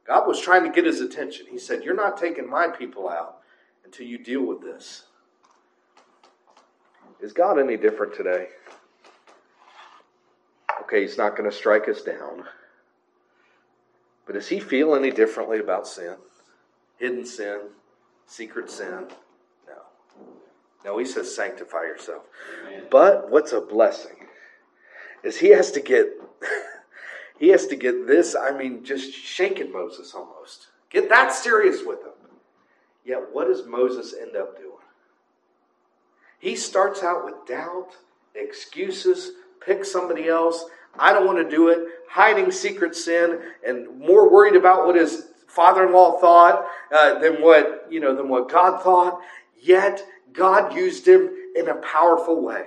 God 0.08 0.26
was 0.26 0.40
trying 0.40 0.64
to 0.64 0.70
get 0.70 0.86
his 0.86 1.02
attention. 1.02 1.48
He 1.50 1.60
said, 1.60 1.84
You're 1.84 1.96
not 1.96 2.18
taking 2.18 2.50
my 2.50 2.70
people 2.70 3.10
out 3.10 3.40
until 3.84 4.08
you 4.08 4.18
deal 4.18 4.46
with 4.46 4.62
this. 4.62 5.04
Is 7.20 7.34
God 7.34 7.60
any 7.60 7.76
different 7.76 8.16
today? 8.16 8.48
Okay, 10.84 11.02
he's 11.02 11.18
not 11.18 11.36
going 11.36 11.50
to 11.50 11.56
strike 11.56 11.90
us 11.90 12.02
down. 12.02 12.46
But 14.26 14.34
does 14.34 14.48
he 14.48 14.60
feel 14.60 14.96
any 14.96 15.12
differently 15.12 15.60
about 15.60 15.88
sin? 15.88 16.16
Hidden 16.98 17.26
sin, 17.26 17.60
secret 18.26 18.70
sin? 18.70 19.08
No, 20.88 20.98
he 20.98 21.06
says 21.06 21.36
sanctify 21.36 21.82
yourself. 21.82 22.24
Amen. 22.66 22.84
But 22.90 23.30
what's 23.30 23.52
a 23.52 23.60
blessing 23.60 24.26
is 25.22 25.36
he 25.36 25.50
has 25.50 25.70
to 25.72 25.82
get 25.82 26.08
he 27.40 27.50
has 27.50 27.68
to 27.68 27.76
get 27.76 28.08
this, 28.08 28.38
I 28.38 28.58
mean, 28.58 28.86
just 28.86 29.14
shaking 29.14 29.74
Moses 29.74 30.14
almost. 30.16 30.68
Get 30.90 31.10
that 31.10 31.34
serious 31.34 31.82
with 31.86 32.00
him. 32.00 32.14
Yet 33.04 33.20
what 33.34 33.48
does 33.48 33.66
Moses 33.66 34.16
end 34.18 34.38
up 34.38 34.56
doing? 34.58 34.72
He 36.40 36.56
starts 36.56 37.04
out 37.04 37.26
with 37.26 37.36
doubt, 37.46 37.90
excuses, 38.34 39.32
pick 39.60 39.84
somebody 39.84 40.30
else. 40.30 40.68
I 40.98 41.12
don't 41.12 41.28
want 41.28 41.40
to 41.40 41.54
do 41.54 41.68
it, 41.68 41.86
hiding 42.10 42.50
secret 42.50 42.96
sin, 42.96 43.42
and 43.68 44.00
more 44.00 44.32
worried 44.32 44.56
about 44.56 44.86
what 44.86 44.96
his 44.96 45.32
father-in-law 45.48 46.22
thought 46.22 46.66
uh, 46.94 47.20
than 47.20 47.42
what 47.42 47.88
you 47.90 48.00
know 48.00 48.16
than 48.16 48.30
what 48.30 48.50
God 48.50 48.82
thought. 48.82 49.20
Yet 49.60 50.06
God 50.34 50.76
used 50.76 51.08
him 51.08 51.30
in 51.56 51.68
a 51.68 51.76
powerful 51.76 52.42
way. 52.42 52.66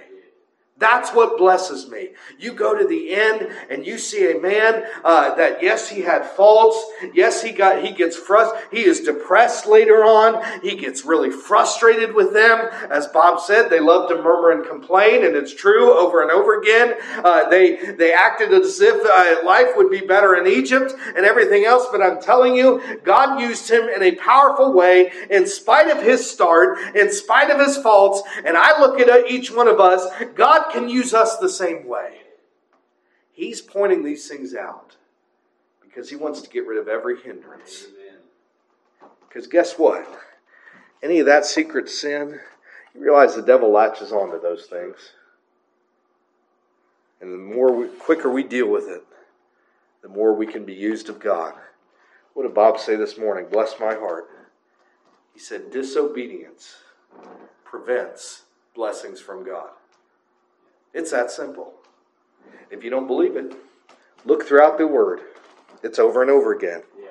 That's 0.80 1.10
what 1.10 1.36
blesses 1.36 1.90
me. 1.90 2.08
You 2.38 2.54
go 2.54 2.74
to 2.74 2.86
the 2.86 3.14
end 3.14 3.48
and 3.68 3.86
you 3.86 3.98
see 3.98 4.32
a 4.32 4.40
man 4.40 4.82
uh, 5.04 5.34
that 5.34 5.62
yes, 5.62 5.90
he 5.90 6.00
had 6.00 6.24
faults. 6.24 6.82
Yes, 7.12 7.42
he 7.42 7.52
got 7.52 7.84
he 7.84 7.92
gets 7.92 8.16
frustrated. 8.16 8.68
He 8.72 8.84
is 8.86 9.00
depressed 9.00 9.66
later 9.66 10.04
on. 10.04 10.42
He 10.62 10.76
gets 10.76 11.04
really 11.04 11.30
frustrated 11.30 12.14
with 12.14 12.32
them. 12.32 12.70
As 12.90 13.06
Bob 13.08 13.40
said, 13.40 13.68
they 13.68 13.78
love 13.78 14.08
to 14.08 14.16
murmur 14.16 14.52
and 14.52 14.66
complain, 14.66 15.26
and 15.26 15.36
it's 15.36 15.54
true 15.54 15.92
over 15.92 16.22
and 16.22 16.30
over 16.30 16.58
again. 16.58 16.94
Uh, 17.22 17.50
they 17.50 17.92
they 17.92 18.14
acted 18.14 18.50
as 18.54 18.80
if 18.80 19.04
uh, 19.04 19.46
life 19.46 19.76
would 19.76 19.90
be 19.90 20.00
better 20.00 20.36
in 20.36 20.46
Egypt 20.46 20.94
and 21.14 21.26
everything 21.26 21.66
else. 21.66 21.88
But 21.92 22.00
I'm 22.00 22.22
telling 22.22 22.56
you, 22.56 22.80
God 23.04 23.38
used 23.38 23.70
him 23.70 23.82
in 23.90 24.02
a 24.02 24.12
powerful 24.12 24.72
way, 24.72 25.12
in 25.28 25.46
spite 25.46 25.90
of 25.90 26.02
his 26.02 26.28
start, 26.28 26.78
in 26.96 27.12
spite 27.12 27.50
of 27.50 27.60
his 27.60 27.76
faults. 27.76 28.22
And 28.46 28.56
I 28.56 28.80
look 28.80 28.98
at 28.98 29.30
each 29.30 29.52
one 29.52 29.68
of 29.68 29.78
us. 29.78 30.06
God 30.34 30.69
can 30.72 30.88
use 30.88 31.14
us 31.14 31.36
the 31.36 31.48
same 31.48 31.86
way. 31.86 32.18
He's 33.32 33.60
pointing 33.60 34.04
these 34.04 34.28
things 34.28 34.54
out 34.54 34.96
because 35.82 36.10
he 36.10 36.16
wants 36.16 36.40
to 36.42 36.50
get 36.50 36.66
rid 36.66 36.78
of 36.78 36.88
every 36.88 37.20
hindrance. 37.20 37.86
Because 39.28 39.46
guess 39.46 39.78
what? 39.78 40.06
Any 41.02 41.20
of 41.20 41.26
that 41.26 41.46
secret 41.46 41.88
sin, 41.88 42.40
you 42.94 43.00
realize 43.00 43.34
the 43.34 43.42
devil 43.42 43.70
latches 43.70 44.12
onto 44.12 44.40
those 44.40 44.66
things. 44.66 44.96
And 47.20 47.32
the 47.32 47.54
more 47.54 47.72
we, 47.72 47.88
quicker 47.88 48.30
we 48.30 48.42
deal 48.42 48.68
with 48.68 48.88
it, 48.88 49.04
the 50.02 50.08
more 50.08 50.34
we 50.34 50.46
can 50.46 50.64
be 50.64 50.74
used 50.74 51.08
of 51.08 51.20
God. 51.20 51.54
What 52.34 52.44
did 52.44 52.54
Bob 52.54 52.78
say 52.78 52.96
this 52.96 53.18
morning? 53.18 53.46
Bless 53.50 53.78
my 53.78 53.94
heart. 53.94 54.28
He 55.32 55.38
said, 55.38 55.70
disobedience 55.70 56.76
prevents 57.64 58.42
blessings 58.74 59.20
from 59.20 59.44
God. 59.44 59.70
It's 60.92 61.10
that 61.10 61.30
simple. 61.30 61.74
If 62.70 62.84
you 62.84 62.90
don't 62.90 63.06
believe 63.06 63.36
it, 63.36 63.54
look 64.24 64.44
throughout 64.44 64.78
the 64.78 64.86
Word. 64.86 65.20
It's 65.82 65.98
over 65.98 66.22
and 66.22 66.30
over 66.30 66.52
again. 66.52 66.82
Yeah. 66.98 67.08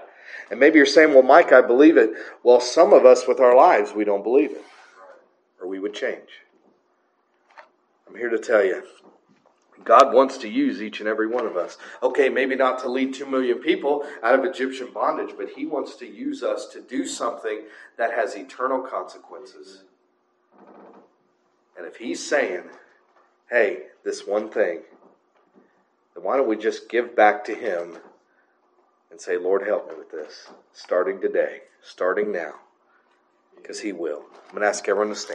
And 0.52 0.60
maybe 0.60 0.78
you're 0.78 0.86
saying, 0.86 1.14
well, 1.14 1.24
Mike, 1.24 1.52
I 1.52 1.62
believe 1.62 1.98
it. 1.98 2.12
Well, 2.44 2.60
some 2.60 2.94
of 2.94 3.06
us 3.06 3.28
with 3.28 3.40
our 3.40 3.56
lives, 3.56 3.94
we 3.94 4.04
don't 4.04 4.24
believe 4.24 4.52
it. 4.52 4.64
Or 5.62 5.68
we 5.68 5.80
would 5.80 5.94
change. 5.94 6.30
I'm 8.08 8.16
here 8.16 8.30
to 8.30 8.40
tell 8.40 8.64
you. 8.64 8.84
God 9.84 10.14
wants 10.14 10.38
to 10.40 10.50
use 10.50 10.82
each 10.82 11.00
and 11.00 11.08
every 11.08 11.28
one 11.28 11.46
of 11.46 11.56
us. 11.56 11.78
Okay, 12.04 12.28
maybe 12.30 12.56
not 12.56 12.80
to 12.80 12.90
lead 12.90 13.14
two 13.14 13.26
million 13.26 13.60
people 13.60 14.06
out 14.22 14.38
of 14.38 14.44
Egyptian 14.44 14.90
bondage, 14.94 15.36
but 15.38 15.50
He 15.50 15.66
wants 15.66 15.96
to 15.98 16.06
use 16.06 16.44
us 16.44 16.68
to 16.74 16.82
do 16.82 17.06
something 17.06 17.62
that 17.98 18.14
has 18.14 18.36
eternal 18.36 18.82
consequences. 18.82 19.84
And 21.78 21.88
if 21.88 21.96
He's 21.96 22.26
saying, 22.26 22.64
hey, 23.50 23.84
this 24.04 24.26
one 24.28 24.50
thing, 24.50 24.82
then 26.16 26.24
why 26.24 26.38
don't 26.38 26.48
we 26.48 26.56
just 26.56 26.90
give 26.90 27.16
back 27.16 27.44
to 27.46 27.56
Him 27.56 27.98
and 29.12 29.20
say, 29.20 29.38
Lord, 29.38 29.66
help 29.66 29.90
me 29.90 29.96
with 29.98 30.12
this, 30.12 30.50
starting 30.74 31.20
today, 31.20 31.62
starting 31.82 32.32
now, 32.32 32.56
because 33.56 33.82
He 33.82 33.92
will. 33.92 34.24
I'm 34.48 34.52
going 34.52 34.62
to 34.62 34.68
ask 34.68 34.88
everyone 34.88 35.14
to 35.14 35.20
stand. 35.20 35.28